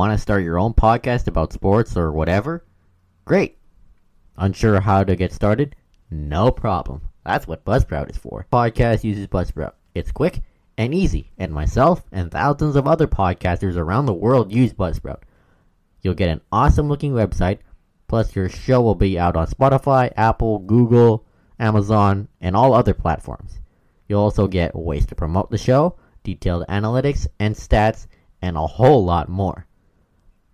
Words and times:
Want 0.00 0.14
to 0.14 0.18
start 0.18 0.44
your 0.44 0.58
own 0.58 0.72
podcast 0.72 1.26
about 1.26 1.52
sports 1.52 1.94
or 1.94 2.10
whatever? 2.10 2.64
Great. 3.26 3.58
Unsure 4.38 4.80
how 4.80 5.04
to 5.04 5.14
get 5.14 5.30
started? 5.30 5.76
No 6.10 6.50
problem. 6.50 7.02
That's 7.22 7.46
what 7.46 7.66
Buzzsprout 7.66 8.10
is 8.10 8.16
for. 8.16 8.46
Podcast 8.50 9.04
uses 9.04 9.26
Buzzsprout. 9.26 9.72
It's 9.94 10.10
quick 10.10 10.40
and 10.78 10.94
easy, 10.94 11.30
and 11.36 11.52
myself 11.52 12.02
and 12.12 12.30
thousands 12.30 12.76
of 12.76 12.86
other 12.86 13.06
podcasters 13.06 13.76
around 13.76 14.06
the 14.06 14.14
world 14.14 14.50
use 14.50 14.72
Buzzsprout. 14.72 15.20
You'll 16.00 16.14
get 16.14 16.30
an 16.30 16.40
awesome 16.50 16.88
looking 16.88 17.12
website, 17.12 17.58
plus 18.08 18.34
your 18.34 18.48
show 18.48 18.80
will 18.80 18.94
be 18.94 19.18
out 19.18 19.36
on 19.36 19.48
Spotify, 19.48 20.14
Apple, 20.16 20.60
Google, 20.60 21.26
Amazon, 21.58 22.26
and 22.40 22.56
all 22.56 22.72
other 22.72 22.94
platforms. 22.94 23.60
You'll 24.08 24.22
also 24.22 24.46
get 24.46 24.74
ways 24.74 25.04
to 25.08 25.14
promote 25.14 25.50
the 25.50 25.58
show, 25.58 25.98
detailed 26.24 26.64
analytics 26.70 27.26
and 27.38 27.54
stats, 27.54 28.06
and 28.40 28.56
a 28.56 28.66
whole 28.66 29.04
lot 29.04 29.28
more. 29.28 29.66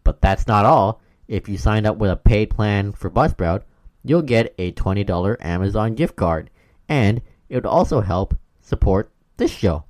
But 0.07 0.21
that's 0.21 0.47
not 0.47 0.65
all. 0.65 1.01
If 1.27 1.49
you 1.49 1.59
sign 1.59 1.85
up 1.85 1.97
with 1.97 2.13
a 2.13 2.17
paid 2.17 2.51
plan 2.51 2.93
for 2.93 3.11
Buzzsprout, 3.11 3.63
you'll 4.05 4.23
get 4.23 4.55
a 4.57 4.71
$20 4.71 5.37
Amazon 5.41 5.97
gift 5.97 6.15
card, 6.15 6.49
and 6.89 7.21
it 7.49 7.57
would 7.57 7.67
also 7.67 8.03
help 8.03 8.39
support 8.61 9.11
this 9.37 9.51
show. 9.51 9.83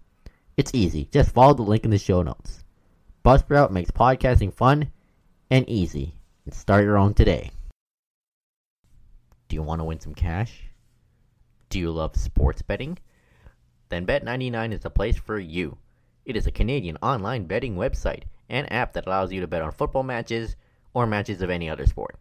It's 0.57 0.71
easy. 0.73 1.11
Just 1.13 1.33
follow 1.33 1.53
the 1.53 1.61
link 1.61 1.85
in 1.85 1.91
the 1.91 1.99
show 1.99 2.23
notes. 2.23 2.65
Buzzsprout 3.27 3.71
makes 3.71 3.91
podcasting 3.91 4.55
fun 4.55 4.91
and 5.51 5.69
easy. 5.69 6.15
Start 6.51 6.85
your 6.85 6.97
own 6.97 7.13
today. 7.13 7.51
Do 9.49 9.57
you 9.57 9.63
want 9.63 9.81
to 9.81 9.85
win 9.85 10.01
some 10.01 10.15
cash? 10.15 10.63
Do 11.69 11.79
you 11.79 11.91
love 11.91 12.17
sports 12.17 12.63
betting? 12.63 12.97
Then 13.91 14.07
Bet99 14.07 14.73
is 14.73 14.81
the 14.81 14.89
place 14.89 15.19
for 15.19 15.39
you. 15.39 15.77
It 16.27 16.35
is 16.35 16.45
a 16.45 16.51
Canadian 16.51 16.99
online 17.03 17.45
betting 17.45 17.77
website 17.77 18.25
and 18.49 18.71
app 18.73 18.95
that 18.95 19.07
allows 19.07 19.33
you 19.33 19.41
to 19.41 19.47
bet 19.47 19.63
on 19.63 19.71
football 19.71 20.03
matches 20.03 20.57
or 20.93 21.07
matches 21.07 21.41
of 21.41 21.51
any 21.51 21.71
other 21.71 21.87
sport. 21.87 22.17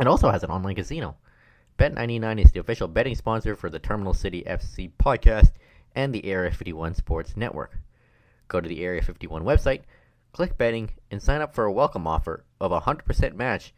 It 0.00 0.06
also 0.06 0.30
has 0.30 0.42
an 0.42 0.50
online 0.50 0.76
casino. 0.76 1.18
Bet99 1.78 2.42
is 2.42 2.52
the 2.52 2.60
official 2.60 2.88
betting 2.88 3.14
sponsor 3.14 3.54
for 3.54 3.68
the 3.68 3.78
Terminal 3.78 4.14
City 4.14 4.44
FC 4.46 4.90
podcast 4.98 5.52
and 5.94 6.14
the 6.14 6.24
Area 6.24 6.50
51 6.50 6.94
Sports 6.94 7.36
Network. 7.36 7.76
Go 8.48 8.62
to 8.62 8.68
the 8.68 8.82
Area 8.82 9.02
51 9.02 9.44
website, 9.44 9.82
click 10.32 10.56
betting, 10.56 10.92
and 11.10 11.22
sign 11.22 11.42
up 11.42 11.54
for 11.54 11.66
a 11.66 11.72
welcome 11.72 12.06
offer 12.06 12.44
of 12.62 12.72
a 12.72 12.80
100% 12.80 13.34
match 13.34 13.74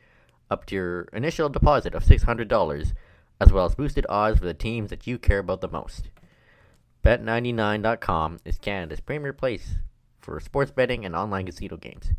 up 0.49 0.65
to 0.67 0.77
your 0.77 1.01
initial 1.13 1.49
deposit 1.49 1.93
of 1.93 2.05
$600, 2.05 2.93
as 3.41 3.53
well 3.53 3.65
as 3.65 3.75
boosted 3.75 4.07
odds 4.09 4.39
for 4.39 4.45
the 4.45 4.55
teams 4.55 4.91
that 4.91 5.09
you 5.09 5.19
care 5.19 5.41
about 5.41 5.61
the 5.61 5.67
most. 5.67 6.09
Bet99.com 7.05 8.39
is 8.45 8.59
Canada's 8.59 9.01
premier 9.01 9.33
place 9.33 9.77
for 10.21 10.41
sports 10.41 10.71
betting 10.71 11.05
and 11.05 11.15
online 11.15 11.47
casino 11.47 11.77
games. 11.77 12.13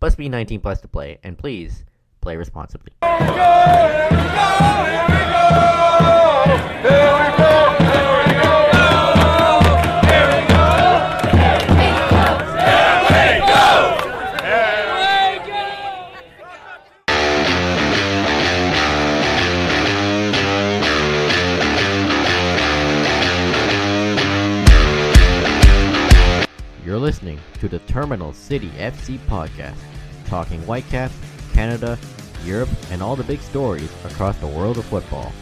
Must 0.00 0.18
be 0.18 0.28
19 0.28 0.60
plus 0.60 0.80
to 0.80 0.88
play, 0.88 1.18
and 1.22 1.38
please 1.38 1.84
play 2.20 2.36
responsibly. 2.36 2.92
You're 3.02 3.18
listening 27.06 27.38
to 27.60 27.68
the 27.68 27.78
Terminal 27.86 28.32
City 28.32 28.68
FC 28.70 29.16
podcast, 29.28 29.76
talking 30.26 30.60
Whitecaps, 30.62 31.14
Canada, 31.52 31.96
Europe, 32.44 32.68
and 32.90 33.00
all 33.00 33.14
the 33.14 33.22
big 33.22 33.38
stories 33.42 33.92
across 34.04 34.36
the 34.38 34.46
world 34.48 34.76
of 34.76 34.84
football. 34.86 35.32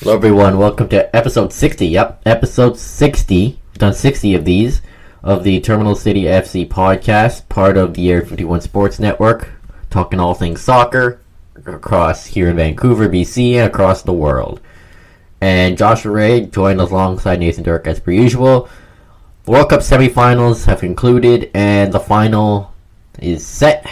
Hello, 0.00 0.14
everyone. 0.14 0.56
Welcome 0.56 0.88
to 0.88 1.14
episode 1.14 1.52
60. 1.52 1.86
Yep, 1.86 2.22
episode 2.24 2.78
60. 2.78 3.58
Done 3.78 3.94
60 3.94 4.34
of 4.34 4.44
these 4.44 4.82
of 5.22 5.44
the 5.44 5.60
Terminal 5.60 5.94
City 5.94 6.24
FC 6.24 6.66
podcast, 6.66 7.48
part 7.48 7.76
of 7.76 7.94
the 7.94 8.10
Area 8.10 8.26
51 8.26 8.60
Sports 8.60 8.98
Network, 8.98 9.50
talking 9.88 10.18
all 10.18 10.34
things 10.34 10.60
soccer 10.60 11.20
across 11.64 12.26
here 12.26 12.48
in 12.48 12.56
Vancouver, 12.56 13.08
BC, 13.08 13.52
and 13.52 13.68
across 13.68 14.02
the 14.02 14.12
world. 14.12 14.60
And 15.40 15.78
Joshua 15.78 16.10
Ray 16.10 16.46
joined 16.46 16.80
alongside 16.80 17.38
Nathan 17.38 17.62
Dirk 17.62 17.86
as 17.86 18.00
per 18.00 18.10
usual. 18.10 18.68
The 19.44 19.52
World 19.52 19.70
Cup 19.70 19.80
semifinals 19.80 20.64
have 20.66 20.80
concluded, 20.80 21.48
and 21.54 21.92
the 21.92 22.00
final 22.00 22.74
is 23.20 23.46
set. 23.46 23.88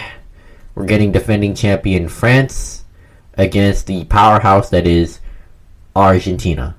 We're 0.74 0.86
getting 0.86 1.12
defending 1.12 1.54
champion 1.54 2.08
France 2.08 2.82
against 3.34 3.86
the 3.86 4.04
powerhouse 4.06 4.68
that 4.70 4.88
is 4.88 5.20
Argentina. 5.94 6.74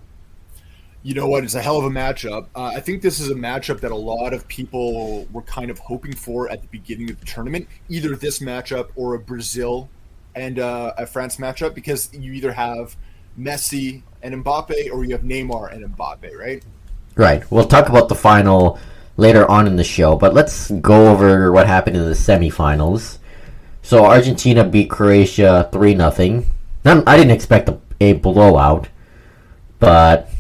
You 1.08 1.14
know 1.14 1.26
what? 1.26 1.46
It's 1.46 1.56
a 1.56 1.62
hell 1.62 1.78
of 1.78 1.86
a 1.86 1.90
matchup. 1.90 2.48
Uh, 2.54 2.66
I 2.76 2.82
think 2.82 3.02
this 3.02 3.22
is 3.22 3.32
a 3.32 3.34
matchup 3.34 3.80
that 3.80 3.92
a 3.92 3.96
lot 3.96 4.34
of 4.34 4.46
people 4.50 5.26
were 5.32 5.42
kind 5.44 5.72
of 5.72 5.80
hoping 5.80 6.14
for 6.14 6.52
at 6.52 6.62
the 6.62 6.68
beginning 6.68 7.10
of 7.10 7.18
the 7.22 7.26
tournament. 7.26 7.70
Either 7.88 8.14
this 8.18 8.40
matchup 8.40 8.90
or 8.98 9.14
a 9.14 9.20
Brazil 9.20 9.88
and 10.36 10.60
uh, 10.60 10.92
a 10.98 11.06
France 11.06 11.38
matchup, 11.38 11.74
because 11.74 12.14
you 12.14 12.34
either 12.34 12.52
have 12.52 12.98
Messi 13.40 14.02
and 14.22 14.44
Mbappe 14.44 14.92
or 14.92 15.06
you 15.06 15.14
have 15.14 15.22
Neymar 15.22 15.72
and 15.74 15.96
Mbappe, 15.96 16.36
right? 16.36 16.62
Right. 17.16 17.50
We'll 17.50 17.68
talk 17.68 17.88
about 17.88 18.10
the 18.10 18.16
final 18.16 18.78
later 19.16 19.50
on 19.50 19.66
in 19.66 19.78
the 19.78 19.86
show, 19.86 20.18
but 20.18 20.34
let's 20.34 20.72
go 20.72 21.08
over 21.08 21.54
what 21.54 21.68
happened 21.68 21.96
in 21.96 22.04
the 22.04 22.16
semifinals. 22.16 23.20
So 23.82 24.04
Argentina 24.04 24.66
beat 24.66 24.90
Croatia 24.90 25.70
three 25.72 25.96
nothing. 25.96 26.48
I 26.84 27.16
didn't 27.16 27.32
expect 27.32 27.70
a, 27.70 27.80
a 28.02 28.12
blowout, 28.12 28.90
but 29.80 30.32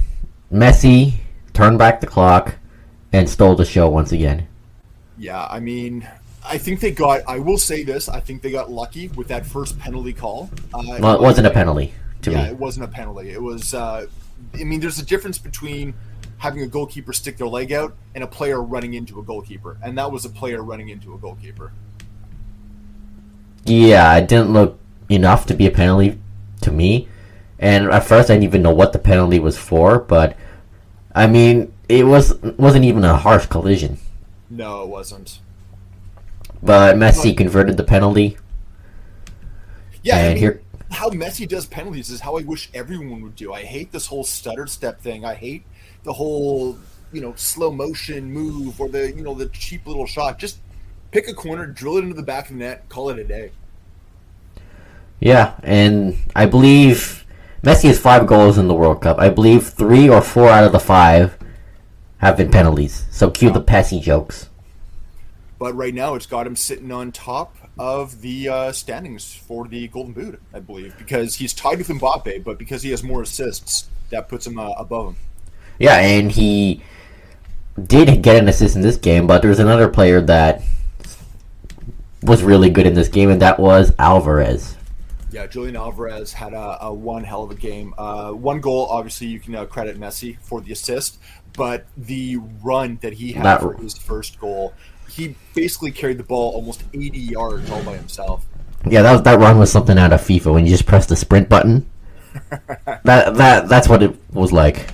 Messi 0.52 1.16
turned 1.54 1.78
back 1.78 2.00
the 2.00 2.08
clock 2.08 2.56
and 3.12 3.30
stole 3.30 3.56
the 3.56 3.66
show 3.66 3.90
once 3.90 4.12
again. 4.12 4.48
Yeah, 5.18 5.46
I 5.50 5.60
mean, 5.60 6.08
I 6.46 6.58
think 6.58 6.80
they 6.80 6.92
got. 6.92 7.22
I 7.28 7.40
will 7.40 7.58
say 7.58 7.84
this: 7.84 8.08
I 8.08 8.20
think 8.20 8.42
they 8.42 8.52
got 8.52 8.72
lucky 8.72 9.10
with 9.10 9.28
that 9.30 9.46
first 9.46 9.78
penalty 9.80 10.14
call. 10.14 10.50
Uh, 10.74 10.98
well, 11.00 11.16
it 11.16 11.22
wasn't 11.22 11.48
a 11.48 11.52
penalty 11.52 11.94
to 12.22 12.32
yeah, 12.32 12.44
me. 12.44 12.50
it 12.50 12.58
wasn't 12.58 12.86
a 12.86 12.88
penalty. 12.88 13.30
It 13.32 13.42
was. 13.42 13.74
Uh, 13.74 14.08
I 14.54 14.64
mean, 14.64 14.80
there's 14.80 15.00
a 15.00 15.06
difference 15.06 15.38
between 15.38 15.94
having 16.38 16.62
a 16.62 16.68
goalkeeper 16.68 17.14
stick 17.14 17.38
their 17.38 17.48
leg 17.48 17.72
out 17.72 17.96
and 18.14 18.24
a 18.24 18.28
player 18.28 18.62
running 18.62 18.94
into 18.94 19.20
a 19.20 19.24
goalkeeper, 19.24 19.78
and 19.84 19.98
that 19.98 20.12
was 20.12 20.24
a 20.26 20.30
player 20.30 20.62
running 20.62 20.90
into 20.90 21.14
a 21.14 21.18
goalkeeper. 21.18 21.72
Yeah, 23.66 24.16
it 24.18 24.28
didn't 24.28 24.54
look 24.54 24.80
enough 25.10 25.46
to 25.48 25.54
be 25.54 25.68
a 25.68 25.72
penalty 25.72 26.20
to 26.62 26.72
me. 26.72 27.08
And 27.60 27.92
at 27.92 28.04
first, 28.06 28.30
I 28.30 28.34
didn't 28.36 28.44
even 28.46 28.62
know 28.62 28.74
what 28.74 28.94
the 28.94 29.00
penalty 29.00 29.40
was 29.40 29.58
for, 29.58 30.00
but 30.00 30.38
I 31.16 31.28
mean, 31.28 31.74
it 31.90 32.06
was 32.06 32.36
wasn't 32.58 32.86
even 32.86 33.04
a 33.04 33.18
harsh 33.18 33.48
collision. 33.48 33.98
No, 34.50 34.84
it 34.84 34.90
wasn't. 34.90 35.40
But 36.62 36.96
Messi 36.98 37.36
converted 37.36 37.78
the 37.78 37.84
penalty. 37.84 38.38
Yeah, 40.04 40.18
I 40.18 40.28
mean, 40.30 40.38
here, 40.38 40.62
how 40.92 41.10
Messi 41.10 41.48
does 41.48 41.66
penalties 41.66 42.10
is 42.10 42.22
how 42.22 42.38
I 42.38 42.44
wish 42.44 42.70
everyone 42.74 43.22
would 43.22 43.36
do. 43.36 43.54
I 43.54 43.64
hate 43.64 43.92
this 43.92 44.08
whole 44.08 44.24
stutter 44.24 44.68
step 44.68 45.02
thing. 45.02 45.26
I 45.26 45.36
hate 45.36 45.66
the 46.04 46.14
whole 46.14 46.78
you 47.12 47.22
know 47.22 47.34
slow 47.36 47.72
motion 47.72 48.32
move 48.32 48.80
or 48.80 48.90
the 48.90 49.12
you 49.12 49.22
know 49.24 49.34
the 49.34 49.48
cheap 49.50 49.86
little 49.88 50.06
shot. 50.06 50.40
Just 50.40 50.60
pick 51.12 51.28
a 51.28 51.34
corner, 51.34 51.66
drill 51.66 51.98
it 51.98 52.04
into 52.04 52.16
the 52.16 52.24
back 52.24 52.46
of 52.50 52.54
the 52.58 52.60
net, 52.60 52.88
call 52.90 53.10
it 53.10 53.20
a 53.20 53.24
day. 53.24 53.52
yeah, 55.20 55.56
and 55.64 56.18
I 56.36 56.46
believe 56.46 57.26
Messi 57.64 57.88
has 57.88 58.00
five 58.00 58.28
goals 58.28 58.58
in 58.58 58.68
the 58.68 58.74
World 58.74 59.02
Cup. 59.02 59.20
I 59.20 59.30
believe 59.30 59.68
three 59.68 60.10
or 60.10 60.22
four 60.22 60.50
out 60.50 60.64
of 60.64 60.72
the 60.72 60.80
five 60.80 61.38
have 62.20 62.38
been 62.38 62.52
penalties. 62.52 63.06
So 63.12 63.30
cue 63.30 63.52
the 63.52 63.62
Pessi 63.62 64.02
jokes. 64.02 64.50
But 65.60 65.76
right 65.76 65.94
now, 65.94 66.14
it's 66.14 66.28
got 66.28 66.46
him 66.46 66.56
sitting 66.56 66.92
on 66.92 67.12
top 67.12 67.56
of 67.80 68.22
the 68.22 68.50
uh, 68.50 68.72
standings 68.72 69.34
for 69.34 69.68
the 69.68 69.88
Golden 69.88 70.14
Boot, 70.14 70.42
I 70.54 70.60
believe, 70.60 70.96
because 70.98 71.36
he's 71.36 71.54
tied 71.54 71.80
with 71.80 71.88
Mbappe, 71.88 72.44
but 72.44 72.60
because 72.60 72.84
he 72.84 72.92
has 72.92 73.04
more 73.04 73.24
assists, 73.24 73.90
that 74.12 74.30
puts 74.30 74.46
him 74.46 74.60
uh, 74.60 74.72
above 74.72 75.10
him. 75.10 75.16
Yeah, 75.80 75.98
and 75.98 76.32
he 76.32 76.84
did 77.84 78.22
get 78.22 78.36
an 78.36 78.48
assist 78.48 78.76
in 78.76 78.82
this 78.82 78.98
game, 78.98 79.26
but 79.26 79.42
there's 79.42 79.60
another 79.60 79.88
player 79.88 80.22
that 80.22 80.62
was 82.22 82.44
really 82.44 82.70
good 82.70 82.86
in 82.86 82.94
this 82.94 83.10
game, 83.10 83.30
and 83.30 83.42
that 83.42 83.60
was 83.60 83.94
Alvarez. 83.98 84.77
Yeah, 85.32 85.46
Julian 85.48 85.76
Alvarez 85.76 86.32
had 86.34 86.54
a, 86.54 86.78
a 86.86 86.94
one 86.94 87.24
hell 87.24 87.44
of 87.44 87.52
a 87.52 87.56
game. 87.56 87.94
Uh, 87.98 88.32
one 88.32 88.62
goal, 88.62 88.86
obviously, 88.90 89.28
you 89.28 89.40
can 89.40 89.56
uh, 89.56 89.66
credit 89.66 90.00
Messi 90.00 90.38
for 90.40 90.62
the 90.62 90.72
assist, 90.72 91.20
but 91.54 91.86
the 91.98 92.38
run 92.64 92.98
that 93.02 93.14
he 93.14 93.34
had 93.34 93.58
for 93.60 93.74
his 93.76 93.98
first 93.98 94.40
goal, 94.40 94.74
he 95.10 95.36
basically 95.54 95.92
carried 95.92 96.18
the 96.18 96.24
ball 96.24 96.54
almost 96.54 96.84
80 96.94 97.18
yards 97.20 97.70
all 97.70 97.84
by 97.84 97.98
himself. 97.98 98.46
Yeah, 98.90 99.02
that 99.02 99.24
that 99.26 99.40
run 99.40 99.58
was 99.58 99.72
something 99.72 99.98
out 99.98 100.14
of 100.14 100.22
FIFA 100.22 100.54
when 100.54 100.66
you 100.66 100.72
just 100.72 100.86
press 100.86 101.06
the 101.08 101.16
sprint 101.16 101.50
button. 101.50 101.90
that 103.04 103.36
that 103.36 103.68
that's 103.68 103.90
what 103.90 104.04
it 104.04 104.16
was 104.32 104.54
like. 104.54 104.92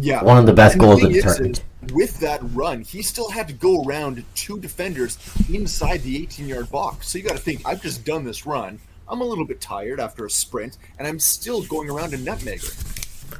Yeah, 0.00 0.24
One 0.24 0.38
of 0.38 0.46
the 0.46 0.54
best 0.54 0.74
And 0.74 0.80
goals 0.80 1.02
of 1.02 1.10
thing 1.10 1.12
the 1.12 1.22
tournament. 1.22 1.62
with 1.92 2.18
that 2.20 2.40
run, 2.54 2.80
he 2.80 3.02
still 3.02 3.30
had 3.30 3.46
to 3.48 3.54
go 3.54 3.84
around 3.84 4.24
two 4.34 4.58
defenders 4.58 5.18
inside 5.52 5.98
the 6.02 6.26
18-yard 6.26 6.70
box. 6.70 7.08
So 7.08 7.18
you 7.18 7.24
got 7.24 7.36
to 7.36 7.42
think, 7.42 7.60
I've 7.66 7.82
just 7.82 8.04
done 8.04 8.24
this 8.24 8.46
run. 8.46 8.80
I'm 9.12 9.20
a 9.20 9.24
little 9.24 9.44
bit 9.44 9.60
tired 9.60 10.00
after 10.00 10.24
a 10.24 10.30
sprint, 10.30 10.78
and 10.98 11.06
I'm 11.06 11.18
still 11.18 11.62
going 11.64 11.90
around 11.90 12.14
a 12.14 12.16
nutmegger. 12.16 13.38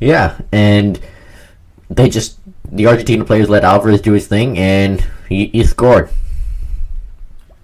Yeah, 0.00 0.40
and 0.50 0.98
they 1.88 2.08
just 2.08 2.40
the 2.64 2.88
Argentina 2.88 3.24
players 3.24 3.48
let 3.48 3.62
Alvarez 3.62 4.00
do 4.00 4.12
his 4.12 4.26
thing, 4.26 4.58
and 4.58 5.06
he, 5.28 5.46
he 5.46 5.62
scored. 5.62 6.10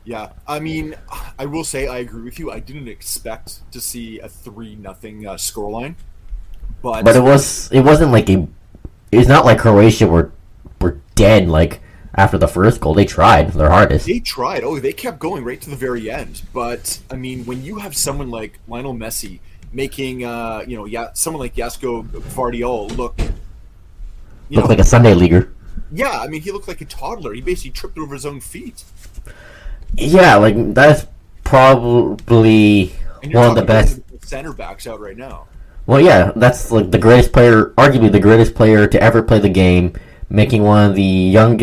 Yeah, 0.05 0.31
I 0.47 0.61
mean, 0.61 0.95
I 1.37 1.47
will 1.47 1.65
say 1.65 1.89
I 1.89 1.99
agree 1.99 2.23
with 2.23 2.39
you. 2.39 2.53
I 2.53 2.61
didn't 2.61 2.87
expect 2.87 3.69
to 3.73 3.81
see 3.81 4.21
a 4.21 4.29
three 4.29 4.77
nothing 4.77 5.27
uh, 5.27 5.35
scoreline, 5.35 5.97
but 6.81 7.05
But 7.05 7.17
it 7.17 7.23
was 7.23 7.73
it 7.73 7.81
wasn't 7.81 8.13
like 8.13 8.31
a 8.31 8.47
it's 9.11 9.29
not 9.29 9.45
like 9.45 9.59
Croatia 9.59 10.07
were 10.07 10.31
were 10.81 11.01
dead 11.17 11.49
like 11.49 11.81
after 12.15 12.39
the 12.39 12.49
first 12.49 12.81
goal. 12.81 12.95
They 12.95 13.05
tried 13.05 13.51
their 13.53 13.71
hardest. 13.71 14.07
they 14.07 14.21
tried. 14.21 14.65
Oh, 14.65 14.79
they 14.79 14.93
kept 14.93 15.19
going 15.19 15.45
right 15.45 15.61
to 15.61 15.71
the 15.71 15.77
very 15.77 16.11
end. 16.11 16.43
But 16.53 17.01
I 17.11 17.17
mean, 17.17 17.45
when 17.47 17.63
you 17.63 17.79
have 17.79 17.97
someone 17.97 18.31
like 18.31 18.59
Lionel 18.69 18.95
Messi 18.95 19.41
making, 19.73 20.25
uh, 20.25 20.65
you 20.67 20.77
know, 20.77 20.85
yeah, 20.85 21.11
someone 21.15 21.41
like 21.41 21.55
Josko 21.57 22.05
Gvardiol 22.09 22.97
look, 22.97 23.19
you 23.19 23.27
Looked 24.57 24.69
know, 24.69 24.75
like 24.75 24.79
a 24.81 24.85
Sunday 24.85 25.15
leaguer. 25.15 25.53
yeah, 25.91 26.21
I 26.21 26.29
mean, 26.29 26.43
he 26.43 26.51
looked 26.53 26.69
like 26.69 26.81
a 26.83 26.85
toddler. 26.85 27.33
He 27.33 27.41
basically 27.41 27.71
tripped 27.71 27.97
over 27.99 28.15
his 28.15 28.27
own 28.27 28.41
feet. 28.41 28.85
Yeah, 29.95 30.37
like 30.37 30.75
that's 30.75 31.07
probably 31.45 32.89
one 33.31 33.49
of 33.51 33.55
the 33.57 33.63
best. 33.65 34.01
center 34.23 34.53
backs 34.53 34.87
out 34.87 35.01
right 35.01 35.17
now. 35.17 35.47
Well, 35.87 36.01
yeah, 36.01 36.33
that's 36.37 36.71
like 36.71 36.91
the 36.91 36.99
greatest 36.99 37.33
player, 37.33 37.67
arguably 37.77 38.13
the 38.13 38.21
greatest 38.21 38.55
player 38.55 38.87
to 38.87 39.03
ever 39.03 39.23
play 39.23 39.39
the 39.41 39.49
game, 39.49 39.95
making 40.31 40.63
one 40.63 40.89
of 40.91 40.95
the 40.97 41.03
young, 41.03 41.59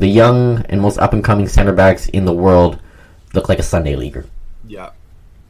the 0.00 0.08
young 0.08 0.64
and 0.68 0.80
most 0.80 0.98
up 0.98 1.12
and 1.12 1.22
coming 1.24 1.46
center 1.48 1.72
backs 1.72 2.08
in 2.08 2.24
the 2.24 2.32
world 2.32 2.78
look 3.34 3.48
like 3.48 3.58
a 3.58 3.62
Sunday 3.62 3.96
leaguer. 3.96 4.24
Yeah. 4.66 4.90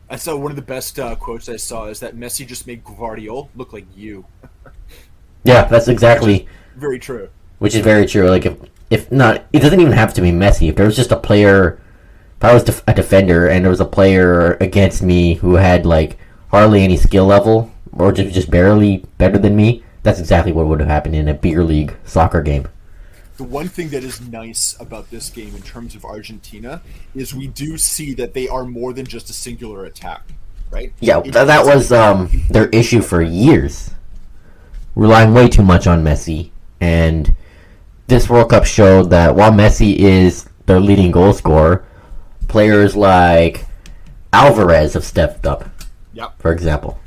I 0.09 0.17
saw 0.17 0.37
one 0.37 0.51
of 0.51 0.57
the 0.57 0.63
best 0.63 0.99
uh, 0.99 1.15
quotes 1.15 1.49
I 1.49 1.57
saw 1.57 1.87
is 1.87 2.01
that 2.01 2.17
Messi 2.17 2.47
just 2.47 2.67
made 2.67 2.85
Gvardiol 2.85 3.49
look 3.55 3.73
like 3.73 3.87
you. 3.97 4.25
Yeah, 5.43 5.65
that's 5.65 5.89
exactly, 5.89 6.47
Very 6.77 6.99
true. 6.99 7.31
which 7.61 7.75
is 7.75 7.81
very 7.83 8.05
true. 8.05 8.29
Like 8.29 8.45
if 8.45 8.59
if 8.91 9.11
not, 9.11 9.45
it 9.55 9.61
doesn't 9.61 9.81
even 9.81 9.95
have 9.95 10.13
to 10.15 10.21
be 10.21 10.31
Messi. 10.31 10.69
If 10.69 10.77
there 10.77 10.85
was 10.85 10.97
just 10.97 11.13
a 11.13 11.17
player, 11.17 11.81
if 12.37 12.45
I 12.45 12.53
was 12.53 12.65
def- 12.65 12.83
a 12.87 12.93
defender 12.93 13.49
and 13.49 13.65
there 13.65 13.71
was 13.71 13.81
a 13.81 13.87
player 13.87 14.59
against 14.61 15.03
me 15.03 15.35
who 15.35 15.55
had 15.55 15.87
like 15.87 16.19
hardly 16.51 16.83
any 16.83 16.99
skill 16.99 17.25
level 17.25 17.71
or 17.93 18.13
just 18.13 18.35
just 18.35 18.51
barely 18.51 19.05
better 19.17 19.39
than 19.39 19.57
me, 19.57 19.83
that's 20.03 20.21
exactly 20.21 20.53
what 20.53 20.67
would 20.67 20.81
have 20.81 20.91
happened 20.91 21.17
in 21.17 21.29
a 21.29 21.33
beer 21.35 21.65
league 21.65 21.97
soccer 22.05 22.43
game. 22.43 22.69
The 23.41 23.45
one 23.47 23.69
thing 23.69 23.89
that 23.89 24.05
is 24.05 24.21
nice 24.21 24.77
about 24.81 25.11
this 25.11 25.31
game 25.31 25.57
in 25.57 25.63
terms 25.63 25.95
of 25.95 26.05
Argentina 26.05 26.83
is 27.15 27.35
we 27.35 27.47
do 27.47 27.79
see 27.79 28.13
that 28.17 28.35
they 28.35 28.47
are 28.49 28.67
more 28.67 28.93
than 28.93 29.07
just 29.07 29.31
a 29.31 29.33
singular 29.33 29.87
attack, 29.87 30.21
right? 30.71 30.93
Yeah, 31.01 31.23
It- 31.25 31.33
that 31.33 31.65
was 31.65 31.91
um, 31.91 32.29
their 32.51 32.67
issue 32.69 33.01
for 33.01 33.23
years, 33.23 33.93
relying 34.95 35.33
way 35.33 35.49
too 35.49 35.63
much 35.63 35.87
on 35.87 36.05
Messi. 36.05 36.51
And 36.83 37.35
this 38.09 38.29
World 38.29 38.51
Cup 38.51 38.67
showed 38.67 39.09
that 39.09 39.35
while 39.35 39.53
Messi 39.53 39.97
is 39.97 40.45
their 40.67 40.79
leading 40.79 41.11
goal 41.11 41.33
scorer, 41.33 41.83
players 42.47 42.95
like 42.95 43.65
Alvarez 44.35 44.93
have 44.93 45.05
stepped 45.05 45.47
up, 45.47 45.65
Yep. 46.13 46.35
for 46.41 46.53
example. 46.53 47.01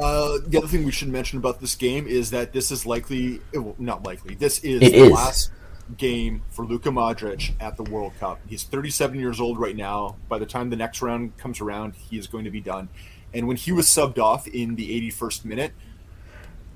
Uh, 0.00 0.38
the 0.46 0.58
other 0.58 0.66
thing 0.66 0.84
we 0.84 0.92
should 0.92 1.08
mention 1.08 1.38
about 1.38 1.60
this 1.60 1.74
game 1.74 2.06
is 2.06 2.30
that 2.30 2.52
this 2.52 2.70
is 2.70 2.84
likely, 2.86 3.40
eh, 3.54 3.58
well, 3.58 3.74
not 3.78 4.02
likely, 4.04 4.34
this 4.34 4.58
is 4.60 4.82
It 4.82 4.92
the 4.92 5.04
is. 5.06 5.10
last 5.12 5.50
game 5.96 6.42
for 6.50 6.64
Luka 6.64 6.90
Modric 6.90 7.52
at 7.60 7.76
the 7.76 7.84
World 7.84 8.12
Cup. 8.18 8.40
He's 8.48 8.64
37 8.64 9.18
years 9.20 9.40
old 9.40 9.58
right 9.58 9.76
now. 9.76 10.16
By 10.28 10.38
the 10.38 10.46
time 10.46 10.70
the 10.70 10.76
next 10.76 11.00
round 11.00 11.36
comes 11.38 11.60
around, 11.60 11.94
he 11.94 12.18
is 12.18 12.26
going 12.26 12.44
to 12.44 12.50
be 12.50 12.60
done. 12.60 12.88
And 13.32 13.46
when 13.48 13.56
he 13.56 13.70
was 13.72 13.86
subbed 13.86 14.18
off 14.18 14.46
in 14.48 14.74
the 14.76 14.90
81st 15.10 15.44
minute, 15.44 15.72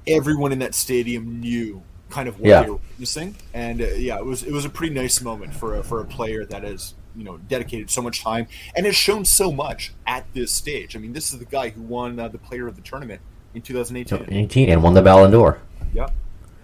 everyone 0.07 0.53
in 0.53 0.59
that 0.61 0.75
stadium 0.75 1.41
knew 1.41 1.83
kind 2.09 2.29
of 2.29 2.41
what 2.41 2.49
Yeah. 2.49 2.63
they 2.63 2.71
were 2.71 2.77
witnessing. 2.91 3.37
And 3.55 3.81
uh, 3.83 3.87
yeah, 3.97 4.19
it 4.19 4.25
was 4.25 4.43
it 4.43 4.53
was 4.53 4.65
a 4.65 4.71
pretty 4.71 4.95
nice 4.95 5.21
moment 5.21 5.55
for 5.55 5.77
a, 5.77 5.83
for 5.83 6.01
a 6.01 6.05
player 6.05 6.45
that 6.47 6.63
has 6.65 6.95
you 7.17 7.25
know 7.25 7.39
dedicated 7.39 7.91
so 7.91 8.03
much 8.03 8.23
time 8.23 8.47
and 8.75 8.87
has 8.87 8.97
shown 8.97 9.25
so 9.25 9.53
much 9.53 9.93
at 10.07 10.27
this 10.35 10.53
stage. 10.53 10.97
I 10.97 10.99
mean, 10.99 11.13
this 11.13 11.33
is 11.33 11.39
the 11.39 11.45
guy 11.45 11.71
who 11.71 11.83
won 11.83 12.19
uh, 12.19 12.29
the 12.29 12.39
Player 12.39 12.67
of 12.67 12.77
the 12.77 12.83
Tournament 12.83 13.21
in 13.55 13.63
2018. 13.63 14.33
18 14.33 14.69
and 14.69 14.83
won 14.83 14.95
the 14.95 15.03
Ballon 15.03 15.31
d'Or. 15.31 15.61
Yeah, 15.93 16.09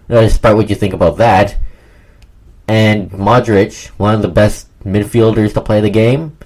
Now, 0.07 0.21
despite 0.21 0.55
what 0.55 0.69
you 0.69 0.75
think 0.75 0.93
about 0.93 1.17
that, 1.17 1.57
and 2.67 3.09
Modric, 3.11 3.87
one 3.97 4.15
of 4.15 4.21
the 4.21 4.27
best 4.27 4.67
midfielders 4.83 5.53
to 5.53 5.61
play 5.61 5.81
the 5.81 5.89
game, 5.89 6.37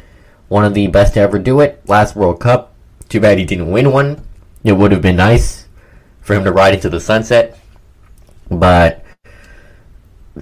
one 0.47 0.65
of 0.65 0.73
the 0.73 0.87
best 0.87 1.13
to 1.13 1.19
ever 1.19 1.39
do 1.39 1.59
it. 1.59 1.81
Last 1.87 2.15
World 2.15 2.39
Cup, 2.39 2.73
too 3.09 3.19
bad 3.19 3.37
he 3.37 3.45
didn't 3.45 3.71
win 3.71 3.91
one. 3.91 4.23
It 4.63 4.73
would 4.73 4.91
have 4.91 5.01
been 5.01 5.15
nice 5.15 5.67
for 6.21 6.35
him 6.35 6.43
to 6.43 6.51
ride 6.51 6.73
into 6.73 6.89
the 6.89 6.99
sunset, 6.99 7.59
but 8.49 9.03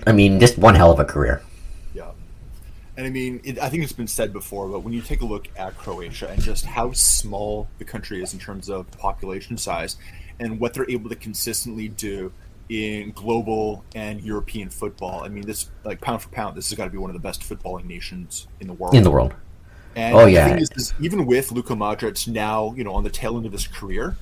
I 0.05 0.12
mean, 0.12 0.39
just 0.39 0.57
one 0.57 0.75
hell 0.75 0.91
of 0.91 1.00
a 1.00 1.05
career. 1.05 1.41
And 3.00 3.07
I 3.07 3.12
mean, 3.12 3.40
it, 3.46 3.57
I 3.60 3.69
think 3.69 3.84
it's 3.84 3.94
been 3.94 4.10
said 4.10 4.34
before, 4.34 4.68
but 4.68 4.81
when 4.81 4.92
you 4.92 5.01
take 5.01 5.22
a 5.22 5.25
look 5.25 5.48
at 5.56 5.78
Croatia 5.78 6.28
and 6.28 6.42
just 6.42 6.66
how 6.66 6.92
small 6.92 7.69
the 7.78 7.86
country 7.86 8.22
is 8.22 8.34
in 8.34 8.40
terms 8.40 8.69
of 8.69 8.92
population 8.92 9.57
size, 9.57 9.96
and 10.38 10.60
what 10.60 10.74
they're 10.74 10.90
able 10.92 11.10
to 11.10 11.16
consistently 11.16 11.88
do 11.88 12.34
in 12.68 13.12
global 13.12 13.86
and 13.96 14.19
European 14.22 14.69
football, 14.69 15.24
I 15.24 15.30
mean, 15.30 15.46
this 15.46 15.72
like 15.86 16.01
pound 16.01 16.24
for 16.24 16.28
pound, 16.28 16.57
this 16.57 16.68
has 16.72 16.78
got 16.78 16.84
to 16.84 16.90
be 16.90 16.98
one 16.98 17.10
of 17.10 17.13
the 17.13 17.22
best 17.22 17.40
footballing 17.42 17.86
nations 17.86 18.50
in 18.60 18.68
the 18.68 18.74
world. 18.74 18.94
In 18.94 19.04
the 19.04 19.12
world, 19.12 19.34
And 19.96 20.18
Oh, 20.18 20.25
the 20.25 20.31
yeah. 20.31 20.50
thing 20.50 20.60
is, 20.60 20.69
is 20.75 20.94
even 21.00 21.25
with 21.25 21.54
Luka 21.54 21.75
Modric 21.75 22.28
now, 22.28 22.74
you 22.75 22.84
know, 22.84 22.92
on 22.92 23.06
the 23.06 23.10
tail 23.10 23.38
end 23.38 23.46
of 23.46 23.54
his 23.54 23.66
career, 23.66 24.18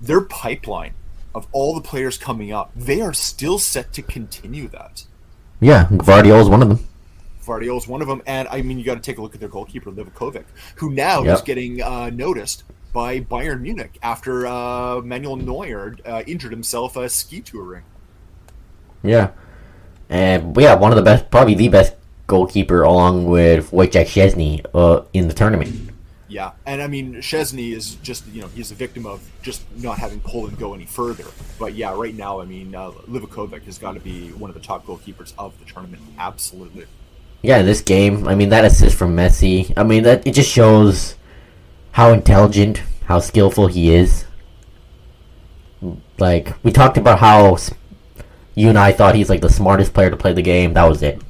their 0.00 0.22
pipeline 0.22 0.94
of 1.34 1.46
all 1.52 1.74
the 1.74 1.82
players 1.82 2.16
coming 2.16 2.52
up, 2.52 2.72
they 2.74 3.02
are 3.02 3.12
still 3.12 3.58
set 3.58 3.92
to 3.92 4.00
continue 4.00 4.66
that. 4.68 5.04
yeah, 5.60 5.88
Gvardiol 5.90 6.40
is 6.40 6.48
one 6.48 6.62
of 6.62 6.70
them. 6.70 6.88
Gvardiol's 7.44 7.86
one 7.86 8.02
of 8.02 8.08
them, 8.08 8.22
and 8.26 8.48
I 8.48 8.62
mean, 8.62 8.78
you 8.78 8.84
got 8.84 8.94
to 8.94 9.00
take 9.00 9.18
a 9.18 9.22
look 9.22 9.34
at 9.34 9.40
their 9.40 9.48
goalkeeper, 9.48 9.90
Livakovic, 9.90 10.44
who 10.76 10.90
now 10.90 11.22
Yep. 11.22 11.34
is 11.34 11.42
getting 11.42 11.82
uh, 11.82 12.10
noticed 12.10 12.64
by 12.92 13.20
Bayern 13.20 13.60
Munich 13.60 13.98
after 14.02 14.46
uh, 14.46 15.00
Manuel 15.00 15.36
Neuer 15.36 15.96
uh, 16.06 16.22
injured 16.26 16.52
himself 16.52 16.96
uh, 16.96 17.08
ski 17.08 17.40
touring. 17.40 17.82
Yeah, 19.02 19.30
and 20.08 20.56
yeah, 20.56 20.74
one 20.74 20.92
of 20.92 20.96
the 20.96 21.02
best, 21.02 21.30
probably 21.30 21.54
the 21.54 21.68
best 21.68 21.94
goalkeeper, 22.26 22.82
along 22.82 23.26
with 23.26 23.70
Wojciech 23.70 24.06
Szczesny, 24.06 24.64
uh, 24.74 25.02
in 25.12 25.28
the 25.28 25.34
tournament. 25.34 25.90
Yeah, 26.26 26.52
and 26.66 26.82
I 26.82 26.88
mean, 26.88 27.16
Szczesny 27.16 27.72
is 27.72 27.96
just 27.96 28.26
you 28.28 28.40
know 28.40 28.48
he's 28.48 28.70
a 28.70 28.74
victim 28.74 29.06
of 29.06 29.20
just 29.42 29.62
not 29.76 29.98
having 29.98 30.20
Poland 30.20 30.58
go 30.58 30.74
any 30.74 30.86
further. 30.86 31.26
But 31.58 31.74
yeah, 31.74 31.94
right 31.94 32.14
now, 32.14 32.40
I 32.40 32.44
mean, 32.44 32.74
uh, 32.74 32.90
Livakovic 33.08 33.62
has 33.64 33.78
got 33.78 33.92
to 33.92 34.00
be 34.00 34.28
one 34.30 34.50
of 34.50 34.54
the 34.54 34.62
top 34.62 34.86
goalkeepers 34.86 35.32
of 35.38 35.56
the 35.60 35.64
tournament. 35.66 36.02
Absolutely. 36.18 36.86
Yeah, 37.44 37.60
this 37.60 37.82
game, 37.82 38.26
I 38.26 38.34
mean, 38.34 38.48
that 38.48 38.64
assist 38.64 38.96
from 38.96 39.14
Messi, 39.14 39.70
I 39.76 39.82
mean, 39.82 40.04
that 40.04 40.26
it 40.26 40.32
just 40.32 40.50
shows 40.50 41.14
how 41.92 42.10
intelligent, 42.10 42.82
how 43.04 43.18
skillful 43.18 43.66
he 43.66 43.94
is. 43.94 44.24
Like, 46.16 46.54
we 46.64 46.72
talked 46.72 46.96
about 46.96 47.18
how 47.18 47.58
you 48.54 48.70
and 48.70 48.78
I 48.78 48.92
thought 48.92 49.14
he's 49.14 49.28
like 49.28 49.42
the 49.42 49.50
smartest 49.50 49.92
player 49.92 50.08
to 50.08 50.16
play 50.16 50.32
the 50.32 50.40
game. 50.40 50.72
That 50.72 50.88
was 50.88 51.02
it. 51.02 51.20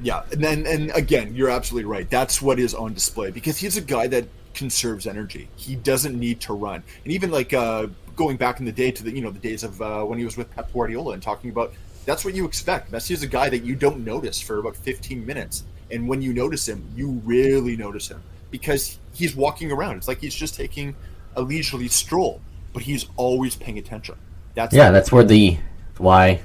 Yeah, 0.00 0.22
and 0.30 0.44
then 0.44 0.66
and 0.68 0.92
again, 0.94 1.34
you're 1.34 1.50
absolutely 1.50 1.90
right. 1.90 2.08
That's 2.08 2.40
what 2.40 2.60
is 2.60 2.72
on 2.72 2.94
display 2.94 3.32
because 3.32 3.58
he's 3.58 3.76
a 3.76 3.80
guy 3.80 4.06
that 4.06 4.28
conserves 4.54 5.04
energy. 5.04 5.48
He 5.56 5.74
doesn't 5.74 6.16
need 6.16 6.40
to 6.42 6.52
run, 6.52 6.84
and 7.02 7.12
even 7.12 7.32
like 7.32 7.52
uh, 7.52 7.88
going 8.14 8.36
back 8.36 8.60
in 8.60 8.66
the 8.66 8.72
day 8.72 8.92
to 8.92 9.02
the 9.02 9.10
you 9.10 9.20
know 9.20 9.30
the 9.30 9.40
days 9.40 9.64
of 9.64 9.82
uh, 9.82 10.04
when 10.04 10.16
he 10.16 10.24
was 10.24 10.36
with 10.36 10.48
Pep 10.54 10.72
Guardiola 10.72 11.14
and 11.14 11.22
talking 11.22 11.50
about 11.50 11.72
that's 12.06 12.24
what 12.24 12.34
you 12.34 12.46
expect. 12.46 12.90
Messi 12.90 13.10
is 13.10 13.22
a 13.22 13.26
guy 13.26 13.50
that 13.50 13.62
you 13.64 13.74
don't 13.74 14.04
notice 14.04 14.40
for 14.40 14.58
about 14.58 14.76
15 14.76 15.26
minutes, 15.26 15.64
and 15.90 16.08
when 16.08 16.22
you 16.22 16.32
notice 16.32 16.66
him, 16.66 16.88
you 16.96 17.20
really 17.24 17.76
notice 17.76 18.08
him 18.08 18.22
because 18.50 18.98
he's 19.12 19.36
walking 19.36 19.70
around. 19.70 19.96
It's 19.98 20.08
like 20.08 20.20
he's 20.20 20.34
just 20.34 20.54
taking 20.54 20.96
a 21.34 21.42
leisurely 21.42 21.88
stroll, 21.88 22.40
but 22.72 22.82
he's 22.82 23.06
always 23.16 23.56
paying 23.56 23.76
attention. 23.78 24.14
That's 24.54 24.74
Yeah, 24.74 24.90
that's 24.90 25.12
where 25.12 25.24
the, 25.24 25.58
why 25.98 26.40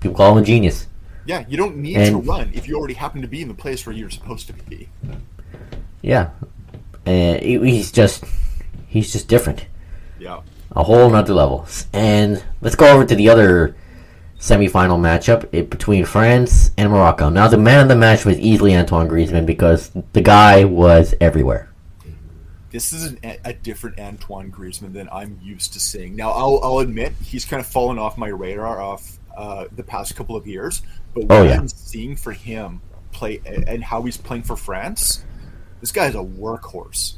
people 0.00 0.16
call 0.16 0.32
him 0.36 0.42
a 0.42 0.46
genius. 0.46 0.86
yeah. 1.26 1.44
You 1.48 1.56
don't 1.56 1.76
need 1.76 1.96
to 2.06 2.16
run 2.16 2.50
if 2.54 2.66
you 2.68 2.76
already 2.78 2.94
happen 2.94 3.20
to 3.22 3.28
be 3.28 3.42
in 3.42 3.48
the 3.48 3.54
place 3.54 3.84
where 3.84 3.94
you're 3.94 4.08
supposed 4.10 4.46
to 4.46 4.52
be. 4.52 4.88
Yeah. 6.00 6.30
And 7.04 7.42
he's 7.42 7.92
just, 7.92 8.24
he's 8.86 9.12
just 9.12 9.28
different. 9.28 9.66
Yeah. 10.18 10.40
a 10.72 10.82
whole 10.82 11.10
nother 11.10 11.34
level. 11.34 11.66
And 11.92 12.42
let's 12.60 12.76
go 12.76 12.92
over 12.92 13.04
to 13.04 13.14
the 13.14 13.28
other 13.28 13.76
semifinal 14.38 14.98
matchup 15.00 15.48
it, 15.52 15.70
between 15.70 16.04
France 16.04 16.70
and 16.76 16.90
Morocco. 16.90 17.28
Now, 17.28 17.48
the 17.48 17.56
man 17.56 17.80
of 17.80 17.88
the 17.88 17.96
match 17.96 18.24
was 18.24 18.38
easily 18.38 18.76
Antoine 18.76 19.08
Griezmann 19.08 19.46
because 19.46 19.90
the 20.12 20.20
guy 20.20 20.64
was 20.64 21.14
everywhere. 21.20 21.70
This 22.70 22.92
is 22.92 23.12
an, 23.22 23.38
a 23.44 23.54
different 23.54 23.98
Antoine 23.98 24.52
Griezmann 24.52 24.92
than 24.92 25.08
I'm 25.10 25.38
used 25.42 25.72
to 25.72 25.80
seeing. 25.80 26.14
Now, 26.16 26.30
I'll, 26.30 26.60
I'll 26.62 26.78
admit 26.80 27.14
he's 27.24 27.44
kind 27.44 27.60
of 27.60 27.66
fallen 27.66 27.98
off 27.98 28.18
my 28.18 28.28
radar 28.28 28.80
off 28.80 29.18
uh, 29.36 29.66
the 29.74 29.82
past 29.82 30.16
couple 30.16 30.36
of 30.36 30.46
years, 30.46 30.82
but 31.14 31.24
what 31.24 31.38
Oh, 31.38 31.42
yeah. 31.44 31.58
I'm 31.58 31.68
seeing 31.68 32.16
for 32.16 32.32
him 32.32 32.82
play 33.12 33.40
and 33.46 33.82
how 33.82 34.02
he's 34.02 34.16
playing 34.16 34.42
for 34.42 34.56
France, 34.56 35.24
this 35.80 35.92
guy's 35.92 36.14
a 36.14 36.18
workhorse. 36.18 37.14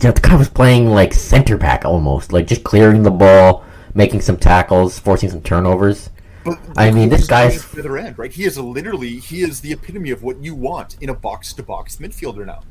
Yeah, 0.00 0.10
the 0.12 0.20
guy 0.20 0.36
was 0.36 0.48
playing 0.48 0.88
like 0.88 1.12
center 1.14 1.56
back 1.56 1.84
almost, 1.84 2.32
like 2.32 2.46
just 2.46 2.64
clearing 2.64 3.02
the 3.02 3.10
ball, 3.10 3.64
making 3.94 4.20
some 4.20 4.36
tackles, 4.36 4.98
forcing 4.98 5.30
some 5.30 5.42
turnovers. 5.42 6.10
But 6.44 6.58
I 6.76 6.90
mean, 6.90 7.08
this 7.08 7.26
guy's- 7.26 7.66
other 7.78 7.96
end, 7.96 8.18
right? 8.18 8.32
He 8.32 8.44
is 8.44 8.58
literally 8.58 9.18
he 9.18 9.42
is 9.42 9.60
the 9.60 9.72
epitome 9.72 10.10
of 10.10 10.22
what 10.22 10.42
you 10.42 10.54
want 10.54 10.96
in 11.00 11.08
a 11.08 11.14
box 11.14 11.52
to 11.54 11.62
box 11.62 11.96
midfielder 11.96 12.44
now. 12.46 12.62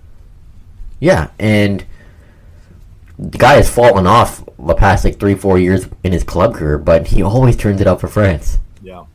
Yeah, 0.99 1.29
and 1.39 1.85
the 3.17 3.37
guy 3.37 3.53
has 3.53 3.69
fallen 3.69 4.07
off 4.07 4.43
the 4.57 4.73
past 4.75 5.05
like 5.05 5.19
three, 5.19 5.35
four 5.35 5.57
years 5.59 5.87
in 6.03 6.11
his 6.11 6.23
club 6.23 6.55
career, 6.55 6.77
but 6.77 7.07
he 7.07 7.21
always 7.21 7.55
turns 7.55 7.79
it 7.79 7.87
up 7.87 8.01
for 8.01 8.07
France. 8.07 8.57
Yeah. 8.81 9.05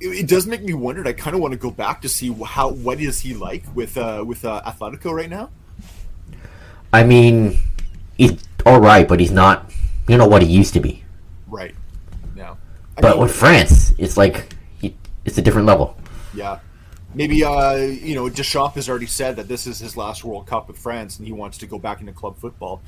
It, 0.00 0.08
it 0.08 0.28
does 0.28 0.46
make 0.46 0.62
me 0.62 0.74
wonder. 0.74 1.06
I 1.06 1.12
kind 1.12 1.34
of 1.34 1.40
want 1.40 1.52
to 1.52 1.58
go 1.58 1.70
back 1.70 2.02
to 2.02 2.08
see 2.08 2.32
how 2.44 2.70
what 2.70 3.00
is 3.00 3.20
he 3.20 3.34
like 3.34 3.64
with 3.74 3.96
uh, 3.96 4.24
with 4.26 4.44
uh, 4.44 4.62
Atletico 4.66 5.12
right 5.12 5.30
now. 5.30 5.50
I 6.92 7.04
mean, 7.04 7.58
he's 8.16 8.42
all 8.64 8.80
right, 8.80 9.06
but 9.06 9.20
he's 9.20 9.32
not, 9.32 9.70
you 10.08 10.16
know, 10.16 10.26
what 10.26 10.42
he 10.42 10.48
used 10.48 10.74
to 10.74 10.80
be. 10.80 11.04
Right. 11.48 11.74
But 12.96 13.14
mean, 13.14 13.22
with 13.22 13.34
France, 13.34 13.92
it's 13.98 14.16
like 14.16 14.54
it's 15.24 15.38
a 15.38 15.42
different 15.42 15.66
level. 15.66 15.96
yeah. 16.34 16.60
Maybe 17.16 17.44
uh, 17.44 17.76
you 17.76 18.16
know 18.16 18.28
Deschamps 18.28 18.74
has 18.74 18.88
already 18.88 19.06
said 19.06 19.36
that 19.36 19.46
this 19.46 19.68
is 19.68 19.78
his 19.78 19.96
last 19.96 20.24
World 20.24 20.48
Cup 20.48 20.66
with 20.66 20.76
France, 20.76 21.18
and 21.18 21.26
he 21.26 21.32
wants 21.32 21.58
to 21.58 21.66
go 21.66 21.78
back 21.78 22.00
into 22.00 22.12
club 22.12 22.36
football. 22.38 22.82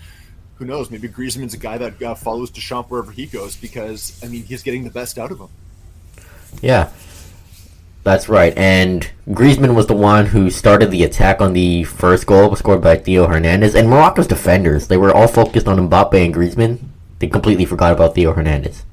Who 0.57 0.65
knows? 0.65 0.91
Maybe 0.91 1.09
Griezmann's 1.09 1.55
a 1.55 1.59
guy 1.59 1.79
that 1.79 2.03
uh, 2.03 2.15
follows 2.17 2.51
Deschamps 2.51 2.91
wherever 2.91 3.13
he 3.13 3.27
goes 3.27 3.55
because 3.57 4.21
I 4.25 4.29
mean 4.29 4.43
he's 4.43 4.65
getting 4.65 4.83
the 4.83 4.91
best 4.91 5.17
out 5.17 5.31
of 5.31 5.39
him. 5.39 5.49
Yeah, 6.61 6.91
that's 8.07 8.29
right. 8.29 8.57
And 8.57 9.11
Griezmann 9.29 9.75
was 9.75 9.87
the 9.89 9.97
one 9.97 10.27
who 10.27 10.49
started 10.49 10.91
the 10.91 11.05
attack 11.05 11.41
on 11.41 11.53
the 11.53 11.83
first 11.85 12.27
goal, 12.27 12.55
scored 12.57 12.81
by 12.81 12.97
Theo 12.97 13.27
Hernandez. 13.27 13.75
And 13.75 13.89
Morocco's 13.89 14.29
defenders, 14.29 14.89
they 14.89 14.97
were 14.97 15.13
all 15.13 15.29
focused 15.29 15.67
on 15.69 15.77
Mbappe 15.89 16.25
and 16.25 16.33
Griezmann. 16.33 16.79
They 17.19 17.27
completely 17.27 17.65
forgot 17.65 17.93
about 17.93 18.15
Theo 18.15 18.33
Hernandez, 18.33 18.85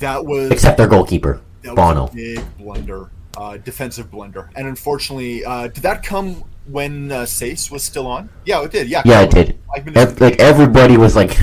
That 0.00 0.24
was 0.26 0.50
except 0.50 0.76
their 0.76 0.86
goalkeeper, 0.88 1.40
That 1.62 1.70
was 1.70 1.76
Bono. 1.76 2.06
a 2.06 2.10
big 2.14 2.58
blunder, 2.58 3.10
uh, 3.36 3.56
defensive 3.58 4.10
blunder, 4.10 4.50
and 4.56 4.66
unfortunately, 4.66 5.44
uh, 5.44 5.68
did 5.68 5.82
that 5.82 6.02
come 6.02 6.42
when 6.66 7.10
uh, 7.12 7.22
Saïss 7.22 7.70
was 7.70 7.82
still 7.82 8.06
on? 8.06 8.28
Yeah, 8.44 8.62
it 8.64 8.70
did. 8.72 8.88
Yeah, 8.88 9.02
Yeah, 9.04 9.22
it 9.22 9.30
did. 9.30 9.58
Ev- 9.96 10.20
like 10.20 10.40
everybody 10.40 10.96
was 10.96 11.14
like, 11.16 11.36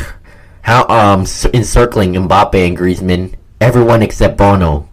how 0.62 0.86
um 0.90 1.22
encircling 1.54 2.14
Mbappe 2.14 2.56
and 2.68 2.78
Griezmann. 2.78 3.36
Everyone 3.62 4.02
except 4.04 4.38
Bono 4.38 4.88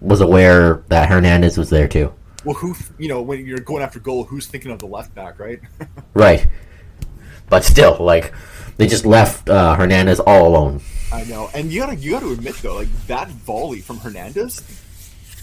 was 0.00 0.20
aware 0.20 0.82
that 0.88 1.08
Hernandez 1.08 1.56
was 1.58 1.70
there 1.70 1.88
too. 1.88 2.12
well, 2.44 2.54
who 2.54 2.74
you 2.98 3.08
know 3.08 3.22
when 3.22 3.44
you're 3.46 3.58
going 3.58 3.82
after 3.82 3.98
goal, 4.00 4.24
who's 4.24 4.46
thinking 4.46 4.70
of 4.70 4.78
the 4.78 4.86
left 4.86 5.14
back, 5.14 5.38
right? 5.38 5.60
Right, 6.14 6.46
but 7.48 7.64
still, 7.64 7.96
like 8.00 8.32
they 8.76 8.86
just 8.86 9.06
left 9.06 9.48
uh, 9.48 9.74
Hernandez 9.76 10.20
all 10.20 10.46
alone. 10.48 10.80
I 11.14 11.24
know, 11.24 11.48
and 11.54 11.72
you 11.72 11.80
gotta 11.80 11.96
you 11.96 12.10
gotta 12.10 12.30
admit 12.30 12.56
though, 12.56 12.74
like 12.74 12.88
that 13.06 13.28
volley 13.28 13.80
from 13.80 13.98
Hernandez, 13.98 14.62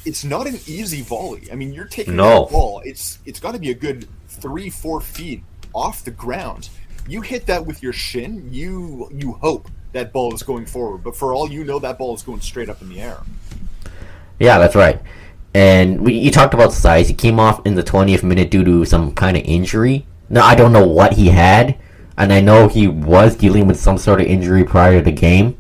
it's 0.06 0.24
not 0.24 0.48
an 0.48 0.56
easy 0.68 1.02
volley. 1.02 1.48
I 1.52 1.56
mean, 1.56 1.72
you're 1.74 1.86
taking 1.86 2.16
No. 2.16 2.44
that 2.46 2.52
ball. 2.52 2.82
It's 2.86 3.20
it's 3.26 3.40
got 3.40 3.54
to 3.54 3.60
be 3.60 3.72
a 3.72 3.74
good 3.74 4.08
three 4.28 4.70
four 4.70 5.00
feet 5.02 5.44
off 5.74 6.04
the 6.04 6.12
ground. 6.12 6.70
You 7.08 7.22
hit 7.22 7.46
that 7.48 7.66
with 7.66 7.82
your 7.82 7.94
shin, 7.94 8.50
you 8.52 9.10
you 9.14 9.34
hope 9.34 9.70
that 9.94 10.12
ball 10.14 10.34
is 10.34 10.44
going 10.44 10.66
forward, 10.66 11.04
but 11.04 11.16
for 11.16 11.34
all 11.34 11.50
you 11.50 11.64
know, 11.64 11.80
that 11.80 11.98
ball 11.98 12.14
is 12.16 12.22
going 12.22 12.42
straight 12.42 12.70
up 12.70 12.82
in 12.82 12.90
the 12.90 13.02
air. 13.02 13.18
Yeah, 14.40 14.58
that's 14.58 14.76
right. 14.76 15.02
And 15.54 16.02
we, 16.02 16.14
you 16.14 16.32
talked 16.32 16.54
about 16.54 16.70
Saïss. 16.70 17.08
He 17.08 17.14
came 17.14 17.40
off 17.40 17.66
in 17.66 17.76
the 17.76 17.84
20th 17.84 18.24
minute 18.24 18.50
due 18.50 18.64
to 18.64 18.86
some 18.86 19.14
kind 19.14 19.36
of 19.36 19.44
injury. 19.44 20.06
Now, 20.30 20.46
I 20.46 20.56
don't 20.56 20.72
know 20.72 20.88
what 20.88 21.14
he 21.14 21.28
had, 21.28 21.76
and 22.18 22.32
I 22.32 22.42
know 22.42 22.68
he 22.68 22.88
was 22.88 23.36
dealing 23.36 23.68
with 23.68 23.80
some 23.80 23.98
sort 23.98 24.22
of 24.22 24.28
injury 24.28 24.64
prior 24.64 25.00
to 25.00 25.06
the 25.06 25.12
game. 25.12 25.58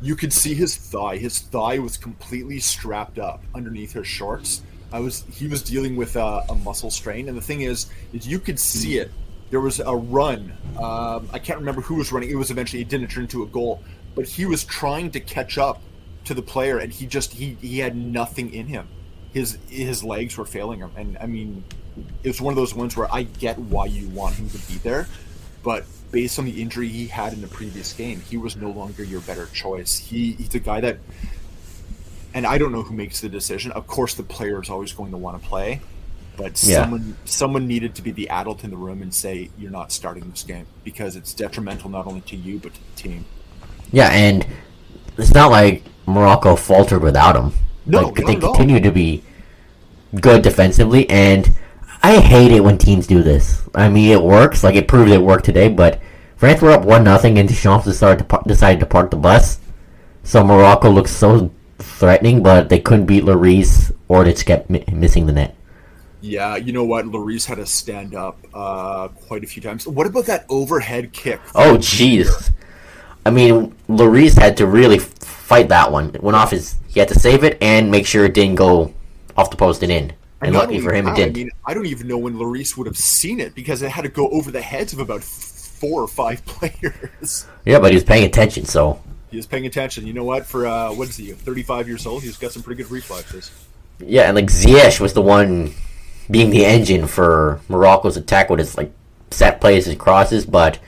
You 0.00 0.16
could 0.16 0.32
see 0.32 0.54
his 0.54 0.76
thigh. 0.76 1.16
His 1.16 1.40
thigh 1.40 1.78
was 1.78 1.96
completely 1.96 2.60
strapped 2.60 3.18
up 3.18 3.42
underneath 3.54 3.92
his 3.92 4.06
shorts. 4.06 4.62
I 4.92 5.00
was 5.00 5.24
he 5.32 5.48
was 5.48 5.62
dealing 5.62 5.96
with 5.96 6.16
a, 6.16 6.44
a 6.48 6.54
muscle 6.54 6.90
strain, 6.90 7.28
and 7.28 7.36
the 7.36 7.42
thing 7.42 7.62
is, 7.62 7.86
is 8.12 8.28
you 8.28 8.38
could 8.38 8.60
see 8.60 8.98
it. 8.98 9.10
There 9.50 9.60
was 9.60 9.80
a 9.80 9.94
run. 9.94 10.52
Um, 10.78 11.28
I 11.32 11.38
can't 11.38 11.58
remember 11.58 11.80
who 11.80 11.96
was 11.96 12.12
running. 12.12 12.30
It 12.30 12.36
was 12.36 12.50
eventually 12.50 12.82
it 12.82 12.88
didn't 12.88 13.08
turn 13.08 13.24
into 13.24 13.42
a 13.42 13.46
goal, 13.46 13.82
but 14.14 14.26
he 14.26 14.46
was 14.46 14.64
trying 14.64 15.10
to 15.12 15.20
catch 15.20 15.58
up 15.58 15.80
to 16.24 16.34
the 16.34 16.42
player, 16.42 16.78
and 16.78 16.92
he 16.92 17.06
just 17.06 17.32
he 17.32 17.56
he 17.60 17.78
had 17.78 17.96
nothing 17.96 18.52
in 18.52 18.66
him. 18.66 18.88
His 19.32 19.58
his 19.68 20.04
legs 20.04 20.36
were 20.36 20.44
failing 20.44 20.80
him, 20.80 20.90
and 20.96 21.18
I 21.20 21.26
mean, 21.26 21.64
it 22.22 22.28
was 22.28 22.40
one 22.40 22.52
of 22.52 22.56
those 22.56 22.74
ones 22.74 22.96
where 22.96 23.12
I 23.12 23.24
get 23.24 23.58
why 23.58 23.86
you 23.86 24.08
want 24.08 24.36
him 24.36 24.48
to 24.50 24.58
be 24.58 24.74
there, 24.78 25.08
but 25.64 25.84
based 26.12 26.38
on 26.38 26.44
the 26.44 26.62
injury 26.62 26.86
he 26.88 27.08
had 27.08 27.32
in 27.32 27.40
the 27.40 27.48
previous 27.48 27.92
game, 27.92 28.20
he 28.20 28.36
was 28.36 28.54
no 28.54 28.70
longer 28.70 29.02
your 29.02 29.20
better 29.22 29.46
choice. 29.46 29.98
He 29.98 30.32
he's 30.34 30.54
a 30.54 30.60
guy 30.60 30.80
that, 30.82 30.98
and 32.34 32.46
I 32.46 32.58
don't 32.58 32.70
know 32.70 32.82
who 32.82 32.94
makes 32.94 33.20
the 33.20 33.28
decision. 33.28 33.72
Of 33.72 33.86
course, 33.88 34.14
the 34.14 34.22
player 34.22 34.62
is 34.62 34.70
always 34.70 34.92
going 34.92 35.10
to 35.10 35.16
want 35.16 35.42
to 35.42 35.48
play, 35.48 35.80
but 36.36 36.62
Yeah. 36.62 36.82
someone 36.82 37.16
someone 37.24 37.66
needed 37.66 37.94
to 37.96 38.02
be 38.02 38.12
the 38.12 38.28
adult 38.28 38.62
in 38.62 38.70
the 38.70 38.76
room 38.76 39.02
and 39.02 39.12
say 39.12 39.50
you're 39.58 39.72
not 39.72 39.90
starting 39.90 40.30
this 40.30 40.44
game 40.44 40.66
because 40.84 41.16
it's 41.16 41.32
detrimental 41.34 41.90
not 41.90 42.06
only 42.06 42.20
to 42.22 42.36
you 42.36 42.58
but 42.58 42.74
to 42.74 42.80
the 42.80 43.02
team. 43.02 43.24
Yeah, 43.90 44.10
and 44.10 44.46
it's 45.16 45.34
not 45.34 45.50
like 45.50 45.82
Morocco 46.06 46.54
faltered 46.56 47.02
without 47.02 47.36
him. 47.36 47.52
No, 47.86 48.08
like, 48.08 48.26
they 48.26 48.36
continue 48.36 48.80
to 48.80 48.90
be 48.90 49.22
good 50.20 50.42
defensively, 50.42 51.08
and 51.10 51.50
I 52.04 52.20
hate 52.20 52.52
it 52.52 52.62
when 52.62 52.76
teams 52.76 53.06
do 53.06 53.22
this. 53.22 53.62
I 53.74 53.88
mean, 53.88 54.10
it 54.10 54.22
works. 54.22 54.62
Like 54.62 54.74
it 54.74 54.86
proved 54.86 55.10
it 55.10 55.22
worked 55.22 55.46
today, 55.46 55.70
but 55.70 56.02
France 56.36 56.60
were 56.60 56.70
up 56.70 56.84
one 56.84 57.02
nothing, 57.02 57.38
and 57.38 57.48
Deschamps 57.48 57.86
decided 57.86 58.28
to 58.28 58.42
decided 58.46 58.80
to 58.80 58.86
park 58.86 59.10
the 59.10 59.16
bus. 59.16 59.58
So 60.22 60.44
Morocco 60.44 60.90
looks 60.90 61.10
so 61.10 61.50
threatening, 61.78 62.42
but 62.42 62.68
they 62.68 62.78
couldn't 62.78 63.06
beat 63.06 63.24
Lloris, 63.24 63.90
or 64.08 64.22
they 64.22 64.32
just 64.32 64.44
kept 64.44 64.68
mi- 64.68 64.84
missing 64.92 65.24
the 65.24 65.32
net. 65.32 65.56
Yeah, 66.20 66.56
you 66.56 66.74
know 66.74 66.84
what? 66.84 67.06
Lloris 67.06 67.46
had 67.46 67.56
to 67.56 67.64
stand 67.64 68.14
up 68.14 68.38
uh, 68.52 69.08
quite 69.08 69.42
a 69.42 69.46
few 69.46 69.62
times. 69.62 69.86
What 69.86 70.06
about 70.06 70.26
that 70.26 70.44
overhead 70.50 71.10
kick? 71.14 71.40
Oh, 71.54 71.78
jeez. 71.78 72.52
I 73.24 73.30
mean, 73.30 73.74
Lloris 73.88 74.38
had 74.38 74.58
to 74.58 74.66
really 74.66 74.98
fight 74.98 75.70
that 75.70 75.90
one. 75.90 76.14
It 76.14 76.22
went 76.22 76.36
off 76.36 76.50
his. 76.50 76.76
He 76.86 77.00
had 77.00 77.08
to 77.08 77.18
save 77.18 77.44
it 77.44 77.56
and 77.62 77.90
make 77.90 78.06
sure 78.06 78.26
it 78.26 78.34
didn't 78.34 78.56
go 78.56 78.92
off 79.38 79.50
the 79.50 79.56
post 79.56 79.82
and 79.82 79.90
in. 79.90 80.12
And 80.44 80.52
not 80.54 80.66
lucky 80.68 80.80
for 80.80 80.92
him, 80.92 81.08
it 81.08 81.16
didn't. 81.16 81.36
I 81.36 81.38
mean, 81.38 81.50
I 81.66 81.74
don't 81.74 81.86
even 81.86 82.06
know 82.08 82.18
when 82.18 82.34
Lloris 82.34 82.76
would 82.76 82.86
have 82.86 82.96
seen 82.96 83.40
it 83.40 83.54
because 83.54 83.82
it 83.82 83.90
had 83.90 84.02
to 84.02 84.08
go 84.08 84.28
over 84.30 84.50
the 84.50 84.60
heads 84.62 84.92
of 84.92 84.98
about 84.98 85.22
four 85.22 86.02
or 86.02 86.08
five 86.08 86.44
players. 86.46 87.46
yeah, 87.64 87.78
but 87.78 87.90
he 87.90 87.96
was 87.96 88.04
paying 88.04 88.24
attention, 88.24 88.64
so 88.64 89.00
he 89.30 89.36
was 89.36 89.46
paying 89.46 89.66
attention. 89.66 90.06
You 90.06 90.12
know 90.12 90.24
what? 90.24 90.46
For 90.46 90.66
uh, 90.66 90.92
what 90.92 91.08
is 91.08 91.16
he? 91.16 91.32
35 91.32 91.88
years 91.88 92.06
old. 92.06 92.22
He's 92.22 92.36
got 92.36 92.52
some 92.52 92.62
pretty 92.62 92.82
good 92.82 92.90
reflexes. 92.92 93.50
yeah. 93.98 94.22
And 94.28 94.34
like 94.36 94.46
Ziyech 94.46 95.00
was 95.00 95.12
the 95.12 95.22
one 95.22 95.72
being 96.30 96.50
the 96.50 96.64
engine 96.64 97.06
for 97.06 97.60
Morocco's 97.68 98.16
attack 98.16 98.48
with 98.50 98.58
his 98.58 98.76
like 98.76 98.92
set 99.30 99.60
plays 99.60 99.86
and 99.88 99.98
crosses, 99.98 100.46
but 100.46 100.78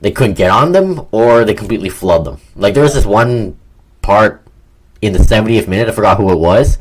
they 0.00 0.10
couldn't 0.10 0.34
get 0.34 0.50
on 0.50 0.72
them 0.72 1.06
or 1.12 1.44
they 1.44 1.54
completely 1.54 1.88
flood 1.90 2.24
them. 2.24 2.40
Like 2.56 2.74
there 2.74 2.82
was 2.82 2.94
this 2.94 3.06
one 3.06 3.58
part 4.02 4.42
in 5.02 5.12
the 5.12 5.18
70th 5.18 5.68
minute. 5.68 5.88
I 5.88 5.92
forgot 5.92 6.16
who 6.16 6.32
it 6.32 6.38
was. 6.38 6.78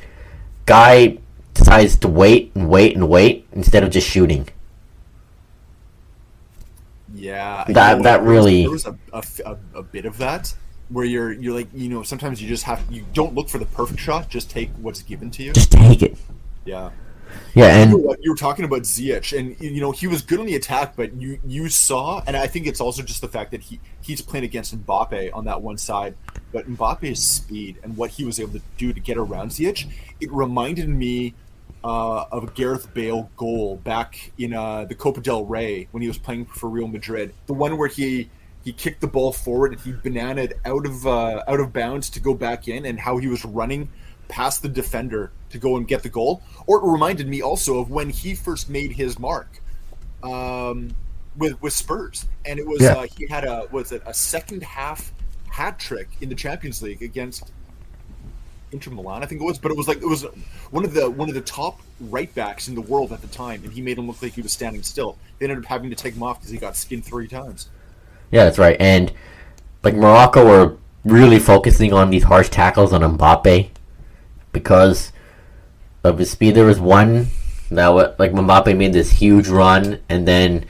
Guy 0.65 1.17
decides 1.57 1.97
to 1.97 2.07
wait 2.07 2.51
and 2.55 2.69
wait 2.69 2.95
and 2.95 3.09
wait 3.09 3.47
instead 3.53 3.83
of 3.83 3.89
just 3.91 4.07
shooting. 4.07 4.47
Yeah, 7.13 7.65
you 7.67 7.73
That- 7.73 7.97
know, 7.97 8.03
that 8.03 8.17
there 8.17 8.21
was- 8.21 8.29
really- 8.29 8.61
there 8.61 8.71
was 8.71 8.85
a, 8.85 8.95
a, 9.13 9.57
a, 9.75 9.83
bit 9.83 10.05
of 10.05 10.17
that 10.17 10.53
where 10.89 11.05
you're 11.05 11.31
you're 11.33 11.53
like 11.53 11.67
you 11.73 11.89
know 11.89 12.03
sometimes 12.03 12.41
you 12.41 12.47
just 12.47 12.63
have 12.63 12.81
you 12.89 13.03
don't 13.13 13.33
look 13.33 13.49
for 13.49 13.57
the 13.57 13.65
perfect 13.65 13.99
shot, 13.99 14.29
just 14.29 14.49
take 14.49 14.69
what's 14.81 15.01
given 15.01 15.29
to 15.31 15.43
you. 15.43 15.53
Just 15.53 15.71
take 15.71 16.01
it. 16.01 16.17
Yeah. 16.65 16.91
Yeah, 17.53 17.83
You, 17.83 17.97
know 17.97 18.11
and 18.11 18.17
you 18.23 18.31
were 18.31 18.37
talking 18.37 18.63
about 18.63 18.83
Ziyech, 18.83 19.37
and 19.37 19.55
you 19.59 19.81
know 19.81 19.91
he 19.91 20.07
was 20.07 20.21
good 20.21 20.39
on 20.39 20.45
the 20.45 20.55
attack, 20.55 20.95
but 20.95 21.13
you 21.13 21.39
you 21.45 21.67
saw, 21.69 22.21
and 22.25 22.37
I 22.37 22.47
think 22.47 22.67
it's 22.67 22.79
also 22.79 23.01
just 23.03 23.19
the 23.21 23.27
fact 23.27 23.51
that 23.51 23.61
he 23.61 23.79
he's 24.01 24.21
playing 24.21 24.45
against 24.45 24.77
Mbappe 24.85 25.31
on 25.33 25.43
that 25.45 25.61
one 25.61 25.77
side, 25.77 26.15
but 26.53 26.69
Mbappe's 26.69 27.21
speed 27.21 27.77
and 27.83 27.97
what 27.97 28.11
he 28.11 28.23
was 28.23 28.39
able 28.39 28.53
to 28.53 28.61
do 28.77 28.93
to 28.93 28.99
get 28.99 29.17
around 29.17 29.49
Ziyech, 29.51 29.87
it 30.21 30.31
reminded 30.31 30.87
me 30.87 31.33
uh, 31.83 32.25
of 32.31 32.53
Gareth 32.53 32.93
Bale 32.93 33.29
goal 33.37 33.77
back 33.77 34.31
in 34.37 34.53
uh, 34.53 34.85
the 34.85 34.95
Copa 34.95 35.21
del 35.21 35.45
Rey 35.45 35.87
when 35.91 36.01
he 36.01 36.07
was 36.07 36.17
playing 36.17 36.45
for 36.45 36.69
Real 36.69 36.87
Madrid, 36.87 37.33
the 37.45 37.53
one 37.53 37.77
where 37.77 37.87
he 37.89 38.29
he 38.63 38.73
kicked 38.73 38.99
the 38.99 39.07
ball 39.07 39.31
forward 39.31 39.71
and 39.71 39.81
he 39.81 39.93
bananaed 39.93 40.53
out 40.65 40.85
of 40.85 41.07
uh, 41.07 41.43
out 41.47 41.59
of 41.59 41.71
bounds 41.73 42.09
to 42.11 42.19
go 42.19 42.33
back 42.33 42.67
in, 42.67 42.85
and 42.85 42.99
how 42.99 43.17
he 43.17 43.27
was 43.27 43.45
running 43.45 43.89
past 44.27 44.61
the 44.61 44.67
defender 44.69 45.31
to 45.49 45.57
go 45.57 45.77
and 45.77 45.87
get 45.87 46.03
the 46.03 46.09
goal. 46.09 46.41
Or 46.65 46.79
it 46.79 46.91
reminded 46.91 47.27
me 47.29 47.41
also 47.41 47.79
of 47.79 47.89
when 47.89 48.09
he 48.09 48.35
first 48.35 48.69
made 48.69 48.91
his 48.91 49.17
mark 49.19 49.47
um, 50.23 50.89
with 51.37 51.61
with 51.61 51.73
Spurs, 51.73 52.27
and 52.45 52.59
it 52.59 52.67
was 52.67 52.81
Yeah. 52.81 52.93
uh, 52.93 53.07
he 53.17 53.27
had 53.27 53.45
a 53.45 53.67
was 53.71 53.91
it 53.91 54.01
a 54.05 54.13
second 54.13 54.63
half 54.63 55.13
hat 55.49 55.79
trick 55.79 56.09
in 56.21 56.29
the 56.29 56.35
Champions 56.35 56.81
League 56.81 57.01
against 57.01 57.51
Inter 58.71 58.91
Milan, 58.91 59.23
I 59.23 59.25
think 59.25 59.41
it 59.41 59.45
was. 59.45 59.57
But 59.57 59.71
it 59.71 59.77
was 59.77 59.87
like 59.87 59.97
it 59.97 60.07
was 60.07 60.23
one 60.71 60.83
of 60.83 60.93
the 60.93 61.09
one 61.09 61.29
of 61.29 61.35
the 61.35 61.41
top 61.41 61.79
right 61.99 62.33
backs 62.35 62.67
in 62.67 62.75
the 62.75 62.81
world 62.81 63.11
at 63.11 63.21
the 63.21 63.27
time, 63.27 63.63
and 63.63 63.71
he 63.71 63.81
made 63.81 63.97
him 63.97 64.07
look 64.07 64.21
like 64.21 64.33
he 64.33 64.41
was 64.41 64.51
standing 64.51 64.83
still. 64.83 65.17
They 65.39 65.45
ended 65.45 65.59
up 65.59 65.65
having 65.65 65.89
to 65.89 65.95
take 65.95 66.15
him 66.15 66.23
off 66.23 66.39
because 66.39 66.51
he 66.51 66.57
got 66.57 66.75
skinned 66.75 67.05
three 67.05 67.27
times. 67.27 67.69
Yeah, 68.31 68.43
that's 68.43 68.57
right. 68.57 68.77
And 68.79 69.11
like 69.83 69.95
Morocco 69.95 70.45
were 70.45 70.77
really 71.05 71.39
focusing 71.39 71.93
on 71.93 72.09
these 72.09 72.23
harsh 72.23 72.49
tackles 72.49 72.91
on 72.91 73.01
Mbappe 73.17 73.69
because 74.51 75.13
of 76.03 76.17
his 76.17 76.31
speed. 76.31 76.55
There 76.55 76.65
was 76.65 76.79
one 76.79 77.27
that 77.71 77.87
like 77.87 78.31
Mbappe 78.31 78.75
made 78.75 78.93
this 78.93 79.11
huge 79.11 79.47
run, 79.47 80.01
and 80.09 80.27
then 80.27 80.65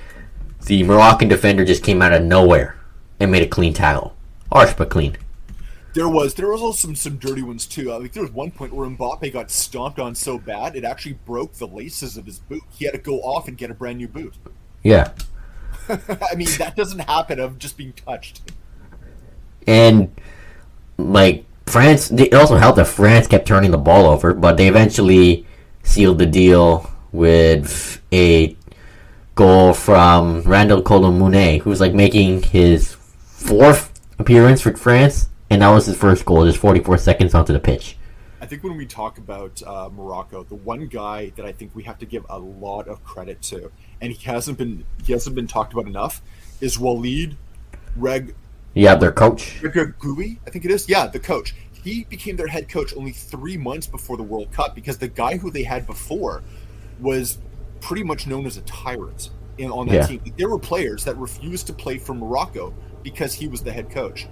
the 0.65 0.83
Moroccan 0.83 1.27
defender 1.27 1.65
just 1.65 1.83
came 1.83 2.01
out 2.01 2.13
of 2.13 2.23
nowhere 2.23 2.77
and 3.19 3.31
made 3.31 3.43
a 3.43 3.47
clean 3.47 3.73
tackle. 3.73 4.15
Harsh 4.51 4.73
but 4.77 4.89
clean. 4.89 5.17
There 5.97 6.07
was 6.07 6.35
there 6.35 6.49
was 6.49 6.61
also 6.61 6.89
some 6.89 6.95
some 6.95 7.17
dirty 7.17 7.41
ones 7.41 7.65
too. 7.65 7.91
Uh, 7.91 7.97
I 7.97 8.01
think 8.01 8.13
there 8.13 8.21
was 8.21 8.31
one 8.31 8.51
point 8.51 8.71
where 8.71 8.87
Mbappe 8.87 9.33
got 9.33 9.49
stomped 9.49 9.97
on 9.97 10.13
so 10.13 10.37
bad 10.37 10.75
it 10.75 10.83
actually 10.83 11.13
broke 11.25 11.53
the 11.53 11.65
laces 11.65 12.17
of 12.17 12.27
his 12.27 12.37
boot. 12.37 12.61
He 12.69 12.85
had 12.85 12.93
to 12.93 12.99
go 12.99 13.19
off 13.21 13.47
and 13.47 13.57
get 13.57 13.71
a 13.71 13.73
brand 13.73 13.97
new 13.97 14.07
boot. 14.07 14.35
Yeah. 14.83 15.11
I 15.89 16.35
mean 16.35 16.49
that 16.59 16.75
doesn't 16.75 16.99
happen 16.99 17.39
of 17.39 17.57
just 17.57 17.77
being 17.77 17.93
touched. 17.93 18.41
And 19.65 20.11
like 20.99 21.45
France, 21.65 22.11
it 22.11 22.31
also 22.31 22.57
helped 22.57 22.75
that 22.75 22.85
France 22.85 23.25
kept 23.25 23.47
turning 23.47 23.71
the 23.71 23.79
ball 23.79 24.05
over, 24.05 24.35
but 24.35 24.55
they 24.57 24.67
eventually 24.67 25.47
sealed 25.81 26.19
the 26.19 26.27
deal 26.27 26.91
with 27.11 28.03
a 28.13 28.55
goal 29.33 29.73
from 29.73 30.43
Randal 30.43 30.83
Kolo 30.83 31.09
Muani, 31.09 31.59
who 31.61 31.71
was 31.71 31.81
like 31.81 31.95
making 31.95 32.43
his 32.43 32.93
fourth 32.93 33.99
appearance 34.19 34.61
for 34.61 34.77
France, 34.77 35.29
and 35.49 35.61
that 35.61 35.69
was 35.69 35.85
his 35.85 35.97
first 35.97 36.25
goal, 36.25 36.45
just 36.45 36.57
44 36.57 36.97
seconds 36.97 37.33
onto 37.33 37.53
the 37.53 37.59
pitch. 37.59 37.97
I 38.39 38.45
think 38.45 38.63
when 38.63 38.77
we 38.77 38.85
talk 38.85 39.17
about 39.17 39.61
uh, 39.65 39.89
Morocco, 39.91 40.43
the 40.43 40.55
one 40.55 40.87
guy 40.87 41.31
that 41.35 41.45
I 41.45 41.51
think 41.51 41.75
we 41.75 41.83
have 41.83 41.97
to 41.99 42.05
give 42.05 42.25
a 42.29 42.37
lot 42.37 42.87
of 42.87 43.03
credit 43.03 43.41
to, 43.43 43.71
and 43.99 44.11
he 44.13 44.23
hasn't 44.25 44.57
been 44.57 44.85
he 45.03 45.11
hasn't 45.13 45.35
been 45.35 45.47
talked 45.47 45.73
about 45.73 45.87
enough, 45.87 46.21
is 46.61 46.77
Walid 46.77 47.35
Reg 47.95 48.35
Yeah, 48.75 48.93
their 48.95 49.11
coach. 49.11 49.59
Gui, 49.61 50.39
I 50.45 50.49
think 50.51 50.65
it 50.65 50.71
is. 50.71 50.87
Yeah, 50.87 51.07
the 51.07 51.19
coach. 51.19 51.55
He 51.83 52.03
became 52.03 52.35
their 52.35 52.47
head 52.47 52.69
coach 52.69 52.93
only 52.95 53.11
three 53.11 53.57
months 53.57 53.87
before 53.87 54.17
the 54.17 54.23
World 54.23 54.51
Cup 54.51 54.75
because 54.75 54.97
the 54.97 55.07
guy 55.07 55.37
who 55.37 55.49
they 55.49 55.63
had 55.63 55.87
before 55.87 56.43
was 56.99 57.39
pretty 57.79 58.03
much 58.03 58.27
known 58.27 58.45
as 58.45 58.57
a 58.57 58.61
tyrant 58.61 59.29
in, 59.57 59.71
on 59.71 59.87
that 59.87 59.93
Yeah. 59.95 60.05
team. 60.19 60.33
There 60.37 60.49
were 60.49 60.59
players 60.59 61.03
that 61.05 61.17
refused 61.17 61.65
to 61.67 61.73
play 61.73 61.97
for 61.97 62.13
Morocco 62.13 62.73
because 63.03 63.33
he 63.33 63.47
was 63.47 63.63
the 63.63 63.71
head 63.71 63.89
coach. 63.89 64.27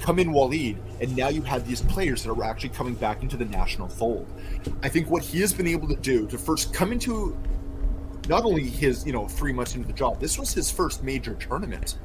Come 0.00 0.18
in 0.18 0.32
Walid, 0.32 0.78
and 1.00 1.14
now 1.16 1.28
you 1.28 1.42
have 1.42 1.66
these 1.68 1.82
players 1.82 2.22
that 2.24 2.30
are 2.30 2.42
actually 2.44 2.70
coming 2.70 2.94
back 2.94 3.22
into 3.22 3.36
the 3.36 3.44
national 3.44 3.88
fold. 3.88 4.26
I 4.82 4.88
think 4.88 5.10
what 5.10 5.22
he 5.22 5.40
has 5.40 5.52
been 5.52 5.66
able 5.66 5.88
to 5.88 5.96
do 5.96 6.26
to 6.28 6.38
first 6.38 6.72
come 6.72 6.90
into 6.90 7.36
not 8.28 8.44
only 8.44 8.64
his, 8.64 9.06
you 9.06 9.12
know, 9.12 9.28
three 9.28 9.52
months 9.52 9.74
into 9.74 9.86
the 9.86 9.92
job, 9.92 10.20
this 10.20 10.38
was 10.38 10.52
his 10.52 10.70
first 10.70 11.02
major 11.04 11.34
tournament. 11.34 11.98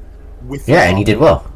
With 0.46 0.68
Yeah, 0.68 0.84
and 0.84 0.98
he 0.98 1.04
did 1.04 1.18
well. 1.18 1.52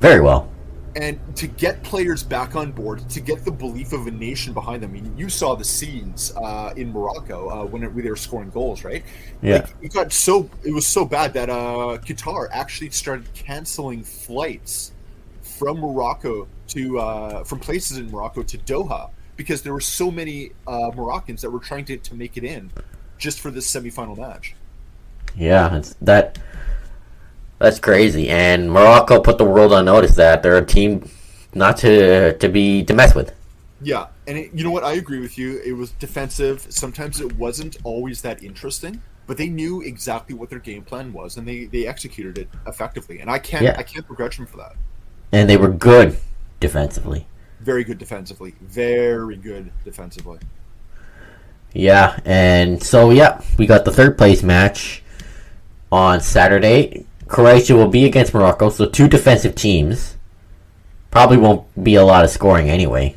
Very 0.00 0.20
well. 0.20 0.50
and 0.94 1.18
to 1.36 1.46
get 1.46 1.82
players 1.82 2.22
back 2.22 2.54
on 2.54 2.70
board, 2.72 3.08
to 3.08 3.20
get 3.20 3.44
the 3.44 3.50
belief 3.50 3.92
of 3.92 4.06
a 4.06 4.10
nation 4.10 4.52
behind 4.52 4.82
them. 4.82 4.90
I 4.90 4.94
mean, 4.94 5.16
you 5.16 5.28
saw 5.28 5.54
the 5.54 5.64
scenes 5.64 6.32
uh, 6.36 6.72
in 6.76 6.92
Morocco 6.92 7.48
uh, 7.48 7.64
when, 7.64 7.82
it, 7.82 7.92
when 7.92 8.04
they 8.04 8.10
were 8.10 8.16
scoring 8.16 8.50
goals, 8.50 8.84
right? 8.84 9.02
Yeah. 9.40 9.56
Like, 9.56 9.74
it 9.80 9.92
got 9.92 10.12
so 10.12 10.50
it 10.64 10.72
was 10.72 10.86
so 10.86 11.04
bad 11.04 11.32
that 11.34 11.48
uh, 11.48 11.98
Qatar 12.04 12.48
actually 12.52 12.90
started 12.90 13.32
canceling 13.32 14.02
flights 14.02 14.92
from 15.62 15.78
Morocco 15.78 16.48
to 16.66 16.98
uh, 16.98 17.44
from 17.44 17.60
places 17.60 17.96
in 17.96 18.10
Morocco 18.10 18.42
to 18.42 18.58
Doha 18.58 19.10
because 19.36 19.62
there 19.62 19.72
were 19.72 19.80
so 19.80 20.10
many 20.10 20.50
uh, 20.66 20.90
Moroccans 20.92 21.40
that 21.42 21.52
were 21.52 21.60
trying 21.60 21.84
to, 21.84 21.96
to 21.98 22.16
make 22.16 22.36
it 22.36 22.42
in 22.42 22.72
just 23.16 23.38
for 23.38 23.52
this 23.52 23.72
semifinal 23.72 24.18
match. 24.18 24.56
Yeah, 25.36 25.76
it's 25.76 25.94
that. 26.02 26.40
That's 27.60 27.78
crazy, 27.78 28.28
and 28.28 28.72
Morocco 28.72 29.20
put 29.20 29.38
the 29.38 29.44
world 29.44 29.72
on 29.72 29.84
notice 29.84 30.16
that 30.16 30.42
they're 30.42 30.58
a 30.58 30.66
team 30.66 31.08
not 31.54 31.76
to 31.76 32.36
to 32.38 32.48
be 32.48 32.82
to 32.82 32.92
mess 32.92 33.14
with. 33.14 33.32
Yeah, 33.80 34.08
and 34.26 34.38
it, 34.38 34.50
you 34.52 34.64
know 34.64 34.72
what? 34.72 34.82
I 34.82 34.94
agree 34.94 35.20
with 35.20 35.38
you. 35.38 35.60
It 35.64 35.74
was 35.74 35.92
defensive. 35.92 36.66
Sometimes 36.70 37.20
it 37.20 37.36
wasn't 37.36 37.76
always 37.84 38.20
that 38.22 38.42
interesting, 38.42 39.00
but 39.28 39.36
they 39.36 39.48
knew 39.48 39.80
exactly 39.80 40.34
what 40.34 40.50
their 40.50 40.58
game 40.58 40.82
plan 40.82 41.12
was, 41.12 41.36
and 41.36 41.46
they, 41.46 41.66
they 41.66 41.86
executed 41.86 42.36
it 42.36 42.48
effectively. 42.66 43.20
And 43.20 43.30
I 43.30 43.38
can't 43.38 43.62
Yeah. 43.62 43.76
I 43.78 43.84
can't 43.84 44.08
begrudge 44.08 44.38
them 44.38 44.46
for 44.46 44.56
that. 44.56 44.74
And 45.32 45.48
they 45.48 45.56
were 45.56 45.68
good 45.68 46.18
defensively. 46.60 47.26
Very 47.60 47.84
good 47.84 47.98
defensively. 47.98 48.54
Very 48.60 49.36
good 49.36 49.72
defensively. 49.84 50.38
Yeah, 51.72 52.18
and 52.24 52.82
so 52.82 53.10
yeah, 53.10 53.40
we 53.58 53.66
got 53.66 53.84
the 53.84 53.90
third 53.90 54.18
place 54.18 54.42
match 54.42 55.02
on 55.90 56.20
Saturday. 56.20 57.06
Croatia 57.28 57.74
will 57.74 57.88
be 57.88 58.04
against 58.04 58.34
Morocco, 58.34 58.68
so 58.68 58.86
two 58.86 59.08
defensive 59.08 59.54
teams. 59.54 60.16
Probably 61.10 61.38
won't 61.38 61.66
be 61.82 61.94
a 61.94 62.04
lot 62.04 62.24
of 62.24 62.30
scoring 62.30 62.68
anyway. 62.68 63.16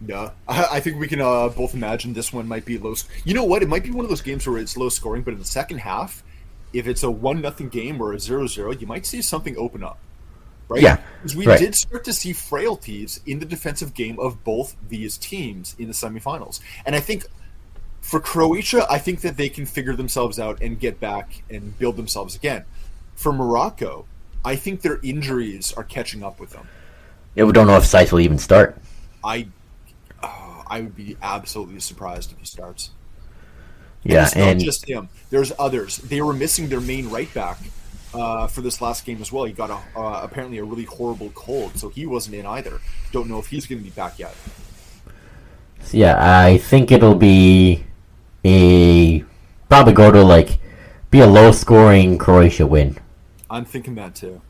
No, 0.00 0.32
I, 0.48 0.66
I 0.72 0.80
think 0.80 0.98
we 0.98 1.08
can 1.08 1.20
uh, 1.20 1.48
both 1.48 1.74
imagine 1.74 2.12
this 2.12 2.32
one 2.32 2.46
might 2.48 2.64
be 2.64 2.78
low. 2.78 2.94
You 3.24 3.34
know 3.34 3.44
what? 3.44 3.62
It 3.62 3.68
might 3.68 3.82
be 3.82 3.90
one 3.90 4.04
of 4.04 4.08
those 4.08 4.22
games 4.22 4.46
where 4.46 4.58
it's 4.58 4.76
low 4.76 4.88
scoring, 4.88 5.22
but 5.22 5.34
in 5.34 5.38
the 5.38 5.44
second 5.44 5.78
half, 5.78 6.22
if 6.72 6.86
it's 6.86 7.02
a 7.02 7.10
one 7.10 7.40
nothing 7.40 7.68
game 7.68 8.00
or 8.00 8.12
a 8.12 8.16
0-0, 8.16 8.80
you 8.80 8.86
might 8.86 9.06
see 9.06 9.20
something 9.22 9.56
open 9.56 9.82
up. 9.82 9.98
Right? 10.70 10.82
Yeah, 10.82 10.98
Because 11.20 11.34
we 11.34 11.46
right. 11.46 11.58
did 11.58 11.74
start 11.74 12.04
to 12.04 12.12
see 12.12 12.32
frailties 12.32 13.20
in 13.26 13.40
the 13.40 13.44
defensive 13.44 13.92
game 13.92 14.20
of 14.20 14.44
both 14.44 14.76
these 14.88 15.18
teams 15.18 15.74
in 15.80 15.88
the 15.88 15.92
semifinals. 15.92 16.60
And 16.86 16.94
I 16.94 17.00
think 17.00 17.26
for 18.00 18.20
Croatia, 18.20 18.86
I 18.88 18.98
think 18.98 19.22
that 19.22 19.36
they 19.36 19.48
can 19.48 19.66
figure 19.66 19.96
themselves 19.96 20.38
out 20.38 20.62
and 20.62 20.78
get 20.78 21.00
back 21.00 21.42
and 21.50 21.76
build 21.76 21.96
themselves 21.96 22.36
again. 22.36 22.64
For 23.16 23.32
Morocco, 23.32 24.06
I 24.44 24.54
think 24.54 24.82
their 24.82 25.00
injuries 25.02 25.72
are 25.72 25.82
catching 25.82 26.22
up 26.22 26.38
with 26.38 26.50
them. 26.50 26.68
Yeah, 27.34 27.44
we 27.44 27.52
don't 27.52 27.66
know 27.66 27.76
if 27.76 27.82
Saïss 27.82 28.12
will 28.12 28.20
even 28.20 28.38
start. 28.38 28.78
I 29.24 29.48
uh, 30.22 30.62
I 30.68 30.82
would 30.82 30.94
be 30.94 31.16
absolutely 31.20 31.80
surprised 31.80 32.30
if 32.30 32.38
he 32.38 32.44
starts. 32.44 32.90
Yeah, 34.04 34.22
it's 34.22 34.36
and 34.36 34.60
not 34.60 34.64
just 34.64 34.88
him. 34.88 35.08
There's 35.30 35.52
others. 35.58 35.96
They 35.98 36.22
were 36.22 36.32
missing 36.32 36.68
their 36.68 36.80
main 36.80 37.10
right 37.10 37.32
back 37.34 37.58
uh, 38.14 38.46
for 38.46 38.60
this 38.60 38.80
last 38.80 39.04
game 39.04 39.20
as 39.20 39.32
well. 39.32 39.44
He 39.44 39.52
got 39.52 39.70
a, 39.70 39.98
uh, 39.98 40.20
apparently 40.22 40.58
a 40.58 40.64
really 40.64 40.84
horrible 40.84 41.30
cold, 41.34 41.76
so 41.76 41.88
he 41.88 42.06
wasn't 42.06 42.36
in 42.36 42.46
either. 42.46 42.80
Don't 43.12 43.28
know 43.28 43.38
if 43.38 43.48
he's 43.48 43.66
going 43.66 43.78
to 43.78 43.84
be 43.84 43.90
back 43.90 44.18
yet. 44.18 44.34
yeah, 45.90 46.16
I 46.18 46.58
think 46.58 46.90
it'll 46.90 47.14
be 47.14 47.84
a 48.44 49.24
probably 49.68 49.92
go 49.92 50.10
to 50.10 50.22
like 50.22 50.58
be 51.10 51.20
a 51.20 51.26
low 51.26 51.52
scoring 51.52 52.18
Croatia 52.18 52.66
win. 52.66 52.96
I'm 53.48 53.64
thinking 53.64 53.94
that 53.96 54.14
too. 54.14 54.40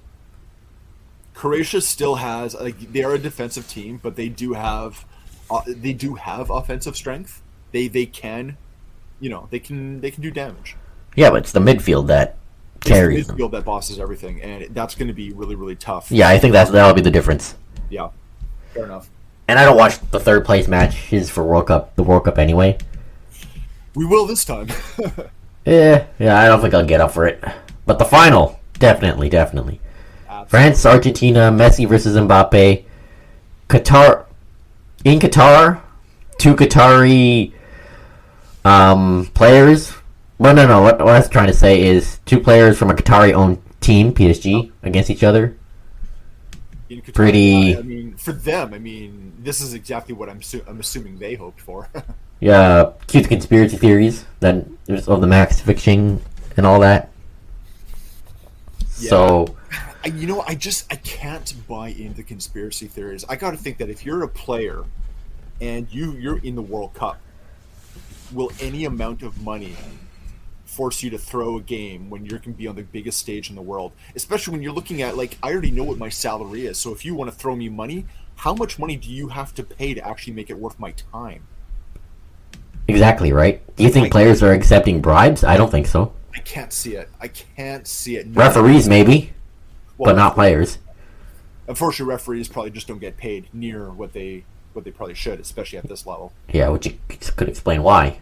Croatia 1.35 1.81
still 1.81 2.17
has 2.17 2.55
like 2.55 2.93
they 2.93 3.03
are 3.03 3.15
a 3.15 3.19
defensive 3.19 3.69
team, 3.69 3.99
but 4.03 4.17
they 4.17 4.29
do 4.29 4.53
have 4.53 5.07
uh, 5.51 5.63
they 5.67 5.93
do 5.93 6.15
have 6.15 6.51
offensive 6.51 6.97
strength. 6.97 7.43
They 7.73 7.89
they 7.89 8.07
can, 8.07 8.57
you 9.21 9.31
know, 9.31 9.49
they 9.51 9.59
can 9.59 10.01
they 10.01 10.11
can 10.11 10.23
do 10.23 10.31
damage. 10.31 10.77
Yeah, 11.17 11.31
but 11.31 11.37
it's 11.37 11.53
the 11.53 11.61
midfield 11.61 12.07
that 12.09 12.37
carries 12.81 13.27
them. 13.27 13.51
that 13.51 13.65
bosses 13.65 13.99
everything, 13.99 14.41
and 14.43 14.75
that's 14.75 14.95
going 14.95 15.09
to 15.09 15.15
be 15.15 15.33
really 15.33 15.55
really 15.55 15.77
tough. 15.77 16.11
Yeah, 16.11 16.29
I 16.29 16.39
think 16.39 16.53
that's 16.53 16.71
that'll 16.71 16.95
be 16.95 17.03
the 17.03 17.11
difference. 17.11 17.55
yeah, 17.91 18.11
fair 18.75 18.85
enough. 18.85 19.09
And 19.49 19.59
I 19.59 19.65
don't 19.65 19.77
watch 19.77 19.99
the 20.11 20.21
third 20.21 20.45
place 20.45 20.69
matches 20.69 21.29
for 21.29 21.43
World 21.45 21.67
Cup, 21.67 21.97
the 21.97 22.03
World 22.05 22.25
Cup 22.25 22.39
anyway. 22.39 22.79
We 23.95 24.07
will 24.07 24.27
this 24.27 24.45
time. 24.45 24.69
Yeah, 25.65 26.07
yeah, 26.19 26.41
I 26.41 26.47
don't 26.47 26.61
think 26.61 26.73
I'll 26.75 26.87
get 26.87 27.01
up 27.01 27.13
for 27.13 27.27
it. 27.27 27.43
But 27.85 27.99
the 27.99 28.05
final, 28.05 28.59
definitely, 28.79 29.29
definitely. 29.29 29.81
France, 30.49 30.85
Argentina, 30.85 31.53
Messi 31.53 31.89
versus 31.89 32.17
Mbappe. 32.17 32.85
Qatar, 33.69 34.25
in 35.05 35.21
Qatar, 35.21 35.81
two 36.39 36.57
Qatari 36.57 37.53
um, 38.65 39.31
players. 39.35 39.93
Well, 40.41 40.55
no, 40.55 40.67
no. 40.67 40.81
What, 40.81 40.99
what 41.01 41.09
I 41.09 41.19
was 41.19 41.29
trying 41.29 41.49
to 41.49 41.53
say 41.53 41.83
is 41.83 42.19
two 42.25 42.41
players 42.41 42.79
from 42.79 42.89
a 42.89 42.95
Qatari-owned 42.95 43.63
team, 43.81 44.15
PSG, 44.15 44.73
against 44.83 45.11
each 45.11 45.23
other. 45.23 45.55
Qatar, 46.89 47.13
Pretty- 47.13 47.77
I 47.77 47.83
mean, 47.83 48.17
for 48.17 48.33
them, 48.33 48.73
I 48.73 48.79
mean, 48.79 49.35
this 49.41 49.61
is 49.61 49.75
exactly 49.75 50.15
what 50.15 50.31
I'm 50.31 50.41
su- 50.41 50.65
I'm 50.67 50.81
assuming 50.81 51.19
they 51.19 51.35
hoped 51.35 51.61
for. 51.61 51.89
Yeah, 52.43 52.93
cute 53.07 53.29
conspiracy 53.29 53.77
theories 53.77 54.25
that 54.41 54.65
there's 54.87 55.09
all 55.09 55.19
the 55.19 55.27
max 55.27 55.61
fixing 55.61 56.23
and 56.57 56.65
all 56.65 56.81
that. 56.81 57.11
Yeah. 58.99 59.11
So 59.11 59.57
I, 60.03 60.09
you 60.09 60.27
know, 60.27 60.41
I 60.49 60.55
just 60.55 60.91
I 60.91 60.97
can't 60.97 61.53
buy 61.69 61.89
into 61.89 62.23
conspiracy 62.23 62.87
theories. 62.87 63.27
I 63.29 63.37
got 63.37 63.51
to 63.51 63.59
think 63.59 63.77
that 63.77 63.91
if 63.91 64.07
you're 64.07 64.23
a 64.23 64.29
player 64.29 64.85
and 65.61 65.87
you 65.93 66.13
you're 66.13 66.39
in 66.39 66.55
the 66.55 66.63
World 66.63 66.95
Cup, 66.95 67.21
will 68.33 68.51
any 68.59 68.87
amount 68.87 69.23
of 69.23 69.43
money 69.43 69.77
force 70.71 71.03
you 71.03 71.11
to 71.11 71.19
throw 71.19 71.57
a 71.57 71.61
game 71.61 72.09
when 72.11 72.25
you're 72.25 72.39
going 72.39 72.53
to 72.55 72.59
be 72.59 72.67
on 72.67 72.77
the 72.77 72.83
biggest 72.83 73.19
stage 73.19 73.51
in 73.51 73.57
the 73.57 73.63
world? 73.63 73.93
Especially 74.15 74.53
when 74.53 74.63
you're 74.63 74.73
looking 74.73 75.03
at 75.03 75.17
like 75.17 75.37
I 75.43 75.51
already 75.53 75.71
know 75.71 75.85
what 75.85 75.99
my 75.99 76.09
salary 76.09 76.67
is, 76.67 76.79
so 76.79 76.93
if 76.93 77.05
you 77.05 77.15
want 77.15 77.31
to 77.31 77.37
throw 77.37 77.57
me 77.57 77.69
money, 77.69 78.07
how 78.37 78.55
much 78.55 78.79
money 78.79 78.97
do 78.97 79.11
you 79.11 79.29
have 79.29 79.55
to 79.55 79.63
pay 79.63 79.95
to 79.95 80.07
actually 80.07 80.33
make 80.35 80.49
it 80.51 80.59
worth 80.59 80.79
my 80.79 80.93
time? 81.13 81.43
Exactly 82.89 83.33
right. 83.33 83.61
Do 83.77 83.85
you 83.85 83.91
think 83.91 84.05
Like- 84.05 84.13
players 84.13 84.43
are 84.43 84.53
accepting 84.53 85.01
bribes? 85.01 85.45
I 85.45 85.57
don't 85.57 85.71
think 85.71 85.87
so. 85.87 86.13
I 86.35 86.39
can't 86.39 86.73
see 86.73 86.95
it. 86.95 87.09
I 87.21 87.29
can't 87.29 87.87
see 87.87 88.17
it. 88.17 88.27
Referees 88.31 88.89
maybe, 88.89 89.33
Well, 89.99 90.13
but 90.13 90.17
not 90.17 90.35
players. 90.35 90.79
Unfortunately, 91.69 92.11
referees 92.11 92.49
probably 92.49 92.71
just 92.71 92.87
don't 92.89 92.99
get 93.01 93.17
paid 93.17 93.49
near 93.53 93.91
what 93.91 94.13
they 94.13 94.45
what 94.73 94.85
they 94.85 94.91
probably 94.93 95.15
should, 95.17 95.41
especially 95.41 95.79
at 95.79 95.89
this 95.89 96.07
level. 96.07 96.33
Yeah, 96.53 96.69
which 96.69 96.97
could 97.37 97.49
explain 97.49 97.83
why. 97.83 98.21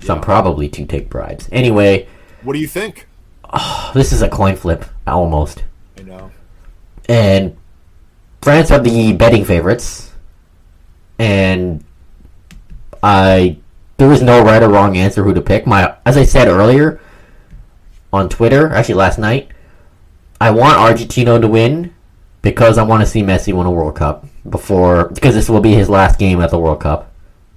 Some 0.00 0.06
Yeah. 0.06 0.14
I'm 0.14 0.20
probably 0.22 0.68
to 0.68 0.86
take 0.86 1.08
bribes. 1.10 1.48
Anyway, 1.52 2.06
What 2.42 2.54
do 2.54 2.58
you 2.58 2.66
think? 2.68 3.06
this 3.94 4.12
is 4.12 4.22
a 4.22 4.28
coin 4.28 4.56
flip 4.56 4.84
almost, 5.06 5.64
I 5.98 6.02
know. 6.02 6.30
and 7.08 7.56
France 8.42 8.70
are 8.70 8.78
the 8.78 9.12
betting 9.12 9.44
favorites, 9.44 10.12
and 11.18 11.84
I 13.02 13.58
there 13.98 14.10
is 14.12 14.22
no 14.22 14.42
right 14.42 14.62
or 14.62 14.68
wrong 14.68 14.96
answer 14.96 15.22
who 15.24 15.34
to 15.34 15.40
pick. 15.40 15.66
My 15.66 15.94
as 16.06 16.16
I 16.16 16.24
said 16.24 16.48
earlier 16.48 17.00
on 18.12 18.28
Twitter, 18.28 18.70
actually 18.70 18.94
last 18.94 19.18
night, 19.18 19.48
I 20.40 20.50
want 20.50 20.78
Argentina 20.78 21.38
to 21.38 21.46
win 21.48 21.94
because 22.42 22.78
I 22.78 22.82
want 22.82 23.02
to 23.02 23.06
see 23.06 23.22
Messi 23.22 23.52
win 23.52 23.66
a 23.66 23.70
World 23.70 23.96
Cup 23.96 24.26
before 24.48 25.08
because 25.08 25.34
this 25.34 25.50
will 25.50 25.60
be 25.60 25.74
his 25.74 25.90
last 25.90 26.18
game 26.18 26.40
at 26.40 26.50
the 26.50 26.58
World 26.58 26.80
Cup 26.80 27.12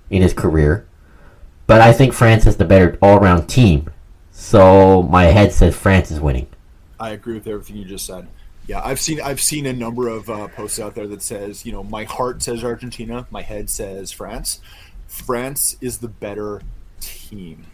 in 0.10 0.22
his 0.22 0.34
career. 0.34 0.86
But 1.66 1.82
I 1.82 1.94
think 1.94 2.14
France 2.14 2.46
is 2.46 2.58
the 2.58 2.66
better 2.66 2.98
all-around 3.02 3.48
team, 3.48 3.90
so 4.32 5.04
my 5.04 5.26
head 5.26 5.54
says 5.54 5.76
France 5.76 6.12
is 6.12 6.20
winning. 6.20 6.48
I 7.00 7.12
agree 7.12 7.36
with 7.36 7.48
everything 7.48 7.78
you 7.78 7.86
just 7.86 8.06
said. 8.06 8.28
Yeah, 8.68 8.82
I've 8.84 9.00
seen 9.00 9.20
I've 9.20 9.42
seen 9.42 9.66
a 9.66 9.74
number 9.74 10.08
of 10.08 10.30
uh, 10.30 10.48
posts 10.48 10.80
out 10.80 10.96
there 10.96 11.08
that 11.08 11.22
says, 11.22 11.66
you 11.66 11.72
know, 11.72 11.84
my 11.84 12.06
heart 12.06 12.42
says 12.42 12.64
Argentina, 12.64 13.28
my 13.30 13.42
head 13.42 13.70
says 13.70 14.12
France. 14.12 14.62
France 15.08 15.78
is 15.82 15.98
the 15.98 16.08
better 16.08 16.62
team, 17.02 17.66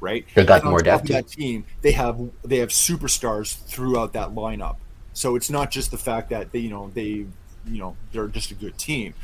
right? 0.00 0.26
They 0.34 0.44
got 0.44 0.64
more 0.64 0.80
depth, 0.80 1.06
That 1.08 1.28
team, 1.28 1.64
they 1.82 1.92
have 1.92 2.20
they 2.44 2.58
have 2.58 2.70
superstars 2.70 3.56
throughout 3.66 4.12
that 4.14 4.30
lineup. 4.30 4.76
So 5.12 5.36
it's 5.36 5.50
not 5.50 5.70
just 5.70 5.90
the 5.90 5.98
fact 5.98 6.30
that 6.30 6.52
they, 6.52 6.58
you 6.58 6.70
know, 6.70 6.90
they, 6.92 7.26
you 7.66 7.78
know, 7.78 7.96
they're 8.12 8.28
just 8.28 8.50
a 8.50 8.54
good 8.54 8.76
team. 8.78 9.14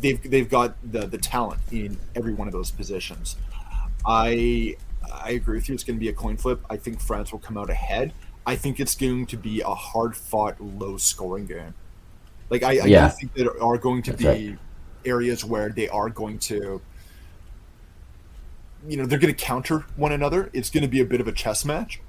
They've 0.00 0.22
they've 0.30 0.48
got 0.48 0.76
the 0.82 1.06
the 1.06 1.18
talent 1.18 1.60
in 1.72 1.98
every 2.14 2.34
one 2.34 2.46
of 2.46 2.52
those 2.52 2.70
positions. 2.70 3.36
I 4.04 4.76
I 5.12 5.30
agree 5.32 5.56
with 5.58 5.68
you. 5.68 5.74
It's 5.74 5.84
going 5.84 5.96
to 5.96 6.00
be 6.00 6.08
a 6.08 6.14
coin 6.14 6.36
flip. 6.36 6.60
I 6.70 6.76
think 6.76 7.00
France 7.00 7.32
will 7.32 7.38
come 7.40 7.56
out 7.58 7.70
ahead. 7.70 8.14
I 8.46 8.56
think 8.56 8.80
it's 8.80 8.94
going 8.94 9.26
to 9.26 9.36
be 9.36 9.60
a 9.60 9.74
hard 9.74 10.16
fought, 10.16 10.60
low 10.60 10.96
scoring 10.96 11.46
game. 11.46 11.74
Like 12.50 12.62
I, 12.62 12.80
I 12.86 12.90
do 12.90 12.90
Yeah. 12.90 13.08
think 13.08 13.34
there 13.34 13.62
are 13.62 13.78
going 13.78 14.02
to 14.04 14.12
That's 14.12 14.22
be 14.22 14.50
right. 14.50 14.58
areas 15.04 15.44
where 15.44 15.70
they 15.70 15.88
are 15.88 16.10
going 16.10 16.38
to, 16.40 16.82
you 18.86 18.96
know, 18.96 19.06
they're 19.06 19.18
going 19.18 19.34
to 19.34 19.44
counter 19.44 19.86
one 19.96 20.12
another. 20.12 20.50
It's 20.52 20.70
going 20.70 20.82
to 20.82 20.88
be 20.88 21.00
a 21.00 21.04
bit 21.04 21.20
of 21.20 21.28
a 21.28 21.32
chess 21.32 21.64
match. 21.64 22.00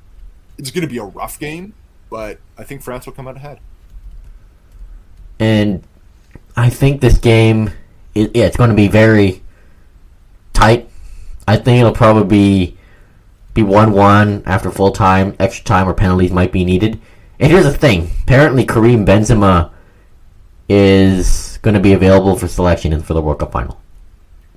It's 0.57 0.71
going 0.71 0.81
to 0.83 0.87
be 0.89 0.97
a 0.97 1.03
rough 1.03 1.39
game, 1.39 1.73
but 2.09 2.39
I 2.57 2.63
think 2.63 2.81
France 2.83 3.05
will 3.05 3.13
come 3.13 3.27
out 3.27 3.37
ahead. 3.37 3.59
and 5.39 5.83
I 6.55 6.69
think 6.69 7.01
this 7.01 7.17
game, 7.17 7.71
yeah, 8.13 8.45
it's 8.45 8.57
going 8.57 8.69
to 8.69 8.75
be 8.75 8.87
very 8.89 9.41
tight. 10.53 10.88
I 11.49 11.57
think 11.57 11.79
it'll 11.79 11.91
probably 11.91 12.25
be 12.25 12.77
be 13.55 13.63
one 13.63 13.91
one 13.91 14.43
after 14.45 14.69
full 14.69 14.91
time, 14.91 15.35
extra 15.39 15.65
time, 15.65 15.89
or 15.89 15.95
penalties 15.95 16.31
might 16.31 16.51
be 16.51 16.63
needed. 16.63 17.01
And 17.39 17.51
here's 17.51 17.63
the 17.63 17.73
thing: 17.73 18.11
apparently, 18.21 18.63
Karim 18.63 19.03
Benzema 19.03 19.71
is 20.69 21.57
going 21.63 21.73
to 21.73 21.79
be 21.79 21.93
available 21.93 22.37
for 22.37 22.47
selection 22.47 22.93
and 22.93 23.03
for 23.03 23.15
the 23.15 23.21
World 23.23 23.39
Cup 23.39 23.51
final. 23.51 23.81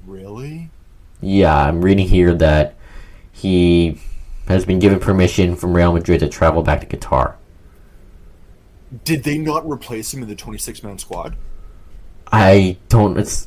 Really? 0.06 0.68
Yeah, 1.22 1.56
I'm 1.56 1.82
reading 1.82 2.06
here 2.06 2.34
that 2.34 2.74
he 3.32 3.98
has 4.46 4.66
been 4.66 4.78
given 4.78 5.00
permission 5.00 5.56
from 5.56 5.74
Real 5.74 5.94
Madrid 5.94 6.20
to 6.20 6.28
travel 6.28 6.62
back 6.62 6.86
to 6.86 6.86
Qatar. 6.86 7.36
Did 9.02 9.22
they 9.22 9.38
not 9.38 9.66
replace 9.66 10.12
him 10.12 10.22
in 10.22 10.28
the 10.28 10.36
26 10.36 10.82
man 10.82 10.98
squad? 10.98 11.36
I 12.30 12.76
don't. 12.90 13.16
It's 13.16 13.46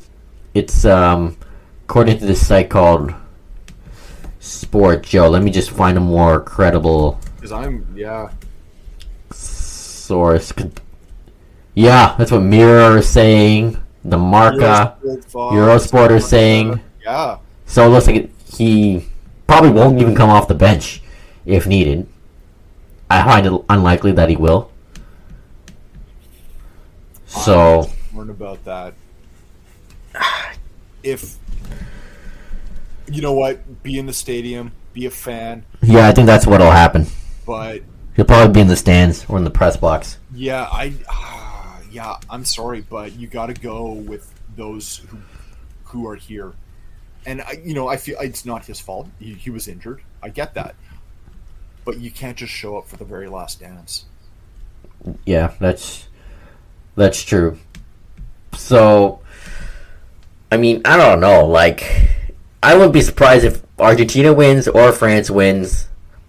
it's 0.52 0.84
um 0.84 1.36
according 1.84 2.18
to 2.18 2.26
this 2.26 2.44
site 2.44 2.70
called 2.70 3.14
Sport 4.46 5.02
Joe. 5.02 5.28
Let 5.28 5.42
me 5.42 5.50
just 5.50 5.70
find 5.70 5.98
a 5.98 6.00
more 6.00 6.40
credible 6.40 7.18
Because 7.34 7.52
I'm, 7.52 7.86
yeah. 7.96 8.30
source. 9.32 10.52
Yeah, 11.74 12.14
that's 12.16 12.30
what 12.30 12.42
Mirror 12.42 12.98
is 12.98 13.08
saying. 13.08 13.78
The 14.04 14.16
Marca, 14.16 14.96
Eurosport, 15.04 15.52
Eurosport 15.52 16.10
are 16.10 16.20
saying. 16.20 16.80
Yeah. 17.04 17.38
So 17.66 17.86
it 17.86 17.90
looks 17.90 18.06
like 18.06 18.30
he 18.54 19.04
probably 19.48 19.70
won't 19.70 20.00
even 20.00 20.14
come 20.14 20.30
off 20.30 20.46
the 20.46 20.54
bench 20.54 21.02
if 21.44 21.66
needed. 21.66 22.06
I 23.10 23.22
find 23.24 23.46
it 23.46 23.64
unlikely 23.68 24.12
that 24.12 24.28
he 24.28 24.36
will. 24.36 24.70
So 27.26 27.90
learn 28.14 28.30
about 28.30 28.64
that. 28.64 28.94
If 31.02 31.36
you 33.08 33.22
know 33.22 33.32
what, 33.32 33.82
be 33.82 33.98
in 33.98 34.06
the 34.06 34.12
stadium, 34.12 34.72
be 34.92 35.06
a 35.06 35.10
fan, 35.10 35.64
yeah, 35.82 36.08
I 36.08 36.12
think 36.12 36.26
that's 36.26 36.46
what'll 36.46 36.70
happen. 36.70 37.06
but 37.44 37.82
He'll 38.14 38.24
probably 38.24 38.52
be 38.52 38.60
in 38.60 38.68
the 38.68 38.76
stands 38.76 39.26
or 39.28 39.36
in 39.36 39.44
the 39.44 39.50
press 39.50 39.76
box. 39.76 40.18
yeah, 40.34 40.68
I 40.72 40.94
ah, 41.08 41.80
yeah, 41.90 42.16
I'm 42.30 42.44
sorry, 42.44 42.80
but 42.80 43.12
you 43.12 43.26
got 43.26 43.46
to 43.46 43.54
go 43.54 43.92
with 43.92 44.32
those 44.56 44.98
who 45.08 45.18
who 45.84 46.08
are 46.08 46.16
here. 46.16 46.52
And 47.24 47.42
I, 47.42 47.60
you 47.64 47.74
know, 47.74 47.88
I 47.88 47.96
feel 47.96 48.18
it's 48.20 48.44
not 48.44 48.64
his 48.66 48.78
fault. 48.80 49.08
He, 49.18 49.34
he 49.34 49.50
was 49.50 49.66
injured. 49.68 50.00
I 50.22 50.28
get 50.28 50.54
that. 50.54 50.76
But 51.84 51.98
you 51.98 52.10
can't 52.10 52.36
just 52.36 52.52
show 52.52 52.78
up 52.78 52.88
for 52.88 52.96
the 52.96 53.04
very 53.04 53.28
last 53.28 53.60
dance. 53.60 54.04
Yeah, 55.24 55.52
that's 55.60 56.08
that's 56.94 57.22
true. 57.22 57.58
So, 58.54 59.20
I 60.50 60.56
mean, 60.56 60.82
I 60.84 60.96
don't 60.96 61.20
know. 61.20 61.46
Like, 61.46 62.10
I 62.62 62.74
wouldn't 62.74 62.92
be 62.92 63.00
surprised 63.00 63.44
if 63.44 63.62
Argentina 63.78 64.32
wins 64.32 64.66
or 64.68 64.92
France 64.92 65.30
wins. 65.30 65.88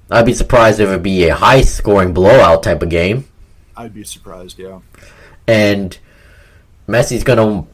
I'd 0.10 0.26
be 0.26 0.34
surprised 0.34 0.80
if 0.80 0.90
it'd 0.90 1.04
be 1.04 1.28
a 1.28 1.36
high-scoring 1.36 2.14
blowout 2.14 2.64
type 2.64 2.82
of 2.82 2.90
game, 2.90 3.26
I'd 3.76 3.94
be 3.94 4.04
surprised, 4.04 4.58
yeah. 4.58 4.80
and 5.48 5.98
Messi's 6.88 7.24
gonna 7.24 7.66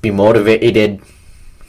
be 0.00 0.10
motivated. 0.10 1.00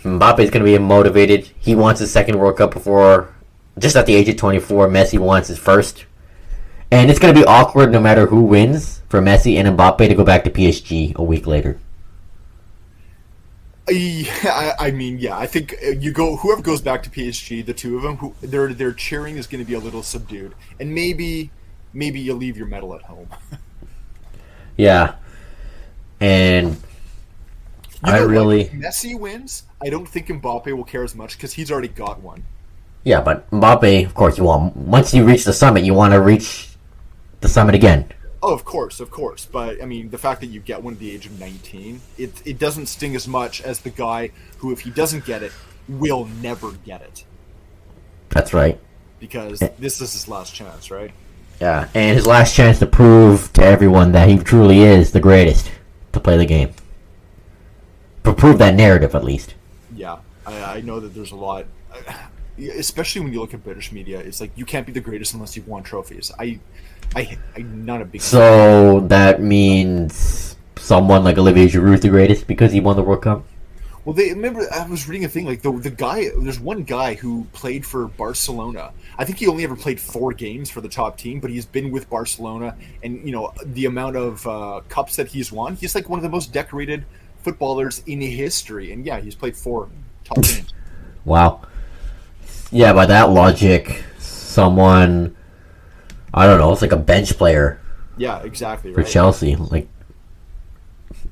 Mbappe's 0.04 0.50
gonna 0.50 0.66
be 0.66 0.78
motivated. 0.78 1.52
He 1.60 1.76
wants 1.76 2.00
his 2.00 2.12
second 2.12 2.40
World 2.40 2.58
Cup 2.58 2.74
before, 2.74 3.34
just 3.78 3.96
at 3.96 4.06
the 4.06 4.16
age 4.16 4.30
of 4.30 4.38
24. 4.38 4.88
Messi 4.88 5.20
wants 5.20 5.50
his 5.50 5.58
first. 5.58 6.06
And 6.92 7.10
it's 7.10 7.20
going 7.20 7.34
to 7.34 7.40
be 7.40 7.46
awkward 7.46 7.92
no 7.92 8.00
matter 8.00 8.28
who 8.28 8.44
wins 8.44 9.02
for 9.10 9.22
Messi 9.22 9.58
and 9.58 9.78
Mbappe 9.78 10.08
to 10.08 10.16
go 10.16 10.24
back 10.24 10.44
to 10.44 10.50
PSG 10.52 11.16
a 11.16 11.24
week 11.24 11.48
later. 11.48 11.80
I, 13.88 14.74
I 14.80 14.92
mean, 14.92 15.20
yeah, 15.20 15.38
I 15.38 15.46
think 15.46 15.76
uh, 15.86 15.92
you 15.92 16.12
go 16.12 16.38
whoever 16.38 16.62
goes 16.62 16.82
back 16.82 17.04
to 17.04 17.10
PSG, 17.10 17.66
the 17.66 17.74
two 17.74 17.98
of 17.98 18.04
them, 18.04 18.18
who 18.18 18.36
their 18.42 18.74
their 18.74 18.94
cheering 18.94 19.38
is 19.38 19.48
going 19.48 19.64
to 19.64 19.68
be 19.68 19.76
a 19.76 19.80
little 19.80 20.04
subdued, 20.04 20.56
and 20.80 20.94
maybe 20.94 21.52
maybe 21.94 22.20
you 22.20 22.34
leave 22.34 22.58
your 22.58 22.68
medal 22.68 22.96
at 22.96 23.04
home. 23.04 23.30
Yeah. 24.78 25.16
And 26.20 26.70
You 28.06 28.14
I 28.14 28.20
know 28.20 28.26
really. 28.28 28.62
If 28.62 28.72
Messi 28.72 29.18
wins. 29.20 29.64
I 29.82 29.90
don't 29.90 30.08
think 30.08 30.28
Mbappe 30.28 30.76
will 30.76 30.84
care 30.84 31.04
as 31.04 31.16
much 31.16 31.38
because 31.38 31.54
he's 31.54 31.72
already 31.72 31.90
got 31.90 32.22
one. 32.22 32.44
Yeah, 33.04 33.22
but 33.22 33.50
Mbappe, 33.52 34.06
of 34.06 34.16
course, 34.16 34.38
you 34.38 34.46
want. 34.46 34.76
Once 34.76 35.14
you 35.14 35.26
reach 35.26 35.44
the 35.44 35.54
summit, 35.54 35.84
you 35.84 35.94
want 35.94 36.14
to 36.14 36.22
reach 36.22 36.70
the 37.42 37.48
summit 37.48 37.76
again. 37.76 38.10
Oh, 38.44 38.54
of 38.54 38.64
course, 38.66 39.00
of 39.00 39.10
course. 39.10 39.46
But 39.46 39.82
I 39.82 39.86
mean, 39.86 40.10
the 40.10 40.18
fact 40.18 40.42
that 40.42 40.48
you 40.48 40.60
get 40.60 40.84
one 40.84 40.94
at 40.94 41.00
the 41.00 41.12
age 41.12 41.26
of 41.26 41.40
19, 41.40 42.02
it 42.18 42.42
it 42.46 42.60
doesn't 42.60 42.88
sting 42.88 43.16
as 43.16 43.28
much 43.28 43.62
as 43.62 43.80
the 43.80 43.90
guy 43.90 44.32
who, 44.60 44.72
if 44.72 44.82
he 44.82 44.90
doesn't 44.92 45.26
get 45.26 45.42
it, 45.44 45.52
will 45.88 46.26
never 46.42 46.72
get 46.72 47.02
it 47.02 47.24
That's 48.30 48.54
right. 48.54 48.80
because 49.20 49.62
eh. 49.62 49.70
this 49.80 50.02
is 50.02 50.14
his 50.14 50.28
last 50.28 50.54
chance, 50.54 50.92
right? 50.92 51.12
Yeah, 51.62 51.88
and 51.94 52.16
his 52.18 52.28
last 52.28 52.56
chance 52.56 52.80
to 52.80 52.86
prove 52.86 53.54
to 53.54 53.64
everyone 53.64 54.12
that 54.12 54.28
he 54.28 54.38
truly 54.38 54.82
is 54.82 55.12
the 55.12 55.20
greatest 55.22 55.72
to 56.12 56.20
play 56.20 56.38
the 56.38 56.46
game. 56.46 56.72
To 58.26 58.34
prove 58.34 58.58
that 58.58 58.76
narrative, 58.76 59.16
at 59.16 59.24
least. 59.24 59.54
Yeah, 59.96 60.18
I, 60.46 60.78
I 60.78 60.82
know 60.82 61.00
that 61.00 61.14
there's 61.14 61.32
a 61.32 61.36
lot, 61.36 61.66
especially 62.58 63.22
when 63.22 63.34
you 63.34 63.40
look 63.40 63.54
at 63.54 63.64
British 63.64 63.92
media. 63.92 64.20
It's 64.20 64.42
like 64.42 64.52
you 64.56 64.66
can't 64.66 64.86
be 64.86 64.92
the 64.92 65.02
greatest 65.02 65.34
unless 65.34 65.56
you've 65.56 65.68
won 65.68 65.84
trophies. 65.84 66.32
I, 66.40 66.60
I, 67.16 67.38
I'm 67.56 67.86
not 67.86 68.02
a 68.02 68.06
big. 68.06 68.22
So 68.22 69.02
that 69.08 69.42
means 69.42 70.56
someone 70.78 71.24
like 71.24 71.38
Olivier 71.38 71.68
Giroud 71.68 71.96
is 71.96 72.02
the 72.02 72.10
greatest 72.10 72.48
because 72.48 72.72
he 72.72 72.80
won 72.80 72.96
the 72.96 73.04
World 73.04 73.24
Cup. 73.24 73.46
Well, 74.06 74.14
they 74.14 74.30
remember 74.30 74.72
I 74.72 74.88
was 74.88 75.08
reading 75.10 75.26
a 75.26 75.30
thing 75.30 75.46
like 75.46 75.64
the 75.64 75.72
the 75.72 75.90
guy. 75.90 76.30
There's 76.38 76.60
one 76.60 76.84
guy 76.84 77.16
who 77.16 77.48
played 77.54 77.84
for 77.84 78.08
Barcelona. 78.08 78.92
I 79.18 79.26
think 79.26 79.40
he 79.40 79.48
only 79.48 79.64
ever 79.64 79.76
played 79.76 80.00
four 80.00 80.32
games 80.32 80.70
for 80.70 80.80
the 80.80 80.90
top 80.90 81.18
team, 81.18 81.40
but 81.40 81.50
he's 81.50 81.66
been 81.66 81.92
with 81.92 82.08
Barcelona, 82.08 82.78
and 83.02 83.26
you 83.26 83.32
know 83.32 83.52
the 83.64 83.86
amount 83.86 84.16
of 84.16 84.46
uh, 84.46 84.82
cups 84.90 85.16
that 85.16 85.30
he's 85.30 85.52
won. 85.52 85.76
He's 85.76 85.96
like 85.96 86.08
one 86.08 86.20
of 86.20 86.24
the 86.24 86.30
most 86.30 86.54
decorated 86.54 87.04
footballers 87.42 88.04
in 88.06 88.22
history, 88.22 88.92
and 88.92 89.04
yeah, 89.06 89.20
he's 89.20 89.34
played 89.34 89.58
four 89.58 89.90
top 90.24 90.44
games. 90.44 90.72
Wow. 91.26 91.62
Yeah, 92.76 92.92
by 92.92 93.06
that 93.06 93.30
logic, 93.30 94.04
someone 94.20 95.34
I 96.34 96.46
don't 96.46 96.60
know, 96.60 96.74
it's 96.74 96.82
like 96.82 96.92
a 96.92 96.98
bench 96.98 97.38
player 97.38 97.80
Yeah, 98.18 98.40
exactly. 98.44 98.94
for 98.94 99.00
Right. 99.02 99.10
Chelsea, 99.10 99.56
like 99.56 99.88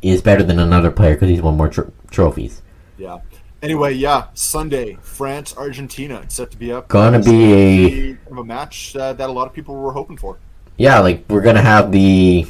is 0.02 0.22
better 0.22 0.42
than 0.44 0.58
another 0.60 0.90
player 0.90 1.16
because 1.16 1.28
he's 1.30 1.42
won 1.42 1.58
more 1.58 1.68
tr- 1.68 1.92
trophies. 2.12 2.62
Yeah. 2.98 3.18
Anyway, 3.62 3.94
yeah, 3.94 4.26
Sunday, 4.34 4.98
France 5.02 5.54
Argentina. 5.58 6.22
It's 6.24 6.36
set 6.36 6.52
to 6.52 6.58
be 6.58 6.72
up. 6.72 6.88
Gonna 6.88 7.20
It's 7.20 7.28
be 7.28 7.54
a- 7.54 7.90
kind 8.16 8.32
of 8.32 8.38
a 8.38 8.44
match 8.46 8.96
uh, 8.96 9.12
that 9.14 9.30
a 9.30 9.34
lot 9.34 9.46
of 9.48 9.54
people 9.54 9.76
were 9.76 9.92
hoping 9.92 10.16
for. 10.18 10.38
Yeah, 10.78 11.00
like 11.00 11.26
we're 11.30 11.42
gonna 11.42 11.62
have 11.62 11.92
the 11.92 12.46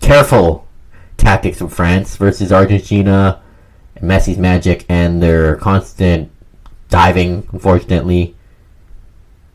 careful 0.00 0.66
tactics 1.16 1.60
of 1.60 1.72
France 1.72 2.14
versus 2.16 2.52
Argentina, 2.52 3.40
Messi's 4.00 4.38
magic, 4.38 4.84
and 4.88 5.20
their 5.20 5.56
constant 5.56 6.30
diving, 6.88 7.48
unfortunately, 7.52 8.34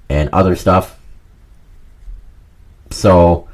and 0.09 0.29
other 0.33 0.55
stuff. 0.55 0.97
So, 2.89 3.47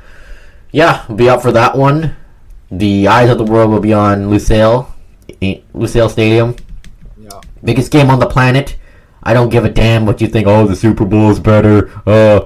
yeah, 0.71 1.05
be 1.15 1.29
up 1.29 1.41
for 1.41 1.51
that 1.51 1.77
one. 1.77 2.15
The 2.71 3.07
eyes 3.07 3.29
of 3.29 3.37
the 3.37 3.43
world 3.45 3.71
will 3.71 3.79
be 3.79 3.93
on 3.93 4.29
Lusail, 4.29 4.87
eh, 5.41 5.59
Lusail 5.73 6.09
Stadium 6.09 6.55
Yeah. 7.17 7.39
biggest 7.63 7.91
game 7.91 8.09
on 8.09 8.19
the 8.19 8.25
planet. 8.25 8.75
I 9.23 9.33
don't 9.33 9.49
give 9.49 9.65
a 9.65 9.69
damn 9.69 10.05
what 10.05 10.21
you 10.21 10.27
think. 10.27 10.47
Oh, 10.47 10.65
the 10.67 10.75
Super 10.75 11.05
Bowl 11.05 11.29
is 11.31 11.39
better, 11.39 11.89
uh, 12.05 12.41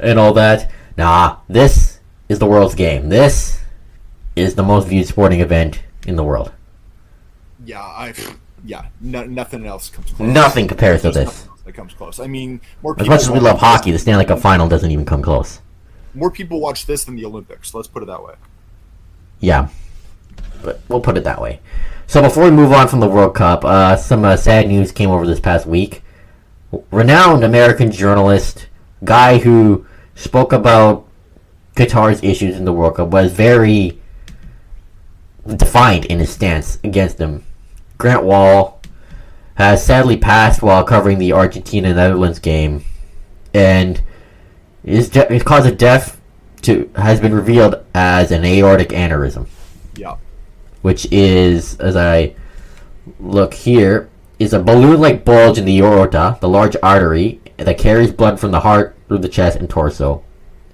and 0.00 0.18
all 0.18 0.32
that. 0.34 0.70
Nah, 0.96 1.36
this 1.48 1.98
is 2.28 2.38
the 2.38 2.46
world's 2.46 2.74
game. 2.74 3.08
This 3.08 3.60
is 4.36 4.54
the 4.54 4.62
most 4.62 4.88
viewed 4.88 5.06
sporting 5.06 5.40
event 5.40 5.80
in 6.06 6.16
the 6.16 6.24
world. 6.24 6.52
Yeah, 7.64 7.80
I. 7.82 8.12
Yeah, 8.68 8.84
no, 9.00 9.24
nothing 9.24 9.64
else 9.64 9.88
comes 9.88 10.10
close. 10.12 10.28
Nothing 10.28 10.68
compares 10.68 11.00
to 11.00 11.10
this. 11.10 11.48
that 11.64 11.72
comes 11.72 11.94
close. 11.94 12.20
I 12.20 12.26
mean, 12.26 12.60
more 12.82 12.94
As 13.00 13.08
much 13.08 13.22
as 13.22 13.30
we 13.30 13.40
love 13.40 13.58
hockey, 13.58 13.92
the 13.92 13.98
Stanley 13.98 14.26
Cup 14.26 14.40
final 14.40 14.68
doesn't 14.68 14.90
even 14.90 15.06
come 15.06 15.22
close. 15.22 15.62
more 16.12 16.30
people 16.30 16.60
watch 16.60 16.84
this 16.84 17.04
than 17.04 17.16
the 17.16 17.24
Olympics. 17.24 17.72
Let's 17.72 17.88
put 17.88 18.02
it 18.02 18.06
that 18.06 18.22
way. 18.22 18.34
Yeah, 19.40 19.68
but 20.62 20.82
we'll 20.88 21.00
put 21.00 21.16
it 21.16 21.24
that 21.24 21.40
way. 21.40 21.60
So 22.06 22.20
before 22.20 22.44
we 22.44 22.50
move 22.50 22.72
on 22.72 22.88
from 22.88 23.00
the 23.00 23.08
World 23.08 23.34
Cup, 23.34 23.64
uh, 23.64 23.96
some 23.96 24.22
uh, 24.22 24.36
sad 24.36 24.68
news 24.68 24.92
came 24.92 25.08
over 25.08 25.26
this 25.26 25.40
past 25.40 25.64
week. 25.66 26.02
Renowned 26.90 27.44
American 27.44 27.90
journalist, 27.90 28.66
guy 29.02 29.38
who 29.38 29.86
spoke 30.14 30.52
about 30.52 31.06
Qatar's 31.74 32.22
issues 32.22 32.56
in 32.58 32.66
the 32.66 32.72
World 32.74 32.96
Cup, 32.96 33.08
was 33.08 33.32
very 33.32 33.98
defined 35.56 36.04
in 36.04 36.18
his 36.18 36.28
stance 36.28 36.78
against 36.84 37.16
them. 37.16 37.44
Grant 37.98 38.22
Wahl 38.22 38.80
has 39.56 39.84
sadly 39.84 40.16
passed 40.16 40.62
while 40.62 40.84
covering 40.84 41.18
the 41.18 41.32
Argentina 41.32 41.92
Netherlands 41.92 42.38
game, 42.38 42.84
and 43.52 44.00
his, 44.84 45.10
de- 45.10 45.26
his 45.26 45.42
cause 45.42 45.66
of 45.66 45.76
death 45.76 46.20
to 46.62 46.90
has 46.96 47.20
been 47.20 47.34
revealed 47.34 47.84
as 47.94 48.30
an 48.32 48.44
aortic 48.44 48.88
aneurysm 48.88 49.46
Yeah. 49.96 50.16
which 50.82 51.06
is, 51.12 51.78
as 51.78 51.96
I 51.96 52.34
look 53.20 53.54
here, 53.54 54.08
is 54.38 54.52
a 54.52 54.60
balloon-like 54.62 55.24
bulge 55.24 55.58
in 55.58 55.64
the 55.64 55.80
aorta, 55.80 56.38
the 56.40 56.48
large 56.48 56.76
artery 56.82 57.40
that 57.56 57.78
carries 57.78 58.12
blood 58.12 58.38
from 58.38 58.52
the 58.52 58.60
heart 58.60 58.96
through 59.08 59.18
the 59.18 59.28
chest 59.28 59.58
and 59.58 59.68
torso. 59.68 60.22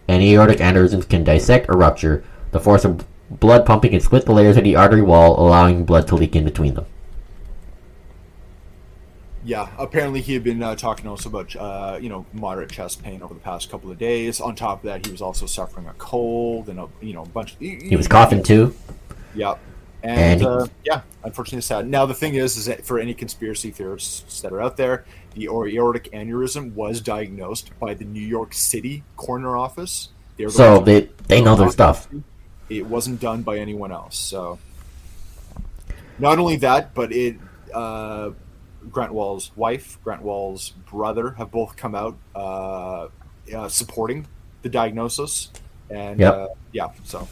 And 0.06 0.22
aortic 0.22 0.58
aneurysms 0.58 1.08
can 1.08 1.24
dissect 1.24 1.70
or 1.70 1.76
rupture. 1.78 2.22
The 2.50 2.60
force 2.60 2.84
of 2.84 3.06
blood 3.30 3.64
pumping 3.64 3.92
can 3.92 4.00
split 4.00 4.26
the 4.26 4.32
layers 4.32 4.58
of 4.58 4.64
the 4.64 4.76
artery 4.76 5.00
wall, 5.00 5.38
allowing 5.40 5.84
blood 5.86 6.06
to 6.08 6.14
leak 6.14 6.36
in 6.36 6.44
between 6.44 6.74
them. 6.74 6.84
Yeah, 9.44 9.68
apparently 9.78 10.22
he 10.22 10.32
had 10.32 10.42
been 10.42 10.62
uh, 10.62 10.74
talking 10.74 11.06
also 11.06 11.28
about 11.28 11.54
uh, 11.54 11.98
you 12.00 12.08
know 12.08 12.24
moderate 12.32 12.70
chest 12.72 13.02
pain 13.02 13.22
over 13.22 13.34
the 13.34 13.40
past 13.40 13.70
couple 13.70 13.90
of 13.90 13.98
days. 13.98 14.40
On 14.40 14.54
top 14.54 14.78
of 14.78 14.84
that, 14.84 15.04
he 15.04 15.12
was 15.12 15.20
also 15.20 15.44
suffering 15.44 15.86
a 15.86 15.92
cold 15.94 16.68
and 16.68 16.80
a 16.80 16.88
you 17.02 17.12
know 17.12 17.22
a 17.22 17.28
bunch. 17.28 17.56
He 17.58 17.94
was 17.94 18.08
coughing 18.08 18.42
too. 18.42 18.74
Yeah, 19.34 19.56
and, 20.02 20.40
And- 20.40 20.46
uh, 20.46 20.66
yeah, 20.84 21.02
unfortunately, 21.24 21.60
sad. 21.62 21.86
Now 21.88 22.06
the 22.06 22.14
thing 22.14 22.36
is, 22.36 22.56
is 22.56 22.66
that 22.66 22.86
for 22.86 22.98
any 22.98 23.12
conspiracy 23.12 23.70
theorists 23.70 24.40
that 24.40 24.52
are 24.52 24.62
out 24.62 24.76
there, 24.76 25.04
the 25.34 25.46
aortic 25.46 26.10
aneurysm 26.12 26.72
was 26.74 27.00
diagnosed 27.00 27.70
by 27.78 27.94
the 27.94 28.04
New 28.04 28.20
York 28.20 28.54
City 28.54 29.02
coroner 29.16 29.56
office. 29.56 30.08
They 30.36 30.48
So 30.48 30.80
they 30.80 31.10
they 31.28 31.42
know 31.42 31.54
their 31.56 31.70
stuff. 31.70 32.08
It 32.70 32.86
wasn't 32.86 33.20
done 33.20 33.42
by 33.42 33.58
anyone 33.58 33.92
else. 33.92 34.16
So 34.18 34.58
not 36.18 36.38
only 36.38 36.56
that, 36.56 36.94
but 36.94 37.12
it 37.12 37.36
uh, 37.72 38.30
Grant 38.90 39.12
Wahl's 39.12 39.50
wife, 39.56 39.98
Grant 40.04 40.22
Wahl's 40.22 40.70
brother 40.90 41.30
have 41.32 41.50
both 41.50 41.76
come 41.76 41.94
out 41.94 42.16
uh, 42.34 43.08
uh, 43.54 43.68
supporting 43.68 44.26
the 44.62 44.68
diagnosis, 44.68 45.50
and 45.90 46.20
Yep. 46.20 46.34
uh, 46.34 46.48
yeah, 46.72 46.88
so 47.04 47.28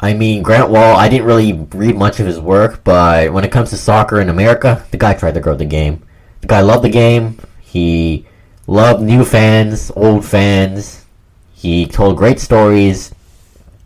I 0.00 0.14
mean, 0.14 0.42
Grant 0.42 0.70
Wahl, 0.70 0.96
I 0.96 1.08
didn't 1.08 1.26
really 1.26 1.52
read 1.52 1.96
much 1.96 2.20
of 2.20 2.26
his 2.26 2.38
work, 2.38 2.84
but 2.84 3.32
when 3.32 3.44
it 3.44 3.50
comes 3.50 3.70
to 3.70 3.76
soccer 3.76 4.20
in 4.20 4.28
America, 4.28 4.84
the 4.92 4.96
guy 4.96 5.14
tried 5.14 5.34
to 5.34 5.40
grow 5.40 5.56
the 5.56 5.64
game. 5.64 6.02
The 6.40 6.46
guy 6.46 6.60
loved 6.60 6.84
the 6.84 6.88
game. 6.88 7.38
He 7.60 8.24
loved 8.68 9.02
new 9.02 9.24
fans, 9.24 9.90
old 9.96 10.24
fans. 10.24 11.04
He 11.52 11.84
told 11.86 12.16
great 12.16 12.38
stories 12.38 13.12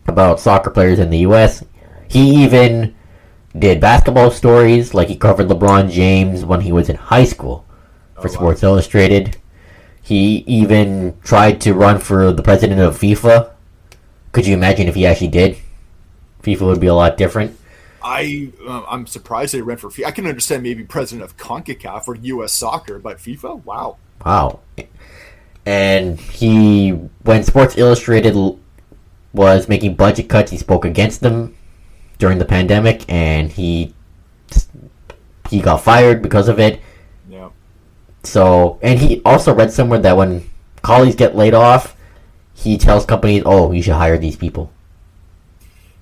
about 0.07 0.39
soccer 0.39 0.69
players 0.69 0.99
in 0.99 1.09
the 1.09 1.21
U.S. 1.21 1.65
He 2.09 2.45
even 2.45 2.95
did 3.59 3.81
basketball 3.81 4.31
stories, 4.31 4.95
like 4.95 5.09
he 5.09 5.17
covered 5.17 5.49
LeBron 5.49 5.91
James 5.91 6.45
when 6.45 6.63
he 6.63 6.73
was 6.73 6.89
in 6.89 6.97
high 6.97 7.25
school 7.25 7.65
for 8.15 8.29
Oh, 8.29 8.33
wow. 8.33 8.35
Sports 8.35 8.63
Illustrated. 8.63 9.37
He 10.03 10.39
even 10.47 11.17
tried 11.23 11.61
to 11.63 11.75
run 11.75 11.99
for 11.99 12.33
the 12.33 12.43
president 12.43 12.81
of 12.81 12.99
FIFA. 12.99 13.51
Could 14.33 14.47
you 14.47 14.55
imagine 14.55 14.89
if 14.89 14.95
he 14.95 15.07
actually 15.07 15.29
did? 15.29 15.59
FIFA 16.43 16.61
would 16.63 16.81
be 16.81 16.89
a 16.89 16.95
lot 16.95 17.17
different. 17.17 17.57
I 18.03 18.51
uh, 18.67 18.83
I'm 18.89 19.07
surprised 19.07 19.55
they 19.55 19.63
ran 19.63 19.77
for 19.77 19.89
FIFA. 19.89 20.07
I 20.07 20.11
can 20.11 20.27
understand 20.27 20.65
maybe 20.65 20.83
president 20.83 21.23
of 21.23 21.37
Concacaf 21.37 22.09
or 22.09 22.17
U.S. 22.17 22.53
Soccer, 22.53 22.99
but 22.99 23.19
FIFA, 23.19 23.65
wow. 23.65 23.97
Wow. 24.25 24.61
And 25.65 26.19
he, 26.19 26.91
when 27.23 27.45
Sports 27.45 27.79
Illustrated 27.79 28.35
was 29.33 29.69
making 29.69 29.95
budget 29.95 30.29
cuts, 30.29 30.51
he 30.51 30.57
spoke 30.57 30.85
against 30.85 31.21
them 31.21 31.55
during 32.23 32.39
the 32.39 32.45
pandemic, 32.45 33.05
and 33.09 33.51
he 33.51 33.93
he 35.51 35.61
got 35.61 35.79
fired 35.79 36.23
because 36.23 36.47
of 36.49 36.61
it. 36.61 36.81
Yeah. 37.29 37.51
So, 38.23 38.79
and 38.81 39.01
he 39.01 39.21
also 39.25 39.53
read 39.53 39.73
somewhere 39.73 39.99
that 39.99 40.17
when 40.17 40.49
colleagues 40.83 41.17
get 41.17 41.35
laid 41.35 41.53
off, 41.53 41.97
he 42.55 42.79
tells 42.79 43.05
companies, 43.05 43.43
"Oh, 43.45 43.73
you 43.73 43.83
should 43.83 43.95
hire 43.95 44.19
these 44.19 44.37
people." 44.37 44.73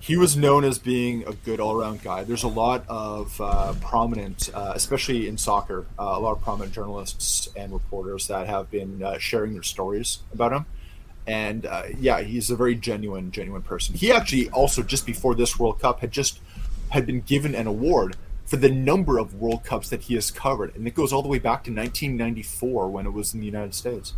he 0.03 0.17
was 0.17 0.35
known 0.35 0.65
as 0.65 0.79
being 0.79 1.25
a 1.29 1.33
good 1.33 1.61
all-around 1.61 2.03
guy. 2.03 2.25
There's 2.25 2.43
a 2.43 2.49
lot 2.49 2.85
of 2.89 3.39
uh, 3.39 3.75
prominent, 3.83 4.51
uh, 4.53 4.73
especially 4.75 5.29
in 5.29 5.37
soccer, 5.37 5.87
uh, 5.99 6.17
a 6.17 6.21
lot 6.21 6.33
of 6.33 6.43
prominent 6.43 6.73
journalists 6.73 7.51
and 7.55 7.71
reporters 7.71 8.27
that 8.29 8.47
have 8.47 8.71
been 8.71 9.03
uh, 9.03 9.19
sharing 9.19 9.53
their 9.53 9.63
stories 9.63 10.21
about 10.33 10.53
him. 10.53 10.65
And 11.31 11.65
uh, 11.65 11.85
yeah, 11.97 12.23
he's 12.23 12.51
a 12.51 12.57
very 12.57 12.75
genuine, 12.75 13.31
genuine 13.31 13.63
person. 13.63 13.95
He 13.95 14.11
actually 14.11 14.51
also 14.51 14.83
just 14.83 15.07
before 15.07 15.37
this 15.37 15.61
World 15.61 15.79
Cup 15.79 16.01
had 16.01 16.11
just 16.11 16.41
had 16.89 17.07
been 17.07 17.21
given 17.21 17.55
an 17.55 17.69
award 17.69 18.17
for 18.47 18.57
the 18.57 18.69
number 18.69 19.17
of 19.17 19.35
World 19.35 19.63
Cups 19.63 19.89
that 19.91 20.01
he 20.03 20.15
has 20.15 20.33
covered, 20.33 20.75
and 20.75 20.89
it 20.89 20.95
goes 20.97 21.13
all 21.13 21.23
the 21.23 21.29
way 21.29 21.39
back 21.39 21.63
to 21.65 21.71
1994 21.71 22.91
when 22.91 23.07
it 23.07 23.11
was 23.11 23.33
in 23.33 23.39
the 23.39 23.47
United 23.47 23.77
States. 23.77 24.15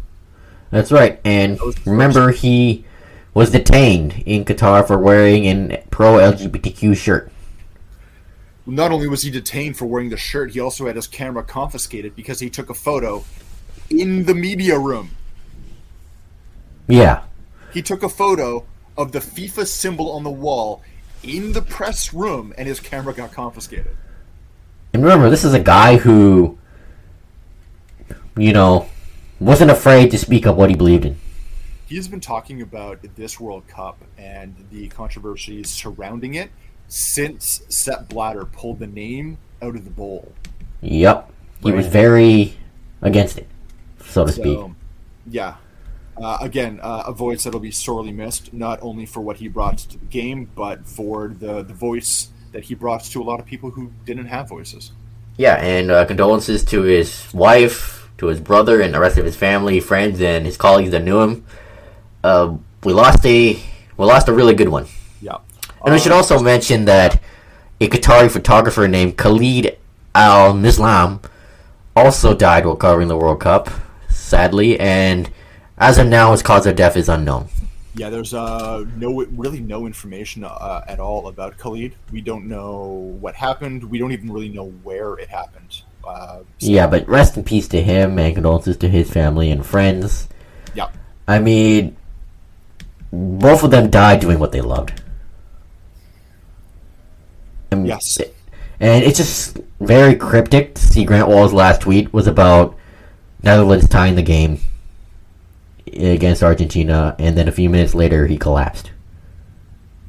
That's 0.70 0.90
right. 0.90 1.20
And 1.22 1.59
That 1.59 1.66
was 1.66 1.75
the 1.75 1.90
remember, 1.90 2.31
he 2.31 2.87
was 3.35 3.51
detained 3.51 4.22
in 4.25 4.46
Qatar 4.46 4.87
for 4.87 4.96
wearing 4.96 5.46
an 5.46 5.83
pro 5.90 6.14
LGBTQ 6.14 6.96
shirt. 6.96 7.31
not 8.64 8.90
only 8.90 9.07
was 9.07 9.20
he 9.20 9.31
detained 9.31 9.77
for 9.77 9.85
wearing 9.85 10.09
the 10.09 10.16
shirt, 10.16 10.53
he 10.53 10.61
also 10.61 10.87
had 10.87 10.96
his 10.96 11.07
camera 11.07 11.42
confiscated 11.42 12.16
because 12.16 12.40
he 12.40 12.48
took 12.48 12.70
a 12.70 12.75
photo 12.75 13.22
in 13.90 14.25
the 14.25 14.35
media 14.35 14.79
room. 14.79 15.11
Yeah. 16.93 17.23
He 17.73 17.81
took 17.81 18.03
a 18.03 18.09
photo 18.09 18.67
of 18.99 19.13
the 19.13 19.19
FIFA 19.21 19.67
symbol 19.67 20.13
on 20.13 20.25
the 20.25 20.31
wall 20.31 20.83
in 21.23 21.53
the 21.53 21.63
press 21.63 22.13
room, 22.13 22.53
and 22.59 22.69
his 22.69 22.81
camera 22.81 23.15
got 23.15 23.33
confiscated. 23.33 23.97
And 24.93 25.03
remember, 25.03 25.31
this 25.31 25.43
is 25.43 25.55
a 25.55 25.61
guy 25.61 25.97
who, 25.97 26.59
you 28.37 28.53
know, 28.53 28.91
wasn't 29.41 29.71
afraid 29.71 30.11
to 30.11 30.19
speak 30.19 30.47
up 30.47 30.57
what 30.57 30.69
he 30.69 30.77
believed 30.77 31.07
in. 31.07 31.17
He's 31.87 32.09
been 32.09 32.21
talking 32.21 32.61
about 32.61 32.99
this 33.17 33.41
World 33.41 33.67
Cup 33.69 34.05
and 34.19 34.55
the 34.71 34.89
controversies 34.89 35.71
surrounding 35.71 36.35
it 36.35 36.51
since 36.89 37.63
Sepp 37.71 38.11
Blatter 38.11 38.45
pulled 38.45 38.81
the 38.81 38.87
name 38.87 39.39
out 39.63 39.77
of 39.77 39.85
the 39.85 39.91
bowl. 39.91 40.33
Yep. 40.83 41.31
He 41.63 41.71
Right. 41.71 41.77
was 41.77 41.87
very 41.87 42.59
against 43.01 43.39
it, 43.39 43.49
so 44.05 44.27
to 44.27 44.33
speak. 44.33 44.59
Yeah. 45.27 45.55
Uh, 46.16 46.38
again, 46.40 46.79
uh, 46.83 47.05
a 47.07 47.12
voice 47.12 47.44
that'll 47.44 47.61
be 47.61 47.70
sorely 47.70 48.12
missed, 48.12 48.53
not 48.53 48.79
only 48.83 49.07
for 49.07 49.20
what 49.20 49.38
he 49.38 49.48
brought 49.48 49.79
to 49.79 49.98
the 49.98 50.05
game, 50.07 50.51
but 50.55 50.87
for 50.87 51.29
the, 51.29 51.62
the 51.62 51.75
voice 51.75 52.29
that 52.53 52.64
he 52.64 52.75
brought 52.75 53.03
to 53.03 53.20
a 53.20 53.25
lot 53.25 53.40
of 53.40 53.46
people 53.46 53.70
who 53.70 53.90
didn't 54.05 54.27
have 54.27 54.48
voices. 54.48 54.92
Yeah, 55.38 55.55
and 55.55 55.90
uh, 55.90 56.05
condolences 56.05 56.64
to 56.66 56.83
his 56.83 57.33
wife, 57.33 58.11
to 58.18 58.27
his 58.27 58.40
brother, 58.40 58.83
and 58.83 58.92
the 58.92 59.01
rest 59.01 59.16
of 59.16 59.25
his 59.25 59.37
family, 59.37 59.81
friends, 59.81 60.20
and 60.20 60.44
his 60.44 60.59
colleagues 60.59 60.90
that 60.90 61.03
knew 61.03 61.20
him. 61.20 61.46
Uh, 62.22 62.57
we 62.85 62.92
lost 62.92 63.25
a 63.25 63.59
we 63.96 64.05
lost 64.05 64.29
a 64.29 64.33
really 64.33 64.55
good 64.55 64.68
one. 64.68 64.87
Yeah. 65.22 65.38
And 65.85 65.94
we 65.94 65.98
should 65.98 66.12
Uh, 66.12 66.16
also 66.16 66.38
mention 66.40 66.85
that 66.85 67.20
a 67.81 67.88
Qatari 67.88 68.31
photographer 68.31 68.87
named 68.87 69.16
Khalid 69.16 69.79
Al-Misslam 70.14 71.25
also 71.96 72.35
died 72.35 72.66
while 72.66 72.77
covering 72.77 73.09
the 73.09 73.16
World 73.16 73.40
Cup, 73.40 73.70
sadly, 74.11 74.79
and 74.79 75.31
as 75.83 75.99
of 75.99 76.07
now, 76.07 76.31
his 76.33 76.42
cause 76.42 76.64
of 76.66 76.77
death 76.77 76.97
is 76.97 77.09
unknown. 77.09 77.49
Yeah, 77.95 78.09
there's 78.09 78.33
uh, 78.33 78.85
no 78.97 79.23
really 79.33 79.61
no 79.61 79.85
information 79.87 80.45
uh, 80.45 80.83
at 80.88 80.99
all 80.99 81.27
about 81.29 81.59
Khalid. 81.59 81.95
We 82.11 82.21
don't 82.23 82.47
know 82.47 83.16
what 83.21 83.35
happened. 83.35 83.85
We 83.85 83.99
don't 83.99 84.12
even 84.12 84.33
really 84.33 84.49
know 84.49 84.71
where 84.83 85.14
it 85.18 85.29
happened. 85.29 85.83
Uh, 86.07 86.38
so- 86.38 86.71
Yeah, 86.71 86.87
but 86.87 87.07
rest 87.09 87.37
in 87.37 87.45
peace 87.45 87.68
to 87.68 87.83
him, 87.83 88.18
and 88.18 88.35
condolences 88.35 88.77
to 88.79 88.88
his 88.88 89.11
family 89.11 89.51
and 89.51 89.66
friends. 89.66 90.29
yeah, 90.75 90.88
I 91.29 91.38
mean, 91.38 91.97
both 93.12 93.62
of 93.62 93.71
them 93.71 93.90
died 93.90 94.21
doing 94.21 94.38
what 94.38 94.53
they 94.53 94.61
loved. 94.62 95.03
And- 97.73 97.87
Yes. 97.87 98.18
And 98.81 99.05
it's 99.05 99.18
just 99.18 99.59
very 99.81 100.14
cryptic 100.16 100.75
to 100.75 100.81
see 100.83 101.05
Grant 101.05 101.29
Wahl's 101.29 101.53
last 101.53 101.83
tweet 101.83 102.12
was 102.12 102.27
about 102.27 102.75
Netherlands 103.42 103.88
tying 103.88 104.14
the 104.16 104.23
game 104.23 104.59
against 105.93 106.43
Argentina, 106.43 107.15
and 107.19 107.37
then 107.37 107.49
a 107.49 107.53
few 107.53 107.69
minutes 107.71 107.95
later 107.95 108.27
he 108.27 108.37
collapsed. 108.39 108.91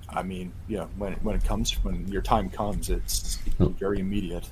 I 0.10 0.22
mean, 0.24 0.54
yeah, 0.68 0.86
when 0.98 1.14
when 1.24 1.36
it 1.36 1.44
comes 1.44 1.72
when 1.84 2.08
your 2.08 2.22
time 2.22 2.50
comes, 2.50 2.90
it's 2.90 3.40
very 3.60 4.00
immediate. 4.00 4.48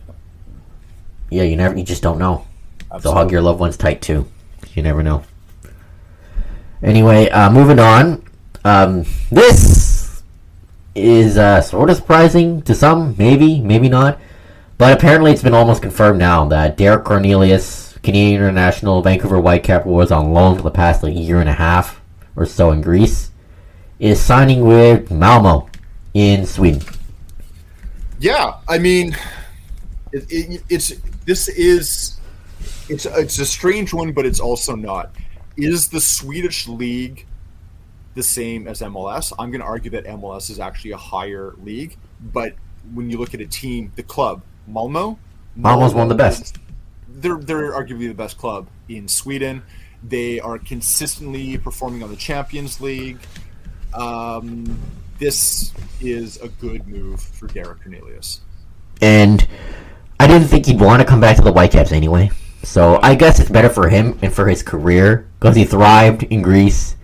Yeah, 1.29 1.43
you 1.43 1.55
never, 1.55 1.77
you 1.77 1.83
just 1.83 2.03
don't 2.03 2.19
know. 2.19 2.45
So 2.89 2.95
Absolutely. 2.95 3.21
hug 3.21 3.31
your 3.31 3.41
loved 3.41 3.59
ones 3.59 3.77
tight 3.77 4.01
too. 4.01 4.27
You 4.73 4.83
never 4.83 5.01
know. 5.03 5.23
Anyway, 6.83 7.29
uh, 7.29 7.49
moving 7.51 7.79
on. 7.79 8.23
Um, 8.65 9.05
this 9.31 10.23
is 10.95 11.37
uh, 11.37 11.61
sort 11.61 11.89
of 11.89 11.95
surprising 11.95 12.61
to 12.63 12.75
some, 12.75 13.15
maybe, 13.17 13.61
maybe 13.61 13.87
not. 13.87 14.19
But 14.77 14.93
apparently, 14.93 15.31
it's 15.31 15.43
been 15.43 15.53
almost 15.53 15.81
confirmed 15.81 16.19
now 16.19 16.45
that 16.45 16.75
Derek 16.75 17.05
Cornelius, 17.05 17.90
Canadian 18.03 18.41
international 18.41 19.01
Vancouver 19.01 19.37
Whitecap, 19.37 19.85
was 19.85 20.11
on 20.11 20.33
loan 20.33 20.57
for 20.57 20.63
the 20.63 20.71
past 20.71 21.03
like 21.03 21.15
year 21.15 21.39
and 21.39 21.49
a 21.49 21.53
half 21.53 22.01
or 22.35 22.45
so 22.45 22.71
in 22.71 22.81
Greece, 22.81 23.31
is 23.99 24.19
signing 24.19 24.61
with 24.61 25.11
Malmo 25.11 25.69
in 26.13 26.45
Sweden. 26.45 26.81
Yeah, 28.19 28.57
I 28.67 28.77
mean, 28.77 29.15
it, 30.11 30.25
it, 30.29 30.63
it's 30.69 30.93
this 31.25 31.47
is 31.47 32.19
it's 32.89 33.05
it's 33.05 33.39
a 33.39 33.45
strange 33.45 33.93
one, 33.93 34.11
but 34.11 34.25
it's 34.25 34.39
also 34.39 34.75
not. 34.75 35.15
Is 35.57 35.89
the 35.89 36.01
Swedish 36.01 36.67
league 36.67 37.25
the 38.15 38.23
same 38.23 38.67
as 38.67 38.81
MLS? 38.81 39.31
I'm 39.37 39.51
going 39.51 39.61
to 39.61 39.67
argue 39.67 39.91
that 39.91 40.05
MLS 40.05 40.49
is 40.49 40.59
actually 40.59 40.91
a 40.91 40.97
higher 40.97 41.53
league, 41.63 41.97
but 42.33 42.55
when 42.93 43.09
you 43.09 43.17
look 43.17 43.33
at 43.33 43.41
a 43.41 43.45
team, 43.45 43.91
the 43.95 44.03
club 44.03 44.41
Malmo, 44.67 45.17
Malmo's 45.55 45.93
one 45.93 46.03
of 46.03 46.09
the 46.09 46.15
best. 46.15 46.57
They're 47.13 47.37
they're 47.37 47.71
arguably 47.71 48.07
the 48.07 48.13
best 48.13 48.37
club 48.37 48.67
in 48.89 49.07
Sweden. 49.07 49.63
They 50.03 50.39
are 50.39 50.57
consistently 50.57 51.57
performing 51.57 52.03
on 52.03 52.09
the 52.09 52.15
Champions 52.15 52.81
League. 52.81 53.19
Um, 53.93 54.79
this 55.19 55.71
is 55.99 56.37
a 56.41 56.47
good 56.47 56.87
move 56.87 57.21
for 57.21 57.47
Derek 57.47 57.81
Cornelius. 57.83 58.41
and 59.01 59.47
I 60.19 60.27
didn't 60.27 60.47
think 60.47 60.65
he'd 60.67 60.79
want 60.79 61.01
to 61.01 61.07
come 61.07 61.19
back 61.19 61.35
to 61.37 61.41
the 61.41 61.51
Whitecaps 61.51 61.91
anyway. 61.91 62.31
So 62.63 62.99
I 63.01 63.15
guess 63.15 63.39
it's 63.39 63.49
better 63.49 63.69
for 63.69 63.89
him 63.89 64.17
and 64.21 64.31
for 64.31 64.47
his 64.47 64.61
career 64.63 65.27
because 65.39 65.55
he 65.55 65.65
thrived 65.65 66.23
in 66.23 66.41
Greece. 66.43 66.95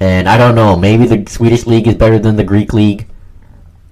And 0.00 0.28
I 0.28 0.36
don't 0.36 0.56
know, 0.56 0.76
maybe 0.76 1.06
the 1.06 1.30
Swedish 1.30 1.66
league 1.66 1.86
is 1.86 1.94
better 1.94 2.18
than 2.18 2.36
the 2.36 2.44
Greek 2.44 2.72
league. 2.72 3.06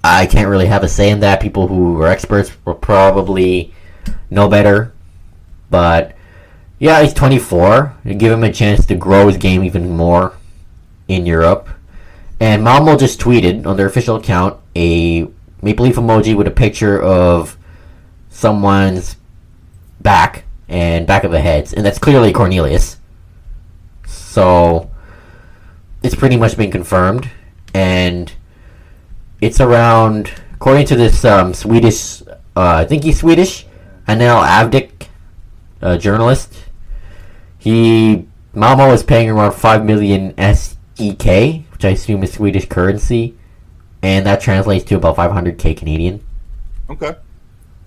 I 0.02 0.26
can't 0.26 0.48
really 0.48 0.66
have 0.66 0.82
a 0.82 0.88
say 0.88 1.10
in 1.10 1.20
that. 1.20 1.40
People 1.40 1.68
who 1.68 2.02
are 2.02 2.08
experts 2.08 2.50
will 2.64 2.74
probably 2.74 3.72
know 4.28 4.48
better. 4.48 4.91
But 5.72 6.14
yeah, 6.78 7.02
he's 7.02 7.14
24. 7.14 7.96
You 8.04 8.14
give 8.14 8.30
him 8.30 8.44
a 8.44 8.52
chance 8.52 8.86
to 8.86 8.94
grow 8.94 9.26
his 9.26 9.38
game 9.38 9.64
even 9.64 9.96
more 9.96 10.34
in 11.08 11.26
Europe. 11.26 11.68
And 12.38 12.62
Malmo 12.62 12.96
just 12.96 13.18
tweeted 13.18 13.66
on 13.66 13.76
their 13.76 13.86
official 13.86 14.16
account 14.16 14.60
a 14.76 15.26
maple 15.62 15.86
leaf 15.86 15.96
emoji 15.96 16.36
with 16.36 16.46
a 16.46 16.52
picture 16.52 17.00
of 17.00 17.56
someone's 18.28 19.16
back 20.00 20.44
and 20.68 21.06
back 21.06 21.24
of 21.24 21.30
the 21.30 21.40
heads, 21.40 21.72
and 21.72 21.86
that's 21.86 21.98
clearly 21.98 22.32
Cornelius. 22.32 22.98
So 24.06 24.90
it's 26.02 26.14
pretty 26.14 26.36
much 26.36 26.56
been 26.56 26.70
confirmed, 26.70 27.30
and 27.72 28.32
it's 29.40 29.60
around, 29.60 30.32
according 30.54 30.86
to 30.86 30.96
this 30.96 31.24
um, 31.24 31.54
Swedish, 31.54 32.22
uh, 32.22 32.26
I 32.56 32.84
think 32.84 33.04
he's 33.04 33.20
Swedish, 33.20 33.66
Anel 34.08 34.44
Avdik, 34.44 35.08
a 35.82 35.98
journalist. 35.98 36.64
He 37.58 38.26
Malmo 38.54 38.92
is 38.92 39.02
paying 39.02 39.30
around 39.30 39.52
five 39.52 39.84
million 39.84 40.34
SEK, 40.36 41.64
which 41.72 41.84
I 41.84 41.90
assume 41.90 42.22
is 42.22 42.32
Swedish 42.32 42.66
currency, 42.66 43.36
and 44.02 44.26
that 44.26 44.40
translates 44.40 44.84
to 44.86 44.96
about 44.96 45.16
500k 45.16 45.76
Canadian. 45.76 46.24
Okay. 46.90 47.16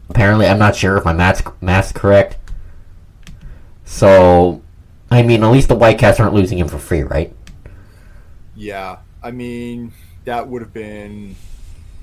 Apparently, 0.09 0.47
I'm 0.47 0.59
not 0.59 0.75
sure 0.75 0.97
if 0.97 1.05
my 1.05 1.13
math's, 1.13 1.41
math's 1.61 1.91
correct. 1.91 2.37
So, 3.85 4.61
I 5.11 5.21
mean, 5.21 5.43
at 5.43 5.51
least 5.51 5.67
the 5.67 5.75
Whitecaps 5.75 6.19
aren't 6.19 6.33
losing 6.33 6.57
him 6.57 6.67
for 6.67 6.79
free, 6.79 7.03
right? 7.03 7.35
Yeah, 8.55 8.99
I 9.21 9.31
mean 9.31 9.91
that 10.23 10.47
would 10.47 10.61
have 10.61 10.73
been 10.73 11.35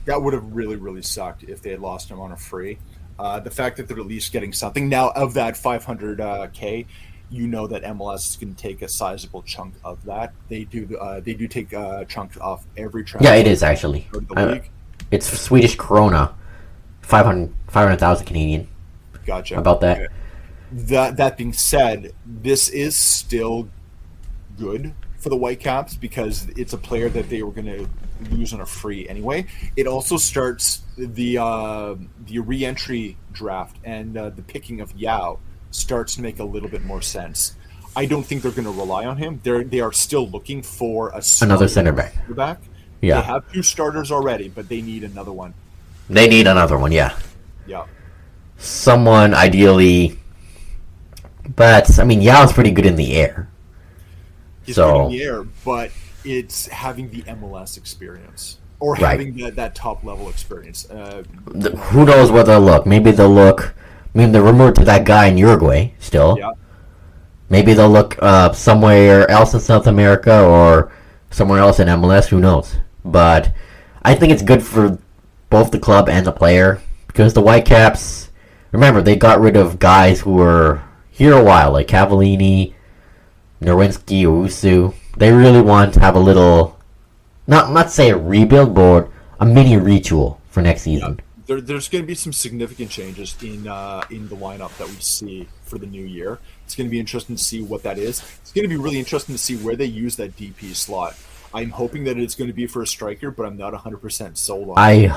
that 0.05 0.21
would 0.21 0.35
have 0.35 0.45
really 0.55 0.77
really 0.77 1.03
sucked 1.03 1.45
if 1.45 1.63
they 1.63 1.71
had 1.71 1.81
lost 1.81 2.11
him 2.11 2.21
on 2.21 2.33
a 2.33 2.37
free. 2.37 2.79
Uh, 3.23 3.39
the 3.39 3.51
fact 3.51 3.77
that 3.77 3.87
they're 3.87 4.01
at 4.01 4.07
least 4.07 4.33
getting 4.33 4.53
something 4.53 4.89
now 4.89 5.11
of 5.11 5.33
that 5.35 5.55
500k, 5.55 6.85
you 7.31 7.47
know 7.47 7.69
that 7.69 7.85
MLS 7.85 8.31
is 8.31 8.37
going 8.37 8.53
to 8.53 8.61
take 8.61 8.83
a 8.83 8.89
sizable 8.89 9.43
chunk 9.43 9.75
of 9.85 10.05
that. 10.05 10.33
They 10.49 10.65
do 10.65 10.99
uh, 11.01 11.21
they 11.21 11.35
do 11.35 11.47
take 11.47 11.73
a 11.73 12.05
chunk 12.09 12.37
off 12.41 12.67
every 12.77 13.05
transfer. 13.05 13.33
Yeah, 13.33 13.37
it 13.37 13.47
is 13.47 13.63
actually. 13.63 14.09
Uh, 14.37 14.59
it's 15.13 15.27
Swedish 15.41 15.77
krona, 15.77 16.35
500 17.03 17.55
500,000 17.69 18.27
Canadian. 18.27 18.67
Gotcha. 19.25 19.57
About 19.57 19.81
that. 19.83 19.99
Okay. 19.99 20.09
That 20.73 21.17
that 21.17 21.37
being 21.37 21.53
said, 21.53 22.11
this 22.27 22.69
is 22.71 22.97
still 22.97 23.69
good 24.59 24.95
for 25.19 25.29
the 25.29 25.37
Whitecaps 25.37 25.95
because 25.95 26.49
it's 26.57 26.73
a 26.73 26.79
player 26.79 27.09
that 27.11 27.31
they 27.31 27.45
were 27.45 27.53
going 27.53 27.67
to 27.67 27.89
lose 28.31 28.53
on 28.53 28.61
a 28.61 28.67
free 28.67 29.09
anyway. 29.09 29.47
It 29.77 29.87
also 29.87 30.17
starts 30.17 30.83
the 30.97 31.39
uh, 31.39 31.95
the 32.27 32.39
re-entry 32.41 33.17
draft 33.33 33.77
and 33.85 34.17
uh, 34.17 34.31
the 34.31 34.43
picking 34.43 34.81
of 34.81 34.95
Yao 34.97 35.39
starts 35.71 36.15
to 36.17 36.23
make 36.23 36.39
a 36.39 36.45
little 36.45 36.69
bit 36.69 36.83
more 36.85 37.03
sense. 37.03 37.55
I 37.95 38.07
don't 38.07 38.23
think 38.25 38.43
they're 38.43 38.53
going 38.53 38.65
to 38.65 38.71
rely 38.71 39.05
on 39.05 39.17
him. 39.19 39.41
They're 39.43 39.65
they 39.65 39.81
are 39.81 39.93
still 39.93 40.29
looking 40.29 40.63
for 40.63 41.09
a 41.11 41.23
Another 41.43 41.69
center 41.69 41.93
back. 41.93 42.15
center 42.15 42.35
back. 42.35 42.61
Yeah. 43.01 43.21
They 43.21 43.27
have 43.27 43.53
two 43.53 43.63
starters 43.63 44.11
already, 44.13 44.49
but 44.49 44.69
they 44.69 44.81
need 44.81 45.03
another 45.05 45.33
one. 45.33 45.55
They 46.09 46.29
need 46.29 46.47
another 46.47 46.79
one, 46.79 46.93
yeah. 46.93 47.17
Yeah. 47.67 47.87
Someone 48.59 49.35
ideally. 49.35 50.19
But, 51.57 51.99
I 51.99 52.05
mean, 52.05 52.21
Yao's 52.23 52.53
pretty 52.53 52.71
good 52.71 52.87
in 52.87 52.95
the 52.97 53.15
air. 53.17 53.49
He's 54.65 54.77
So- 54.77 54.93
good 54.93 55.05
in 55.07 55.11
the 55.19 55.23
air, 55.25 55.43
but 55.65 55.91
it's 56.25 56.67
having 56.67 57.11
the 57.11 57.23
MLS 57.23 57.77
experience 57.77 58.59
or 58.81 58.95
Right. 58.95 59.13
having 59.21 59.37
that, 59.39 59.57
that 59.57 59.75
top 59.75 60.05
level 60.05 60.29
experience. 60.29 60.89
Uh, 60.91 61.23
The, 61.47 61.71
who 61.71 62.05
knows 62.05 62.31
where 62.31 62.45
they'll 62.45 62.61
look? 62.61 62.87
Maybe 62.87 63.11
they'll 63.13 63.29
look. 63.33 63.75
I 64.15 64.19
mean, 64.19 64.33
they're 64.33 64.43
rumored 64.43 64.75
to 64.77 64.85
that 64.85 65.05
guy 65.05 65.27
in 65.27 65.39
Uruguay 65.39 65.93
still. 65.99 66.37
yeah, 66.39 66.51
Maybe 67.49 67.75
they'll 67.75 67.91
look 67.91 68.17
uh, 68.21 68.53
somewhere 68.53 69.31
else 69.31 69.55
in 69.55 69.61
South 69.61 69.87
America 69.87 70.43
or 70.43 70.91
somewhere 71.31 71.61
else 71.61 71.79
in 71.81 71.89
MLS. 71.89 72.29
Who 72.29 72.41
knows? 72.41 72.77
But 73.05 73.53
I 74.03 74.15
think 74.15 74.33
it's 74.33 74.43
good 74.43 74.63
for 74.63 74.99
both 75.51 75.71
the 75.71 75.79
club 75.79 76.09
and 76.09 76.27
the 76.27 76.33
player 76.33 76.81
because 77.07 77.35
the 77.35 77.43
Whitecaps. 77.43 78.31
Remember, 78.73 79.03
they 79.03 79.17
got 79.17 79.39
rid 79.41 79.55
of 79.57 79.79
guys 79.79 80.21
who 80.21 80.33
were 80.33 80.83
here 81.11 81.35
a 81.35 81.45
while, 81.45 81.73
like 81.73 81.89
Cavallini, 81.89 82.73
Nerwinski, 83.61 84.23
Owusu. 84.25 84.95
They 85.17 85.33
really 85.33 85.61
want 85.61 85.95
to 85.95 86.01
have 86.01 86.17
a 86.17 86.21
little, 86.21 86.79
not 87.47 87.71
not 87.71 87.91
say 87.91 88.11
a 88.11 88.17
rebuild, 88.17 88.75
board, 88.75 89.11
a 89.41 89.47
mini 89.47 89.77
retool 89.77 90.39
for 90.49 90.63
next 90.63 90.83
season. 90.83 91.17
Yeah. 91.19 91.25
There, 91.45 91.61
there's 91.61 91.89
going 91.89 92.05
to 92.05 92.07
be 92.07 92.15
some 92.15 92.33
significant 92.33 92.91
changes 92.91 93.37
in 93.43 93.67
uh, 93.67 94.03
in 94.11 94.29
the 94.29 94.37
lineup 94.37 94.77
that 94.79 94.89
we 94.89 94.95
see 94.95 95.49
for 95.65 95.79
the 95.79 95.87
new 95.87 96.05
year. 96.05 96.39
It's 96.65 96.75
going 96.75 96.87
to 96.87 96.91
be 96.91 97.01
interesting 97.01 97.37
to 97.37 97.43
see 97.43 97.63
what 97.63 97.83
that 97.83 97.99
is. 97.99 98.23
It's 98.41 98.53
going 98.53 98.65
to 98.65 98.69
be 98.69 98.77
really 98.77 98.99
interesting 98.99 99.35
to 99.35 99.39
see 99.39 99.57
where 99.57 99.77
they 99.77 99.85
use 99.85 100.17
that 100.17 100.37
DP 100.37 100.75
slot. 100.75 101.17
I'm 101.55 101.71
hoping 101.71 102.05
that 102.05 102.17
it's 102.17 102.35
going 102.35 102.49
to 102.49 102.55
be 102.55 102.67
for 102.67 102.83
a 102.83 102.87
striker, 102.87 103.31
but 103.31 103.45
I'm 103.45 103.59
not 103.59 103.75
100% 103.75 104.37
sold 104.39 104.71
on. 104.71 104.75
I 104.79 105.15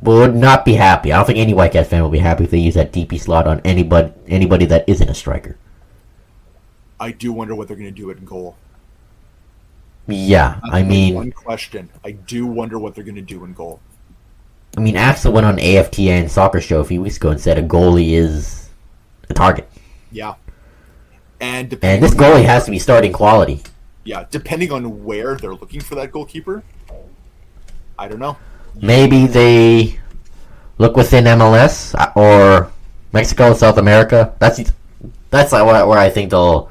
would 0.00 0.36
not 0.36 0.64
be 0.64 0.74
happy. 0.74 1.12
I 1.12 1.16
don't 1.16 1.26
think 1.26 1.38
any 1.38 1.52
Whitecaps 1.52 1.88
fan 1.88 2.02
will 2.02 2.10
be 2.10 2.18
happy 2.18 2.44
if 2.44 2.50
they 2.50 2.58
use 2.58 2.74
that 2.74 2.92
DP 2.92 3.18
slot 3.20 3.46
on 3.46 3.60
anybody 3.60 4.12
anybody 4.28 4.66
that 4.66 4.88
isn't 4.88 5.08
a 5.08 5.14
striker. 5.14 5.56
I 7.00 7.10
do 7.10 7.32
wonder 7.32 7.54
what 7.54 7.66
they're 7.66 7.76
going 7.76 7.92
to 7.92 8.00
do 8.00 8.10
at 8.10 8.24
goal. 8.24 8.56
Yeah, 10.08 10.58
That's 10.62 10.74
I 10.74 10.82
mean, 10.82 11.14
one 11.14 11.32
question. 11.32 11.88
I 12.04 12.12
do 12.12 12.46
wonder 12.46 12.78
what 12.78 12.94
they're 12.94 13.04
going 13.04 13.14
to 13.14 13.22
do 13.22 13.44
in 13.44 13.52
goal. 13.54 13.80
I 14.76 14.80
mean, 14.80 14.96
Axel 14.96 15.32
went 15.32 15.46
on 15.46 15.58
AFTN 15.58 16.28
Soccer 16.30 16.60
Show 16.60 16.80
a 16.80 16.84
few 16.84 17.02
weeks 17.02 17.18
ago 17.18 17.30
and 17.30 17.40
said 17.40 17.58
a 17.58 17.62
goalie 17.62 18.12
is 18.12 18.70
a 19.30 19.34
target, 19.34 19.70
Yeah, 20.10 20.34
and 21.40 21.78
and 21.82 22.02
this 22.02 22.14
goalie 22.14 22.44
has 22.44 22.64
to 22.64 22.70
be 22.70 22.78
starting 22.78 23.12
quality. 23.12 23.62
yeah, 24.04 24.24
depending 24.30 24.72
on 24.72 25.04
where 25.04 25.36
they're 25.36 25.54
looking 25.54 25.80
for 25.80 25.94
that 25.96 26.10
goalkeeper, 26.10 26.62
I 27.98 28.08
don't 28.08 28.18
know. 28.18 28.36
Maybe 28.80 29.26
they 29.26 30.00
look 30.78 30.96
within 30.96 31.24
MLS 31.24 31.94
uh, 31.94 32.10
or 32.16 32.72
Mexico, 33.12 33.52
South 33.54 33.76
America. 33.78 34.34
That's 34.38 34.72
that's 35.30 35.52
where 35.52 35.98
I 35.98 36.08
think 36.10 36.30
they'll 36.30 36.70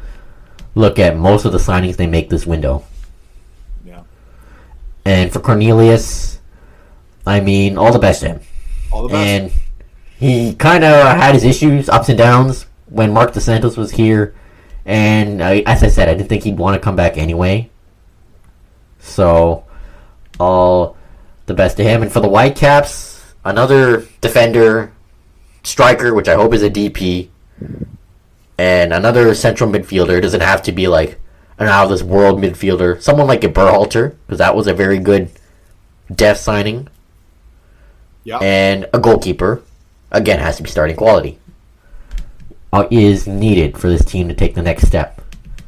look 0.75 0.99
at 0.99 1.15
most 1.17 1.45
of 1.45 1.51
the 1.51 1.57
signings 1.59 1.95
they 1.97 2.07
make 2.07 2.29
this 2.29 2.45
window. 2.47 2.83
And 5.05 5.31
for 5.31 5.39
Cornelius, 5.39 6.39
I 7.25 7.39
mean, 7.39 7.77
all 7.77 7.91
the 7.91 7.99
best 7.99 8.21
to 8.21 8.29
him. 8.29 8.41
all 8.91 9.03
the 9.03 9.09
best. 9.09 9.27
And 9.27 9.51
he 10.17 10.53
kind 10.55 10.83
of 10.83 11.17
had 11.17 11.33
his 11.33 11.43
issues, 11.43 11.89
ups 11.89 12.09
and 12.09 12.17
downs, 12.17 12.65
when 12.87 13.11
Marc 13.13 13.33
Dos 13.33 13.45
Santos 13.45 13.77
was 13.77 13.91
here. 13.91 14.35
And 14.85 15.43
I, 15.43 15.63
as 15.65 15.83
I 15.83 15.87
said, 15.87 16.09
I 16.09 16.13
didn't 16.13 16.29
think 16.29 16.43
he'd 16.43 16.57
want 16.57 16.75
to 16.75 16.79
come 16.79 16.95
back 16.95 17.17
anyway. 17.17 17.69
So, 18.99 19.63
all 20.39 20.97
the 21.45 21.53
best 21.53 21.77
to 21.77 21.83
him. 21.83 22.03
And 22.03 22.11
for 22.11 22.19
the 22.19 22.29
Whitecaps, 22.29 23.33
another 23.43 24.05
defender, 24.21 24.91
striker, 25.63 26.13
which 26.13 26.27
I 26.27 26.35
hope 26.35 26.53
is 26.53 26.63
a 26.63 26.69
DP, 26.69 27.29
and 28.57 28.93
another 28.93 29.33
central 29.33 29.69
midfielder. 29.69 30.17
It 30.17 30.21
doesn't 30.21 30.41
have 30.41 30.61
to 30.63 30.71
be 30.71 30.87
like 30.87 31.19
an 31.61 31.67
out 31.67 31.85
of 31.85 31.89
this 31.89 32.03
world 32.03 32.41
midfielder. 32.41 33.01
Someone 33.01 33.27
like 33.27 33.43
a 33.43 33.47
Berhalter, 33.47 34.15
because 34.25 34.39
that 34.39 34.55
was 34.55 34.67
a 34.67 34.73
very 34.73 34.99
good 34.99 35.29
depth 36.13 36.39
signing 36.39 36.87
yeah, 38.23 38.37
and 38.39 38.87
a 38.93 38.99
goalkeeper 38.99 39.61
again 40.11 40.39
has 40.39 40.57
to 40.57 40.63
be 40.63 40.69
starting 40.69 40.95
quality 40.95 41.39
uh, 42.73 42.87
is 42.91 43.27
needed 43.27 43.77
for 43.77 43.87
this 43.87 44.03
team 44.03 44.27
to 44.27 44.33
take 44.33 44.55
the 44.55 44.61
next 44.61 44.85
step 44.85 45.21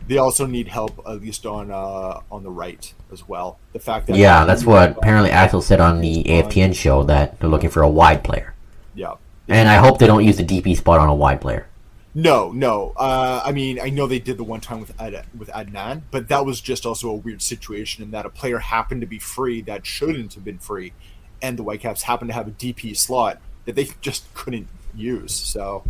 they 0.07 0.17
also 0.17 0.45
need 0.45 0.67
help 0.67 0.99
at 1.07 1.21
least 1.21 1.45
on 1.45 1.71
uh, 1.71 2.19
on 2.29 2.43
the 2.43 2.49
right 2.49 2.93
as 3.11 3.25
well. 3.27 3.57
The 3.71 3.79
fact 3.79 4.07
that 4.07 4.17
yeah 4.17 4.43
that's 4.45 4.65
what 4.65 4.97
apparently 4.97 5.31
axel 5.31 5.61
said 5.61 5.79
on 5.79 6.01
the 6.01 6.23
aftn 6.25 6.75
show 6.75 7.03
that 7.03 7.39
they're 7.39 7.49
looking 7.49 7.69
for 7.69 7.81
a 7.81 7.89
wide 7.89 8.23
player 8.23 8.53
yeah. 8.95 9.15
and 9.47 9.69
i 9.69 9.75
hope 9.75 9.99
they 9.99 10.07
don't 10.07 10.25
use 10.25 10.37
the 10.37 10.43
dp 10.43 10.75
spot 10.77 10.99
on 10.99 11.09
a 11.09 11.15
wide 11.15 11.41
player 11.41 11.67
No, 12.16 12.51
no. 12.51 12.93
Uh, 12.95 13.41
I 13.43 13.51
mean, 13.51 13.80
I 13.82 13.89
know 13.89 14.05
they 14.05 14.20
did 14.20 14.38
the 14.38 14.43
one 14.43 14.61
time 14.61 14.80
with 14.80 14.99
Ad- 15.01 15.26
with 15.38 15.49
Adnan, 15.49 16.03
but 16.11 16.28
that 16.28 16.45
was 16.45 16.61
just 16.61 16.86
also 16.86 17.09
a 17.09 17.16
weird 17.16 17.41
situation 17.41 18.03
in 18.03 18.11
that 18.11 18.26
a 18.26 18.30
player 18.30 18.59
happened 18.59 19.01
to 19.01 19.07
be 19.07 19.18
free 19.20 19.61
that 19.61 19.86
shouldn't 19.86 20.36
have 20.36 20.43
been 20.43 20.59
free, 20.59 20.93
and 21.41 21.57
the 21.57 21.64
Whitecaps 21.64 22.03
happened 22.03 22.30
to 22.30 22.34
have 22.36 22.47
a 22.47 22.51
DP 22.51 22.95
slot 22.95 23.39
that 23.66 23.76
they 23.76 23.86
just 24.01 24.32
couldn't 24.36 24.68
use. 24.95 25.34
So 25.34 25.84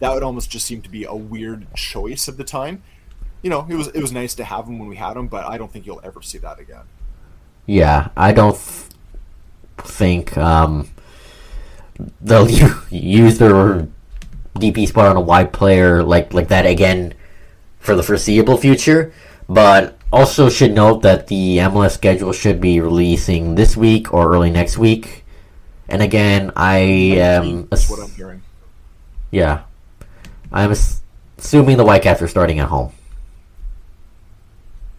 that 0.00 0.12
would 0.12 0.22
almost 0.24 0.50
just 0.50 0.66
seem 0.66 0.82
to 0.82 0.88
be 0.90 1.04
a 1.04 1.14
weird 1.14 1.72
choice 1.74 2.26
of 2.26 2.36
the 2.38 2.44
time. 2.44 2.82
You 3.42 3.50
know, 3.50 3.66
it 3.68 3.74
was 3.76 3.86
it 3.88 4.00
was 4.00 4.10
nice 4.10 4.34
to 4.36 4.44
have 4.44 4.66
him 4.66 4.80
when 4.80 4.88
we 4.88 4.96
had 4.96 5.16
him, 5.16 5.28
but 5.28 5.44
I 5.46 5.58
don't 5.58 5.72
think 5.72 5.86
you'll 5.86 6.00
ever 6.02 6.22
see 6.22 6.38
that 6.38 6.58
again. 6.58 6.86
yeah 7.66 8.08
i 8.16 8.32
don't 8.32 8.56
th- 8.56 8.88
think 9.78 10.36
um, 10.38 10.88
they'll 12.20 12.48
use 12.90 13.38
their 13.38 13.86
dp 14.58 14.86
spot 14.88 15.06
on 15.06 15.16
a 15.16 15.20
wide 15.20 15.52
player 15.52 16.02
like 16.02 16.32
like 16.34 16.48
that 16.48 16.66
again 16.66 17.14
for 17.78 17.94
the 17.94 18.02
foreseeable 18.02 18.56
future 18.56 19.12
but 19.48 19.96
also 20.12 20.48
should 20.48 20.72
note 20.72 21.02
that 21.02 21.26
the 21.26 21.58
MLS 21.58 21.92
schedule 21.92 22.32
should 22.32 22.60
be 22.60 22.80
releasing 22.80 23.54
this 23.54 23.76
week 23.76 24.12
or 24.12 24.32
early 24.32 24.50
next 24.50 24.78
week. 24.78 25.24
And 25.88 26.02
again, 26.02 26.50
I 26.56 26.78
am 26.78 27.66
That's 27.68 27.88
what 27.90 28.00
I'm 28.00 28.10
hearing. 28.10 28.42
yeah, 29.30 29.62
I'm 30.52 30.70
ass- 30.70 31.02
assuming 31.38 31.76
the 31.78 31.84
Whitecaps 31.84 32.20
are 32.22 32.28
starting 32.28 32.58
at 32.58 32.68
home. 32.68 32.92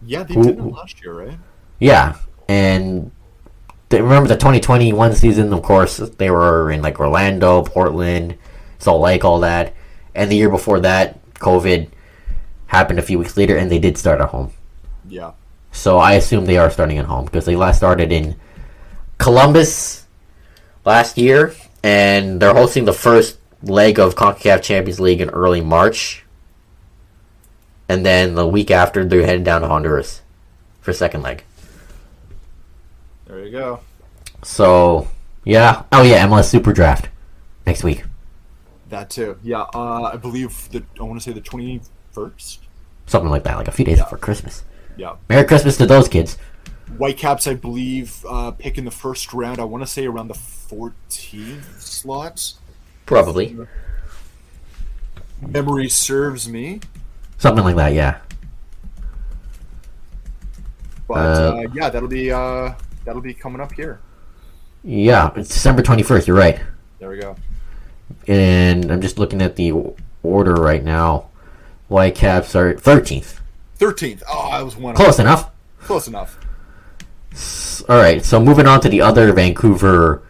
Yeah, 0.04 0.22
they 0.24 0.34
did 0.34 0.58
it 0.58 0.60
last 0.60 1.02
year, 1.02 1.12
right? 1.12 1.38
Yeah, 1.78 2.16
and 2.48 3.10
remember 3.90 4.28
the 4.28 4.36
2021 4.36 5.14
season? 5.14 5.52
Of 5.52 5.62
course, 5.62 5.98
they 5.98 6.30
were 6.30 6.70
in 6.70 6.82
like 6.82 6.98
Orlando, 6.98 7.62
Portland, 7.62 8.36
Salt 8.80 9.00
Lake, 9.00 9.24
all 9.24 9.40
that. 9.40 9.74
And 10.14 10.30
the 10.30 10.36
year 10.36 10.50
before 10.50 10.80
that, 10.80 11.18
COVID 11.34 11.88
happened 12.66 12.98
a 12.98 13.02
few 13.02 13.18
weeks 13.18 13.36
later, 13.36 13.56
and 13.56 13.70
they 13.70 13.78
did 13.78 13.96
start 13.96 14.20
at 14.20 14.30
home. 14.30 14.52
Yeah. 15.08 15.32
So 15.70 15.98
I 15.98 16.14
assume 16.14 16.46
they 16.46 16.58
are 16.58 16.70
starting 16.70 16.98
at 16.98 17.04
home 17.04 17.26
because 17.26 17.44
they 17.44 17.54
last 17.54 17.76
started 17.76 18.10
in 18.10 18.34
Columbus 19.18 20.06
last 20.84 21.16
year, 21.16 21.54
and 21.84 22.40
they're 22.40 22.54
hosting 22.54 22.86
the 22.86 22.92
first 22.92 23.38
leg 23.62 24.00
of 24.00 24.16
CONCACAF 24.16 24.62
Champions 24.62 24.98
League 24.98 25.20
in 25.20 25.30
early 25.30 25.60
March. 25.60 26.24
And 27.88 28.04
then 28.06 28.34
the 28.34 28.46
week 28.46 28.70
after, 28.70 29.04
they're 29.04 29.26
heading 29.26 29.44
down 29.44 29.62
to 29.62 29.68
Honduras 29.68 30.22
for 30.80 30.92
second 30.92 31.22
leg. 31.22 31.44
There 33.26 33.44
you 33.44 33.50
go. 33.50 33.80
So, 34.42 35.08
yeah. 35.44 35.84
Oh, 35.92 36.02
yeah, 36.02 36.26
MLS 36.26 36.48
Super 36.48 36.72
Draft 36.72 37.08
next 37.66 37.84
week. 37.84 38.04
That 38.90 39.08
too. 39.10 39.38
Yeah, 39.42 39.62
uh, 39.74 40.10
I 40.12 40.16
believe 40.16 40.68
that 40.72 40.84
I 40.98 41.04
want 41.04 41.18
to 41.20 41.24
say 41.24 41.32
the 41.32 41.40
twenty 41.40 41.80
first. 42.12 42.60
Something 43.06 43.30
like 43.30 43.44
that, 43.44 43.56
like 43.56 43.68
a 43.68 43.72
few 43.72 43.84
days 43.84 43.98
before 44.00 44.18
Christmas. 44.18 44.64
Yeah. 44.96 45.16
Merry 45.28 45.44
Christmas 45.44 45.76
to 45.78 45.86
those 45.86 46.08
kids. 46.08 46.36
Whitecaps, 46.98 47.46
I 47.46 47.54
believe, 47.54 48.24
uh, 48.28 48.50
pick 48.50 48.76
in 48.78 48.84
the 48.84 48.90
first 48.90 49.32
round. 49.32 49.60
I 49.60 49.64
want 49.64 49.82
to 49.82 49.86
say 49.86 50.06
around 50.06 50.28
the 50.28 50.34
fourteenth 50.34 51.80
slots. 51.80 52.58
Probably. 53.06 53.56
Memory 55.40 55.88
serves 55.88 56.48
me, 56.48 56.80
Something 57.38 57.64
like 57.64 57.76
that, 57.76 57.94
yeah. 57.94 58.18
but 61.08 61.16
Uh, 61.16 61.56
uh, 61.56 61.66
yeah, 61.72 61.88
that'll 61.88 62.08
be 62.08 62.30
uh, 62.30 62.74
that'll 63.04 63.22
be 63.22 63.32
coming 63.34 63.60
up 63.60 63.72
here. 63.72 64.00
Yeah, 64.84 65.30
it's 65.36 65.48
December 65.48 65.82
21st, 65.82 66.26
you're 66.26 66.36
right. 66.36 66.60
There 66.98 67.08
we 67.10 67.18
go. 67.18 67.36
And 68.26 68.90
I'm 68.90 69.00
just 69.00 69.18
looking 69.18 69.42
at 69.42 69.56
the 69.56 69.72
order 70.22 70.54
right 70.54 70.82
now. 70.82 71.28
Whitecaps 71.88 72.54
are 72.54 72.74
13th. 72.74 73.40
Thirteenth. 73.76 74.22
Oh, 74.28 74.50
I 74.52 74.62
was 74.62 74.76
one. 74.76 74.94
Close 74.94 75.18
enough. 75.18 75.50
Close 75.80 76.06
enough. 76.06 76.38
All 77.88 77.96
right, 77.96 78.22
so 78.24 78.38
moving 78.38 78.66
on 78.66 78.80
to 78.82 78.88
the 78.88 79.00
other 79.00 79.32
Vancouver 79.32 80.22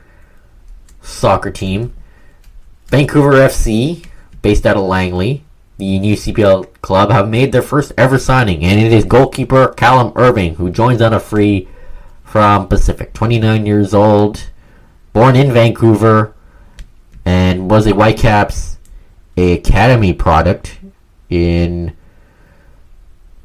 soccer 1.02 1.50
team, 1.50 1.92
Vancouver 2.86 3.32
FC, 3.32 4.04
based 4.42 4.66
out 4.66 4.76
of 4.76 4.84
Langley, 4.84 5.44
the 5.78 5.98
new 5.98 6.14
CPL 6.14 6.80
club, 6.82 7.10
have 7.10 7.28
made 7.28 7.52
their 7.52 7.62
first 7.62 7.92
ever 7.98 8.18
signing, 8.18 8.62
and 8.62 8.78
it 8.80 8.92
is 8.92 9.04
goalkeeper 9.04 9.68
Callum 9.68 10.12
Irving, 10.14 10.54
who 10.54 10.70
joins 10.70 11.02
on 11.02 11.12
a 11.12 11.20
free 11.20 11.68
from 12.22 12.68
Pacific. 12.68 13.12
29 13.12 13.66
years 13.66 13.92
old, 13.92 14.50
born 15.12 15.34
in 15.34 15.52
Vancouver, 15.52 16.34
and 17.30 17.70
was 17.70 17.86
a 17.86 17.94
Whitecaps 17.94 18.76
academy 19.36 20.12
product 20.12 20.80
in 21.28 21.96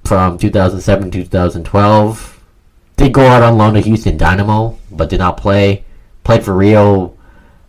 from 0.03 0.39
2007 0.39 1.11
to 1.11 1.23
2012 1.23 2.41
did 2.97 3.13
go 3.13 3.27
out 3.27 3.43
on 3.43 3.57
loan 3.57 3.75
to 3.75 3.81
Houston 3.81 4.17
Dynamo, 4.17 4.77
but 4.89 5.09
did 5.09 5.19
not 5.19 5.37
play. 5.37 5.83
Played 6.23 6.43
for 6.43 6.55
Rio 6.55 7.15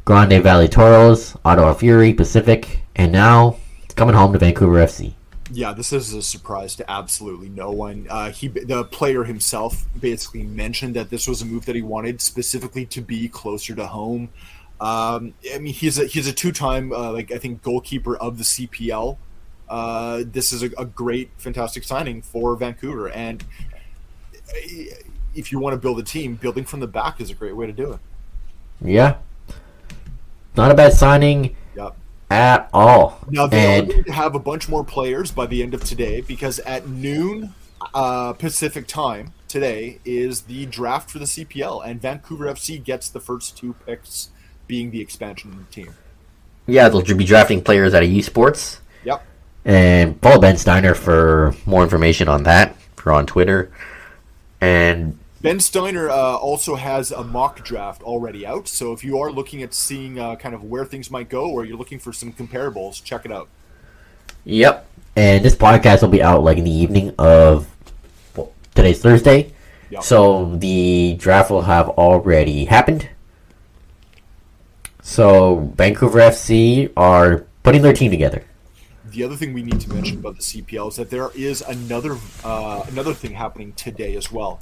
Grande 0.06 0.42
Valley 0.42 0.68
Toros, 0.68 1.36
Ottawa 1.44 1.74
Fury, 1.74 2.14
Pacific, 2.14 2.80
and 2.94 3.12
now 3.12 3.58
coming 3.96 4.14
home 4.14 4.32
to 4.32 4.38
Vancouver 4.38 4.76
FC. 4.76 5.14
Yeah, 5.52 5.72
this 5.72 5.92
is 5.92 6.12
a 6.12 6.22
surprise 6.22 6.74
to 6.76 6.90
absolutely 6.90 7.48
no 7.48 7.70
one. 7.70 8.06
Uh, 8.08 8.30
he, 8.30 8.48
the 8.48 8.84
player 8.84 9.24
himself, 9.24 9.84
basically 10.00 10.42
mentioned 10.42 10.96
that 10.96 11.10
this 11.10 11.28
was 11.28 11.42
a 11.42 11.44
move 11.44 11.66
that 11.66 11.76
he 11.76 11.82
wanted 11.82 12.20
specifically 12.20 12.86
to 12.86 13.00
be 13.00 13.28
closer 13.28 13.74
to 13.74 13.86
home. 13.86 14.30
Um, 14.80 15.34
I 15.54 15.58
mean, 15.58 15.72
he's 15.72 15.98
a 15.98 16.06
he's 16.06 16.26
a 16.26 16.32
two-time, 16.32 16.92
uh, 16.92 17.12
like 17.12 17.32
I 17.32 17.38
think, 17.38 17.62
goalkeeper 17.62 18.16
of 18.16 18.38
the 18.38 18.44
CPL. 18.44 19.16
Uh, 19.68 20.22
this 20.26 20.52
is 20.52 20.62
a, 20.62 20.70
a 20.78 20.84
great, 20.84 21.30
fantastic 21.38 21.82
signing 21.84 22.22
for 22.22 22.54
Vancouver, 22.56 23.08
and 23.08 23.42
uh, 24.34 24.94
if 25.34 25.50
you 25.50 25.58
want 25.58 25.74
to 25.74 25.78
build 25.78 25.98
a 25.98 26.02
team, 26.02 26.34
building 26.36 26.64
from 26.64 26.80
the 26.80 26.86
back 26.86 27.20
is 27.20 27.30
a 27.30 27.34
great 27.34 27.56
way 27.56 27.66
to 27.66 27.72
do 27.72 27.92
it. 27.92 27.98
Yeah. 28.80 29.16
Not 30.56 30.70
a 30.70 30.74
bad 30.74 30.92
signing 30.94 31.54
Yep. 31.76 31.96
at 32.30 32.70
all. 32.72 33.20
Now 33.28 33.46
they 33.46 33.78
and 33.78 33.88
are 33.90 33.92
going 33.92 34.04
to 34.04 34.12
have 34.12 34.34
a 34.34 34.38
bunch 34.38 34.68
more 34.68 34.84
players 34.84 35.30
by 35.30 35.46
the 35.46 35.62
end 35.62 35.74
of 35.74 35.84
today 35.84 36.22
because 36.22 36.58
at 36.60 36.88
noon 36.88 37.54
uh, 37.94 38.32
Pacific 38.34 38.86
time 38.86 39.32
today 39.48 39.98
is 40.04 40.42
the 40.42 40.66
draft 40.66 41.10
for 41.10 41.18
the 41.18 41.24
CPL, 41.26 41.82
and 41.86 42.00
Vancouver 42.00 42.46
FC 42.46 42.82
gets 42.82 43.08
the 43.08 43.20
first 43.20 43.56
two 43.56 43.74
picks, 43.84 44.30
being 44.66 44.90
the 44.90 45.00
expansion 45.00 45.66
team. 45.70 45.94
yeah, 46.66 46.88
they'll 46.88 47.02
be 47.02 47.24
drafting 47.24 47.62
players 47.62 47.94
out 47.94 48.02
of 48.02 48.10
U 48.10 48.22
Sports. 48.22 48.80
Yep. 49.04 49.24
And 49.64 50.20
follow 50.20 50.40
Ben 50.40 50.56
Steiner 50.56 50.94
for 50.94 51.54
more 51.64 51.82
information 51.82 52.28
on 52.28 52.44
that. 52.44 52.76
For 52.96 53.12
on 53.12 53.26
Twitter. 53.26 53.70
And 54.60 55.18
Ben 55.42 55.60
Steiner 55.60 56.08
uh, 56.10 56.36
also 56.36 56.74
has 56.74 57.12
a 57.12 57.22
mock 57.22 57.64
draft 57.64 58.02
already 58.02 58.44
out, 58.44 58.66
so 58.66 58.92
if 58.92 59.04
you 59.04 59.18
are 59.18 59.30
looking 59.30 59.62
at 59.62 59.74
seeing 59.74 60.18
uh, 60.18 60.34
kind 60.34 60.54
of 60.54 60.64
where 60.64 60.84
things 60.84 61.08
might 61.10 61.28
go, 61.28 61.48
or 61.48 61.64
you're 61.64 61.76
looking 61.76 61.98
for 62.00 62.12
some 62.12 62.32
comparables, 62.32 63.02
check 63.04 63.24
it 63.24 63.30
out. 63.30 63.48
Yep. 64.44 64.86
And 65.14 65.44
this 65.44 65.54
podcast 65.54 66.02
will 66.02 66.08
be 66.08 66.22
out 66.22 66.42
like 66.42 66.58
in 66.58 66.64
the 66.64 66.70
evening 66.70 67.14
of 67.18 67.68
well, 68.34 68.52
today's 68.74 69.00
Thursday. 69.00 69.52
Yep. 69.90 70.02
So 70.02 70.56
the 70.56 71.14
draft 71.18 71.50
will 71.50 71.62
have 71.62 71.90
already 71.90 72.64
happened. 72.64 73.08
So 75.06 75.72
Vancouver 75.76 76.18
FC 76.18 76.92
are 76.96 77.46
putting 77.62 77.80
their 77.80 77.92
team 77.92 78.10
together. 78.10 78.42
The 79.04 79.22
other 79.22 79.36
thing 79.36 79.52
we 79.52 79.62
need 79.62 79.80
to 79.80 79.94
mention 79.94 80.18
about 80.18 80.34
the 80.34 80.42
CPL 80.42 80.88
is 80.88 80.96
that 80.96 81.10
there 81.10 81.30
is 81.32 81.62
another 81.62 82.18
uh, 82.42 82.84
another 82.88 83.14
thing 83.14 83.30
happening 83.30 83.72
today 83.74 84.16
as 84.16 84.32
well. 84.32 84.60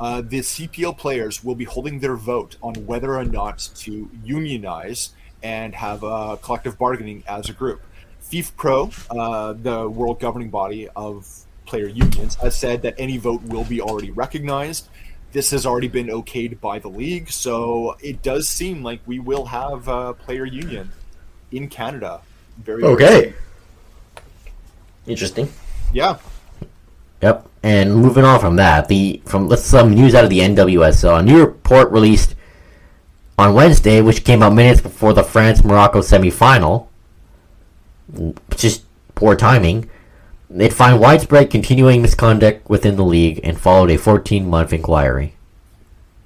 Uh, 0.00 0.20
the 0.20 0.40
CPL 0.40 0.98
players 0.98 1.44
will 1.44 1.54
be 1.54 1.62
holding 1.62 2.00
their 2.00 2.16
vote 2.16 2.56
on 2.60 2.74
whether 2.86 3.16
or 3.16 3.24
not 3.24 3.70
to 3.76 4.10
unionize 4.24 5.10
and 5.44 5.76
have 5.76 6.02
uh, 6.02 6.36
collective 6.42 6.76
bargaining 6.76 7.22
as 7.28 7.48
a 7.48 7.52
group. 7.52 7.80
FIFPro, 8.20 8.92
uh, 9.10 9.52
the 9.52 9.88
world 9.88 10.18
governing 10.18 10.50
body 10.50 10.88
of 10.96 11.46
player 11.66 11.86
unions, 11.86 12.34
has 12.34 12.56
said 12.56 12.82
that 12.82 12.96
any 12.98 13.16
vote 13.16 13.42
will 13.44 13.64
be 13.64 13.80
already 13.80 14.10
recognized. 14.10 14.88
This 15.34 15.50
has 15.50 15.66
already 15.66 15.88
been 15.88 16.06
okayed 16.06 16.60
by 16.60 16.78
the 16.78 16.86
league, 16.86 17.28
so 17.28 17.96
it 18.00 18.22
does 18.22 18.48
seem 18.48 18.84
like 18.84 19.00
we 19.04 19.18
will 19.18 19.46
have 19.46 19.88
a 19.88 20.14
player 20.14 20.44
union 20.44 20.92
in 21.50 21.66
Canada. 21.68 22.20
Very 22.58 22.82
very 22.82 22.92
Okay. 22.94 23.22
soon. 23.24 23.34
Interesting. 25.08 25.48
Yeah. 25.92 26.18
Yep. 27.20 27.48
And 27.64 27.96
moving 27.96 28.24
on 28.24 28.38
from 28.38 28.54
that, 28.56 28.86
the 28.86 29.20
from 29.24 29.48
let's 29.48 29.64
some 29.64 29.92
news 29.92 30.14
out 30.14 30.22
of 30.22 30.30
the 30.30 30.38
NWSL. 30.38 31.18
A 31.18 31.22
new 31.22 31.40
report 31.40 31.90
released 31.90 32.36
on 33.36 33.54
Wednesday, 33.54 34.00
which 34.00 34.22
came 34.22 34.40
out 34.40 34.54
minutes 34.54 34.80
before 34.80 35.12
the 35.14 35.24
France 35.24 35.64
Morocco 35.64 35.98
semifinal, 36.00 36.86
Just 38.54 38.84
poor 39.16 39.34
timing. 39.34 39.90
It 40.50 40.72
found 40.72 41.00
widespread 41.00 41.50
continuing 41.50 42.02
misconduct 42.02 42.68
within 42.68 42.96
the 42.96 43.04
league 43.04 43.40
and 43.42 43.58
followed 43.58 43.90
a 43.90 43.96
14 43.96 44.48
month 44.48 44.72
inquiry. 44.72 45.34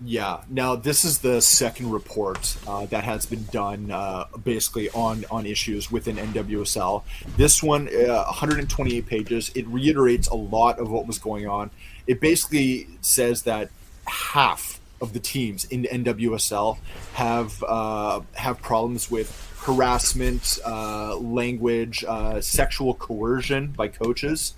Yeah. 0.04 0.42
Now 0.48 0.76
this 0.76 1.04
is 1.04 1.18
the 1.18 1.40
second 1.40 1.90
report 1.90 2.56
uh, 2.66 2.86
that 2.86 3.04
has 3.04 3.26
been 3.26 3.44
done, 3.44 3.90
uh, 3.90 4.24
basically 4.44 4.90
on 4.90 5.24
on 5.30 5.44
issues 5.44 5.90
within 5.90 6.16
NWSL. 6.16 7.02
This 7.36 7.62
one, 7.62 7.88
uh, 7.88 8.24
128 8.24 9.06
pages. 9.06 9.50
It 9.56 9.66
reiterates 9.66 10.28
a 10.28 10.36
lot 10.36 10.78
of 10.78 10.90
what 10.90 11.06
was 11.06 11.18
going 11.18 11.48
on. 11.48 11.70
It 12.06 12.20
basically 12.20 12.86
says 13.00 13.42
that 13.42 13.70
half 14.06 14.80
of 15.00 15.12
the 15.12 15.20
teams 15.20 15.64
in 15.64 15.84
NWSL 15.84 16.78
have 17.14 17.62
uh, 17.66 18.20
have 18.34 18.60
problems 18.62 19.10
with 19.10 19.47
harassment, 19.68 20.58
uh, 20.64 21.14
language, 21.16 22.02
uh, 22.08 22.40
sexual 22.40 22.94
coercion 22.94 23.66
by 23.66 23.86
coaches. 23.86 24.54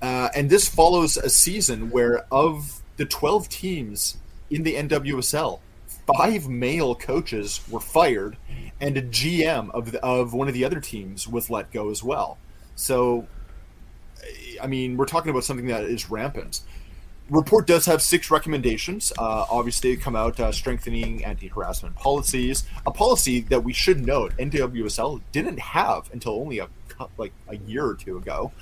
Uh, 0.00 0.28
and 0.36 0.48
this 0.48 0.68
follows 0.68 1.16
a 1.16 1.28
season 1.28 1.90
where, 1.90 2.24
of 2.30 2.80
the 2.96 3.04
12 3.04 3.48
teams 3.48 4.16
in 4.50 4.62
the 4.62 4.74
NWSL, 4.74 5.58
five 6.06 6.48
male 6.48 6.94
coaches 6.94 7.60
were 7.68 7.80
fired, 7.80 8.36
and 8.80 8.96
a 8.96 9.02
GM 9.02 9.72
of, 9.72 9.90
the, 9.90 10.04
of 10.04 10.34
one 10.34 10.46
of 10.46 10.54
the 10.54 10.64
other 10.64 10.80
teams 10.80 11.26
was 11.26 11.50
let 11.50 11.72
go 11.72 11.90
as 11.90 12.04
well. 12.04 12.38
So, 12.76 13.26
I 14.62 14.68
mean, 14.68 14.96
we're 14.96 15.06
talking 15.06 15.30
about 15.30 15.42
something 15.42 15.66
that 15.66 15.82
is 15.82 16.10
rampant. 16.10 16.60
Report 17.30 17.66
does 17.66 17.86
have 17.86 18.02
six 18.02 18.30
recommendations. 18.30 19.12
Uh, 19.18 19.46
obviously, 19.50 19.96
come 19.96 20.14
out 20.14 20.38
uh, 20.38 20.52
strengthening 20.52 21.24
anti-harassment 21.24 21.94
policies, 21.96 22.64
a 22.86 22.90
policy 22.90 23.40
that 23.40 23.64
we 23.64 23.72
should 23.72 24.04
note 24.04 24.36
NWSL 24.36 25.22
didn't 25.32 25.58
have 25.58 26.10
until 26.12 26.32
only 26.32 26.58
a 26.58 26.68
like 27.18 27.32
a 27.48 27.56
year 27.56 27.84
or 27.84 27.94
two 27.94 28.16
ago. 28.18 28.52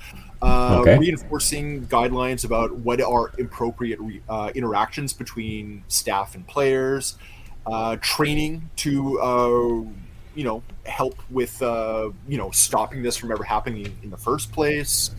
Uh, 0.41 0.79
Okay. 0.81 0.97
Reinforcing 0.97 1.85
guidelines 1.87 2.45
about 2.45 2.73
what 2.77 2.99
are 3.01 3.31
appropriate 3.39 3.99
re- 3.99 4.21
uh, 4.27 4.51
interactions 4.55 5.13
between 5.13 5.83
staff 5.87 6.33
and 6.35 6.45
players, 6.47 7.17
uh, 7.65 7.97
training 8.01 8.69
to 8.77 9.19
uh, 9.21 9.89
you 10.35 10.43
know 10.43 10.63
help 10.85 11.15
with 11.29 11.61
uh, 11.61 12.09
you 12.27 12.37
know 12.37 12.49
stopping 12.51 13.03
this 13.03 13.15
from 13.17 13.31
ever 13.31 13.43
happening 13.43 13.95
in 14.03 14.09
the 14.09 14.17
first 14.17 14.51
place 14.51 15.11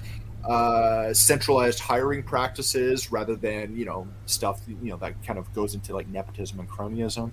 uh, 0.46 1.12
centralized 1.14 1.78
hiring 1.80 2.22
practices 2.22 3.10
rather 3.10 3.34
than 3.36 3.76
you 3.76 3.84
know 3.84 4.06
stuff 4.26 4.60
you 4.66 4.90
know 4.90 4.96
that 4.96 5.14
kind 5.24 5.38
of 5.38 5.52
goes 5.54 5.74
into 5.74 5.94
like 5.94 6.08
nepotism 6.08 6.60
and 6.60 6.68
cronyism, 6.68 7.30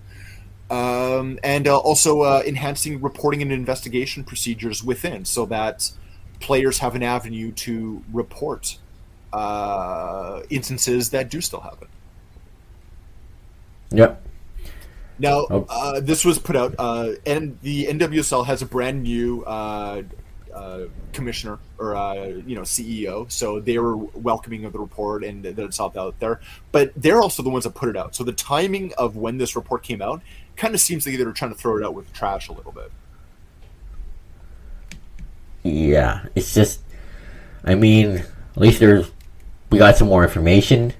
um, 0.70 1.38
and 1.44 1.68
uh, 1.68 1.78
also 1.78 2.22
uh, 2.22 2.44
enhancing 2.46 3.02
reporting 3.02 3.42
and 3.42 3.52
investigation 3.52 4.24
procedures 4.24 4.84
within, 4.84 5.26
so 5.26 5.46
that 5.46 5.92
players 6.40 6.80
have 6.80 6.96
an 6.96 7.04
avenue 7.04 7.52
to 7.52 8.02
report 8.14 8.78
uh, 9.34 10.42
instances 10.50 11.10
that 11.10 11.30
do 11.30 11.42
still 11.42 11.62
happen. 11.62 11.88
Yep. 13.92 14.22
Now, 15.20 15.46
Oh. 15.52 15.66
uh, 15.70 16.00
this 16.00 16.26
was 16.26 16.40
put 16.40 16.56
out, 16.56 16.74
uh, 16.80 17.12
and 17.26 17.58
the 17.62 17.86
NWSL 17.88 18.46
has 18.46 18.62
a 18.62 18.66
brand 18.66 19.04
new 19.04 19.44
uh, 20.54 20.86
commissioner 21.14 21.60
or 21.78 21.96
uh, 21.96 22.14
you 22.14 22.56
know 22.56 22.62
CEO, 22.62 23.32
so 23.32 23.60
they 23.60 23.78
were 23.78 23.98
welcoming 23.98 24.66
of 24.66 24.74
the 24.74 24.80
report 24.80 25.24
and 25.24 25.44
that 25.44 25.60
it's 25.60 25.80
out 25.80 25.98
out 25.98 26.20
there. 26.20 26.40
But 26.72 26.92
they're 26.96 27.22
also 27.22 27.44
the 27.44 27.50
ones 27.50 27.64
that 27.64 27.76
put 27.76 27.90
it 27.90 27.98
out. 27.98 28.16
So 28.16 28.24
the 28.24 28.34
timing 28.34 28.94
of 28.98 29.16
when 29.16 29.38
this 29.38 29.56
report 29.56 29.84
came 29.84 30.02
out 30.02 30.22
kind 30.56 30.76
of 30.76 30.82
seems 30.82 31.06
like 31.06 31.18
they 31.18 31.24
were 31.24 31.34
trying 31.34 31.52
to 31.52 31.58
throw 31.58 31.78
it 31.78 31.84
out 31.84 31.94
with 31.94 32.12
trash 32.14 32.50
a 32.50 32.54
little 32.54 32.72
bit. 32.72 32.92
Yeah, 35.64 36.26
it's 36.36 36.54
just, 36.54 36.82
I 37.64 37.76
mean, 37.76 38.18
at 38.18 38.58
least 38.58 38.80
there's, 38.80 39.12
we 39.70 39.78
got 39.78 39.96
some 39.96 40.08
more 40.08 40.24
information, 40.24 40.94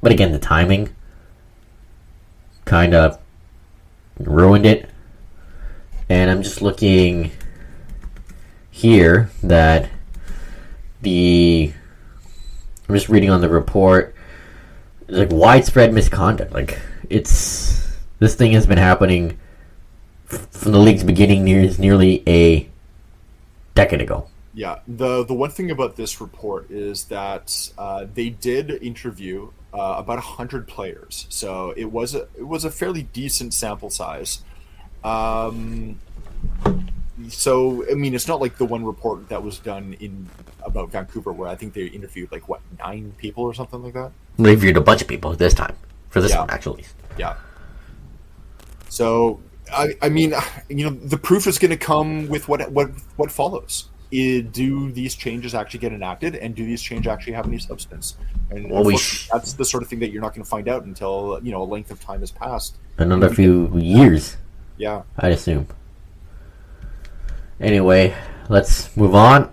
but 0.00 0.12
again, 0.12 0.32
the 0.32 0.38
timing 0.38 0.94
kind 2.64 2.94
of 2.94 3.18
ruined 4.18 4.66
it. 4.66 4.88
And 6.08 6.30
I'm 6.30 6.42
just 6.42 6.62
looking 6.62 7.32
here 8.74 9.30
that 9.40 9.88
the, 11.00 11.72
I'm 12.88 12.94
just 12.96 13.08
reading 13.08 13.30
on 13.30 13.40
the 13.40 13.48
report, 13.48 14.16
it's 15.06 15.16
like 15.16 15.30
widespread 15.30 15.94
misconduct. 15.94 16.52
Like, 16.52 16.80
it's, 17.08 17.96
this 18.18 18.34
thing 18.34 18.50
has 18.52 18.66
been 18.66 18.78
happening 18.78 19.38
from 20.24 20.72
the 20.72 20.80
league's 20.80 21.04
beginning 21.04 21.44
near, 21.44 21.70
nearly 21.78 22.24
a 22.26 22.68
decade 23.76 24.00
ago. 24.00 24.26
Yeah, 24.54 24.80
the 24.86 25.24
the 25.24 25.34
one 25.34 25.50
thing 25.50 25.70
about 25.70 25.96
this 25.96 26.20
report 26.20 26.70
is 26.70 27.04
that 27.04 27.72
uh, 27.76 28.06
they 28.12 28.30
did 28.30 28.70
interview 28.70 29.50
uh, 29.72 29.96
about 29.98 30.20
hundred 30.20 30.68
players, 30.68 31.26
so 31.28 31.70
it 31.76 31.86
was 31.86 32.14
a 32.14 32.28
it 32.38 32.46
was 32.46 32.64
a 32.64 32.70
fairly 32.70 33.02
decent 33.02 33.52
sample 33.52 33.90
size. 33.90 34.42
Um, 35.02 35.98
so 37.28 37.84
I 37.90 37.94
mean, 37.94 38.14
it's 38.14 38.28
not 38.28 38.40
like 38.40 38.58
the 38.58 38.64
one 38.64 38.84
report 38.84 39.28
that 39.28 39.42
was 39.42 39.58
done 39.58 39.94
in 40.00 40.28
about 40.64 40.90
Vancouver, 40.90 41.32
where 41.32 41.48
I 41.48 41.54
think 41.54 41.72
they 41.74 41.86
interviewed 41.86 42.30
like 42.32 42.48
what 42.48 42.60
nine 42.78 43.12
people 43.18 43.44
or 43.44 43.54
something 43.54 43.82
like 43.82 43.94
that. 43.94 44.10
We 44.36 44.50
interviewed 44.50 44.76
a 44.76 44.80
bunch 44.80 45.02
of 45.02 45.08
people 45.08 45.34
this 45.34 45.54
time 45.54 45.76
for 46.10 46.20
this 46.20 46.32
Yeah. 46.32 46.40
one 46.40 46.50
actually. 46.50 46.84
Yeah. 47.18 47.36
So 48.88 49.40
I, 49.72 49.94
I 50.02 50.08
mean, 50.08 50.34
you 50.68 50.84
know, 50.84 50.90
the 50.90 51.16
proof 51.16 51.46
is 51.46 51.58
going 51.58 51.70
to 51.70 51.76
come 51.76 52.28
with 52.28 52.48
what 52.48 52.70
what 52.70 52.90
what 53.16 53.30
follows. 53.30 53.88
I- 54.12 54.46
do 54.52 54.92
these 54.92 55.16
changes 55.16 55.54
actually 55.56 55.80
get 55.80 55.92
enacted, 55.92 56.36
and 56.36 56.54
do 56.54 56.64
these 56.64 56.80
changes 56.80 57.08
actually 57.10 57.32
have 57.32 57.46
any 57.48 57.58
substance? 57.58 58.16
And 58.50 58.70
Well, 58.70 58.84
we 58.84 58.96
sh- 58.96 59.28
that's 59.32 59.54
the 59.54 59.64
sort 59.64 59.82
of 59.82 59.88
thing 59.88 59.98
that 60.00 60.10
you're 60.12 60.22
not 60.22 60.34
going 60.34 60.44
to 60.44 60.48
find 60.48 60.68
out 60.68 60.84
until 60.84 61.40
you 61.42 61.50
know 61.50 61.62
a 61.62 61.64
length 61.64 61.90
of 61.90 62.00
time 62.00 62.20
has 62.20 62.30
passed. 62.30 62.76
Another 62.98 63.28
few 63.28 63.72
years, 63.76 64.36
Yeah. 64.76 65.02
I'd 65.18 65.32
assume. 65.32 65.66
Anyway, 67.60 68.14
let's 68.48 68.94
move 68.96 69.14
on. 69.14 69.52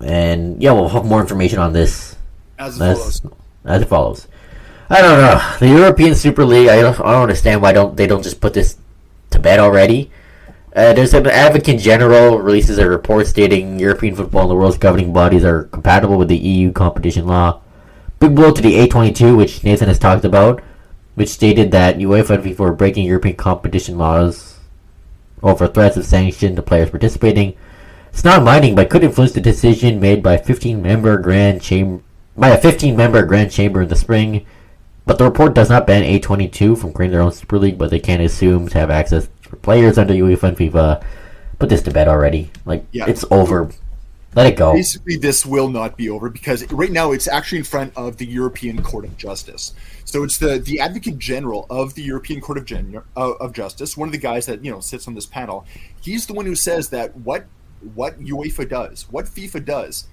And 0.00 0.62
yeah, 0.62 0.72
we'll 0.72 0.88
have 0.88 1.04
more 1.04 1.20
information 1.20 1.58
on 1.58 1.72
this 1.72 2.16
As 2.58 2.80
it 2.80 2.84
as, 2.84 2.98
follows. 2.98 3.22
as 3.64 3.82
it 3.82 3.88
follows. 3.88 4.28
I 4.90 5.00
don't 5.00 5.20
know. 5.20 5.56
The 5.60 5.68
European 5.68 6.14
Super 6.14 6.44
League, 6.44 6.68
I 6.68 6.80
don't, 6.82 7.00
I 7.00 7.12
don't 7.12 7.22
understand 7.22 7.62
why 7.62 7.72
don't 7.72 7.96
they 7.96 8.06
don't 8.06 8.22
just 8.22 8.40
put 8.40 8.54
this 8.54 8.76
to 9.30 9.38
bed 9.38 9.58
already. 9.58 10.10
Uh, 10.74 10.92
there's 10.92 11.14
an 11.14 11.26
advocate 11.26 11.78
general 11.80 12.38
releases 12.38 12.78
a 12.78 12.88
report 12.88 13.26
stating 13.28 13.78
European 13.78 14.14
football 14.16 14.42
and 14.42 14.50
the 14.50 14.54
world's 14.56 14.76
governing 14.76 15.12
bodies 15.12 15.44
are 15.44 15.64
compatible 15.64 16.18
with 16.18 16.28
the 16.28 16.36
EU 16.36 16.72
competition 16.72 17.26
law. 17.26 17.60
Big 18.18 18.34
blow 18.34 18.50
to 18.52 18.60
the 18.60 18.74
A22, 18.86 19.36
which 19.36 19.62
Nathan 19.62 19.86
has 19.88 20.00
talked 20.00 20.24
about, 20.24 20.62
which 21.14 21.28
stated 21.28 21.70
that 21.70 21.98
UEFA 21.98 22.30
and 22.30 22.44
FIFA 22.44 22.58
were 22.58 22.72
breaking 22.72 23.06
European 23.06 23.36
competition 23.36 23.98
laws 23.98 24.53
over 25.44 25.68
threats 25.68 25.96
of 25.96 26.04
sanction 26.04 26.56
to 26.56 26.62
players 26.62 26.90
participating. 26.90 27.54
It's 28.08 28.24
not 28.24 28.42
mining, 28.42 28.74
but 28.74 28.90
could 28.90 29.04
influence 29.04 29.32
the 29.32 29.40
decision 29.40 30.00
made 30.00 30.22
by 30.22 30.36
15-member 30.38 31.18
Grand 31.18 31.60
Chamber 31.62 32.02
by 32.36 32.48
a 32.48 32.60
15-member 32.60 33.24
Grand 33.26 33.50
Chamber 33.52 33.82
in 33.82 33.88
the 33.88 33.96
spring. 33.96 34.44
But 35.06 35.18
the 35.18 35.24
report 35.24 35.54
does 35.54 35.68
not 35.68 35.86
ban 35.86 36.02
A22 36.02 36.78
from 36.78 36.92
creating 36.92 37.12
their 37.12 37.20
own 37.20 37.32
Super 37.32 37.58
League, 37.58 37.76
but 37.78 37.90
they 37.90 38.00
can 38.00 38.20
assume 38.20 38.68
to 38.68 38.78
have 38.78 38.90
access 38.90 39.28
for 39.42 39.56
players 39.56 39.98
under 39.98 40.14
UEFA 40.14 40.44
and 40.44 40.56
FIFA. 40.56 41.04
Put 41.58 41.68
this 41.68 41.82
to 41.82 41.90
bed 41.90 42.08
already. 42.08 42.50
Like 42.64 42.86
Yeah. 42.90 43.04
it's 43.06 43.24
over. 43.30 43.70
Let 44.34 44.46
it 44.46 44.56
go. 44.56 44.72
Basically, 44.72 45.16
this 45.16 45.46
will 45.46 45.68
not 45.68 45.96
be 45.96 46.10
over 46.10 46.28
because 46.28 46.70
right 46.72 46.90
now 46.90 47.12
it's 47.12 47.28
actually 47.28 47.58
in 47.58 47.64
front 47.64 47.92
of 47.96 48.16
the 48.16 48.26
European 48.26 48.82
Court 48.82 49.04
of 49.04 49.16
Justice. 49.16 49.74
So 50.04 50.24
it's 50.24 50.38
the 50.38 50.58
the 50.58 50.80
Advocate 50.80 51.18
General 51.18 51.66
of 51.70 51.94
the 51.94 52.02
European 52.02 52.40
Court 52.40 52.58
of 52.58 52.64
Gen- 52.64 53.02
uh, 53.16 53.32
of 53.32 53.52
Justice, 53.52 53.96
one 53.96 54.08
of 54.08 54.12
the 54.12 54.18
guys 54.18 54.46
that 54.46 54.64
you 54.64 54.70
know 54.70 54.80
sits 54.80 55.06
on 55.06 55.14
this 55.14 55.26
panel. 55.26 55.66
He's 56.00 56.26
the 56.26 56.34
one 56.34 56.46
who 56.46 56.56
says 56.56 56.88
that 56.90 57.16
what 57.18 57.46
what 57.94 58.20
UEFA 58.20 58.68
does, 58.68 59.06
what 59.10 59.26
FIFA 59.26 59.64
does, 59.64 60.08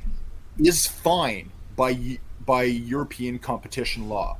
is 0.59 0.85
fine 0.85 1.51
by 1.75 2.19
by 2.45 2.63
European 2.63 3.39
competition 3.39 4.09
law. 4.09 4.37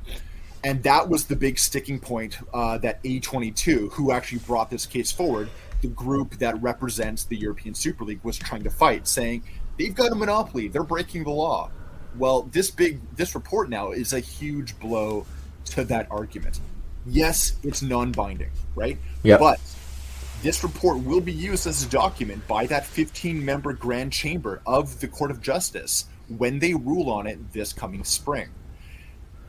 And 0.64 0.82
that 0.84 1.08
was 1.08 1.24
the 1.24 1.34
big 1.34 1.58
sticking 1.58 1.98
point 1.98 2.38
uh, 2.54 2.78
that 2.78 3.02
A22, 3.02 3.92
who 3.92 4.12
actually 4.12 4.38
brought 4.38 4.70
this 4.70 4.86
case 4.86 5.10
forward, 5.10 5.50
the 5.80 5.88
group 5.88 6.38
that 6.38 6.60
represents 6.62 7.24
the 7.24 7.36
European 7.36 7.74
Super 7.74 8.04
League, 8.04 8.20
was 8.22 8.38
trying 8.38 8.62
to 8.62 8.70
fight, 8.70 9.08
saying 9.08 9.42
they've 9.78 9.94
got 9.94 10.12
a 10.12 10.14
monopoly, 10.14 10.68
they're 10.68 10.82
breaking 10.82 11.24
the 11.24 11.30
law. 11.30 11.70
Well, 12.16 12.42
this 12.42 12.70
big 12.70 13.00
this 13.16 13.34
report 13.34 13.70
now 13.70 13.92
is 13.92 14.12
a 14.12 14.20
huge 14.20 14.78
blow 14.78 15.26
to 15.66 15.84
that 15.84 16.06
argument. 16.10 16.60
Yes, 17.06 17.54
it's 17.62 17.82
non-binding, 17.82 18.50
right? 18.74 18.98
Yep. 19.22 19.40
But 19.40 19.60
this 20.42 20.62
report 20.62 20.98
will 20.98 21.20
be 21.20 21.32
used 21.32 21.66
as 21.66 21.84
a 21.84 21.88
document 21.88 22.46
by 22.46 22.66
that 22.66 22.84
15-member 22.84 23.72
Grand 23.74 24.12
Chamber 24.12 24.60
of 24.66 25.00
the 25.00 25.08
Court 25.08 25.30
of 25.30 25.40
Justice 25.40 26.06
when 26.28 26.58
they 26.58 26.74
rule 26.74 27.10
on 27.10 27.26
it 27.26 27.52
this 27.52 27.72
coming 27.72 28.04
spring. 28.04 28.48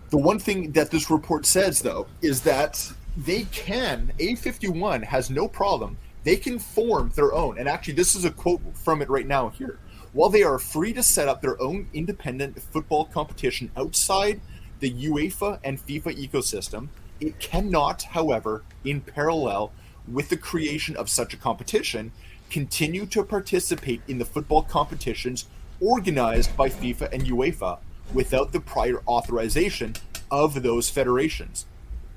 The 0.09 0.17
one 0.17 0.39
thing 0.39 0.71
that 0.73 0.91
this 0.91 1.09
report 1.09 1.45
says, 1.45 1.81
though, 1.81 2.07
is 2.21 2.41
that 2.41 2.91
they 3.17 3.43
can, 3.45 4.13
A51 4.19 5.03
has 5.03 5.29
no 5.29 5.47
problem, 5.47 5.97
they 6.23 6.35
can 6.35 6.59
form 6.59 7.11
their 7.15 7.33
own. 7.33 7.57
And 7.57 7.67
actually, 7.67 7.95
this 7.95 8.15
is 8.15 8.25
a 8.25 8.31
quote 8.31 8.61
from 8.75 9.01
it 9.01 9.09
right 9.09 9.27
now 9.27 9.49
here. 9.49 9.79
While 10.13 10.29
they 10.29 10.43
are 10.43 10.59
free 10.59 10.93
to 10.93 11.01
set 11.01 11.27
up 11.27 11.41
their 11.41 11.59
own 11.59 11.89
independent 11.91 12.61
football 12.61 13.05
competition 13.05 13.71
outside 13.75 14.41
the 14.79 14.91
UEFA 14.91 15.59
and 15.63 15.83
FIFA 15.83 16.29
ecosystem, 16.29 16.89
it 17.19 17.39
cannot, 17.39 18.03
however, 18.03 18.63
in 18.85 19.01
parallel 19.01 19.71
with 20.07 20.29
the 20.29 20.37
creation 20.37 20.95
of 20.95 21.09
such 21.09 21.33
a 21.33 21.37
competition, 21.37 22.11
continue 22.51 23.07
to 23.07 23.23
participate 23.23 24.01
in 24.07 24.19
the 24.19 24.25
football 24.25 24.61
competitions 24.61 25.47
organized 25.79 26.55
by 26.55 26.69
FIFA 26.69 27.11
and 27.11 27.23
UEFA 27.23 27.79
without 28.13 28.51
the 28.51 28.59
prior 28.59 29.01
authorization 29.07 29.95
of 30.29 30.61
those 30.61 30.91
federations. 30.91 31.65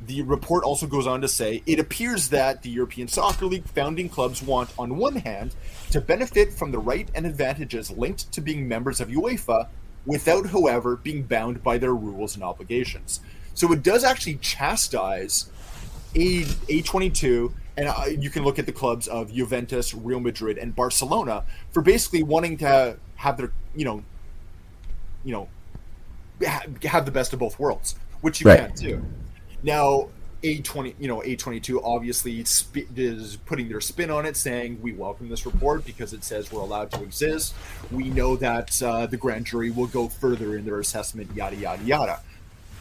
The 0.05 0.23
report 0.23 0.63
also 0.65 0.87
goes 0.87 1.07
on 1.07 1.21
to 1.23 1.29
say 1.29 1.63
it 1.67 1.79
appears 1.79 2.29
that 2.29 2.63
the 2.63 2.69
European 2.71 3.09
Soccer 3.09 3.47
League 3.47 3.67
founding 3.69 4.09
clubs 4.09 4.43
want, 4.43 4.71
on 4.79 4.99
one 4.99 5.17
hand, 5.17 5.55
to 5.91 6.01
benefit 6.01 6.53
from 6.53 6.71
the 6.71 6.79
right 6.79 7.09
and 7.15 7.25
advantages 7.27 7.91
linked 7.91 8.31
to 8.33 8.41
being 8.41 8.69
members 8.69 9.01
of 9.01 9.09
UEFA 9.09 9.69
without, 10.05 10.47
however, 10.47 10.97
being 10.97 11.23
bound 11.23 11.63
by 11.63 11.79
their 11.79 11.95
rules 11.95 12.35
and 12.35 12.45
obligations. 12.45 13.21
So 13.55 13.73
it 13.73 13.83
does 13.83 14.05
actually 14.05 14.37
chastise 14.37 15.51
a 16.15 16.43
A22, 16.43 17.53
and 17.79 17.89
uh, 17.89 18.05
you 18.07 18.29
can 18.31 18.45
look 18.45 18.59
at 18.59 18.67
the 18.67 18.73
clubs 18.73 19.09
of 19.09 19.33
Juventus, 19.33 19.95
Real 19.95 20.21
Madrid, 20.21 20.59
and 20.59 20.77
Barcelona 20.77 21.45
for 21.73 21.81
basically 21.83 22.23
wanting 22.23 22.59
to 22.59 22.99
have 23.17 23.39
their, 23.39 23.51
you 23.75 23.85
know, 23.87 24.05
you 25.25 25.33
know, 25.33 25.49
ha- 26.47 26.67
have 26.85 27.07
the 27.07 27.11
best 27.11 27.33
of 27.33 27.39
both 27.39 27.59
worlds, 27.59 27.97
which 28.21 28.41
you 28.41 28.47
Right. 28.47 28.59
can 28.59 28.75
too. 28.75 29.05
Now, 29.67 30.09
A20, 30.45 30.95
you 31.01 31.09
know, 31.09 31.21
A22 31.23 31.81
obviously 31.85 32.45
sp- 32.47 32.87
is 32.97 33.37
putting 33.47 33.69
their 33.69 33.81
spin 33.81 34.11
on 34.13 34.25
it, 34.25 34.37
saying 34.37 34.79
we 34.81 34.93
welcome 34.93 35.29
this 35.29 35.45
report 35.45 35.85
because 35.85 36.13
it 36.13 36.23
says 36.23 36.53
we're 36.53 36.61
allowed 36.61 36.93
to 36.93 37.03
exist. 37.03 37.53
We 37.91 38.05
know 38.05 38.37
that 38.37 38.81
uh, 38.81 39.07
the 39.07 39.17
grand 39.17 39.45
jury 39.47 39.71
will 39.71 39.89
go 39.89 40.09
further 40.09 40.57
in 40.57 40.65
their 40.65 40.79
assessment, 40.79 41.35
yada 41.35 41.57
yada 41.57 41.83
yada. 41.83 42.21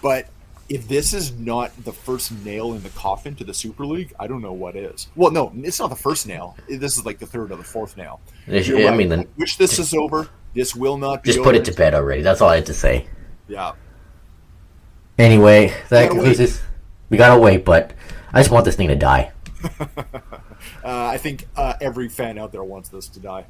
But 0.03 0.27
if 0.69 0.87
this 0.87 1.11
is 1.13 1.31
not 1.39 1.71
the 1.83 1.91
first 1.93 2.31
nail 2.45 2.73
in 2.73 2.83
the 2.83 2.89
coffin 2.89 3.33
to 3.35 3.43
the 3.43 3.53
Super 3.53 3.85
League, 3.85 4.13
I 4.19 4.27
don't 4.27 4.41
know 4.43 4.53
what 4.53 4.75
is. 4.75 5.07
Well, 5.15 5.31
no, 5.31 5.51
it's 5.55 5.79
not 5.79 5.89
the 5.89 5.95
first 5.95 6.27
nail. 6.27 6.55
This 6.69 6.97
is 6.99 7.05
like 7.05 7.17
the 7.17 7.25
third 7.25 7.51
or 7.51 7.55
the 7.55 7.63
fourth 7.63 7.97
nail. 7.97 8.21
They 8.47 8.61
should- 8.61 8.77
You're 8.77 8.87
I 8.87 8.91
right. 8.91 8.97
mean, 8.97 9.09
then 9.09 9.27
wish 9.37 9.57
this 9.57 9.79
is 9.79 9.93
over. 9.95 10.27
This 10.53 10.75
will 10.75 10.97
not 10.97 11.23
be 11.23 11.27
just 11.29 11.39
over. 11.39 11.49
put 11.49 11.55
it 11.55 11.65
to 11.65 11.73
bed 11.73 11.95
already. 11.95 12.21
That's 12.21 12.41
all 12.41 12.49
I 12.49 12.55
had 12.55 12.65
to 12.67 12.73
say. 12.75 13.07
Yeah. 13.47 13.73
Anyway, 15.17 15.67
that 15.89 15.89
Gotta 15.89 16.07
concludes 16.09 16.39
wait. 16.39 16.45
this. 16.45 16.61
We 17.09 17.17
gotta 17.17 17.39
wait, 17.39 17.63
but 17.65 17.93
I 18.33 18.39
just 18.41 18.51
want 18.51 18.65
this 18.65 18.75
thing 18.75 18.87
to 18.89 18.95
die. 18.95 19.31
Uh, 20.83 21.07
I 21.13 21.17
think 21.17 21.47
uh, 21.55 21.73
every 21.81 22.07
fan 22.09 22.37
out 22.37 22.51
there 22.51 22.63
wants 22.63 22.89
this 22.89 23.07
to 23.09 23.19
die. 23.19 23.45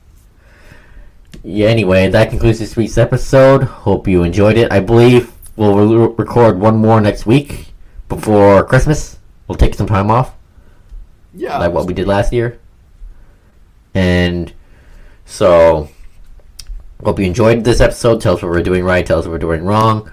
Yeah, 1.43 1.67
anyway, 1.67 2.07
that 2.09 2.29
concludes 2.29 2.59
this 2.59 2.77
week's 2.77 2.97
episode. 2.97 3.63
Hope 3.63 4.07
you 4.07 4.23
enjoyed 4.23 4.57
it. 4.57 4.71
I 4.71 4.79
believe 4.79 5.33
we'll 5.57 5.75
re- 6.07 6.15
record 6.17 6.59
one 6.59 6.77
more 6.77 7.01
next 7.01 7.25
week 7.25 7.73
before 8.07 8.63
Christmas. 8.65 9.19
We'll 9.47 9.57
take 9.57 9.75
some 9.75 9.87
time 9.87 10.09
off, 10.11 10.33
Yeah. 11.33 11.57
like 11.57 11.73
what 11.73 11.87
we 11.87 11.93
did 11.93 12.07
last 12.07 12.31
year. 12.31 12.57
And 13.93 14.53
so, 15.25 15.89
hope 17.03 17.19
you 17.19 17.25
enjoyed 17.25 17.63
this 17.65 17.81
episode. 17.81 18.21
Tell 18.21 18.35
us 18.35 18.41
what 18.41 18.51
we're 18.51 18.63
doing 18.63 18.83
right. 18.85 19.05
Tell 19.05 19.19
us 19.19 19.25
what 19.25 19.31
we're 19.33 19.39
doing 19.39 19.63
wrong. 19.65 20.09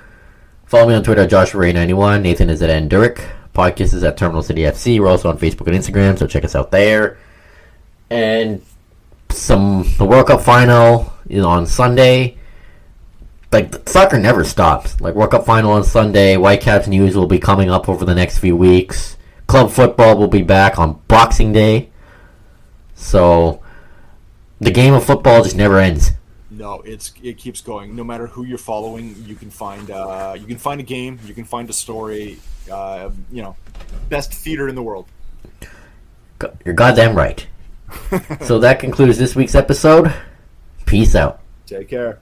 Follow 0.72 0.88
me 0.88 0.94
on 0.94 1.02
Twitter, 1.04 1.20
at 1.20 1.30
JoshuaRay91. 1.30 2.22
Nathan 2.22 2.48
is 2.48 2.62
at 2.62 2.70
Enduric. 2.70 3.22
Podcast 3.54 3.92
is 3.92 4.02
at 4.04 4.16
Terminal 4.16 4.42
City 4.42 4.62
FC. 4.62 4.98
We're 4.98 5.08
also 5.08 5.28
on 5.28 5.36
Facebook 5.36 5.66
and 5.66 5.76
Instagram, 5.76 6.18
so 6.18 6.26
check 6.26 6.46
us 6.46 6.54
out 6.56 6.70
there. 6.70 7.18
And 8.08 8.62
some 9.28 9.86
the 9.98 10.06
World 10.06 10.28
Cup 10.28 10.40
final 10.40 11.12
is 11.28 11.44
on 11.44 11.66
Sunday. 11.66 12.38
Like 13.52 13.86
soccer 13.86 14.18
never 14.18 14.44
stops. 14.44 14.98
Like 14.98 15.14
World 15.14 15.32
Cup 15.32 15.44
final 15.44 15.72
on 15.72 15.84
Sunday. 15.84 16.36
Whitecaps 16.36 16.88
news 16.88 17.14
will 17.14 17.26
be 17.26 17.38
coming 17.38 17.68
up 17.68 17.86
over 17.86 18.06
the 18.06 18.14
next 18.14 18.38
few 18.38 18.56
weeks. 18.56 19.18
Club 19.48 19.70
football 19.70 20.16
will 20.16 20.26
be 20.26 20.40
back 20.40 20.78
on 20.78 21.02
Boxing 21.06 21.52
Day. 21.52 21.90
So 22.94 23.62
the 24.58 24.70
game 24.70 24.94
of 24.94 25.04
football 25.04 25.42
just 25.42 25.54
never 25.54 25.78
ends. 25.78 26.12
No, 26.62 26.80
it's 26.82 27.12
it 27.20 27.38
keeps 27.38 27.60
going. 27.60 27.96
No 27.96 28.04
matter 28.04 28.28
who 28.28 28.44
you're 28.44 28.56
following, 28.56 29.16
you 29.26 29.34
can 29.34 29.50
find 29.50 29.90
uh, 29.90 30.36
you 30.38 30.46
can 30.46 30.58
find 30.58 30.80
a 30.80 30.84
game, 30.84 31.18
you 31.26 31.34
can 31.34 31.44
find 31.44 31.68
a 31.68 31.72
story. 31.72 32.38
Uh, 32.70 33.10
you 33.32 33.42
know, 33.42 33.56
best 34.08 34.32
theater 34.32 34.68
in 34.68 34.76
the 34.76 34.82
world. 34.82 35.06
You're 36.64 36.74
goddamn 36.74 37.16
right. 37.16 37.44
so 38.42 38.60
that 38.60 38.78
concludes 38.78 39.18
this 39.18 39.34
week's 39.34 39.56
episode. 39.56 40.14
Peace 40.86 41.16
out. 41.16 41.40
Take 41.66 41.88
care. 41.88 42.20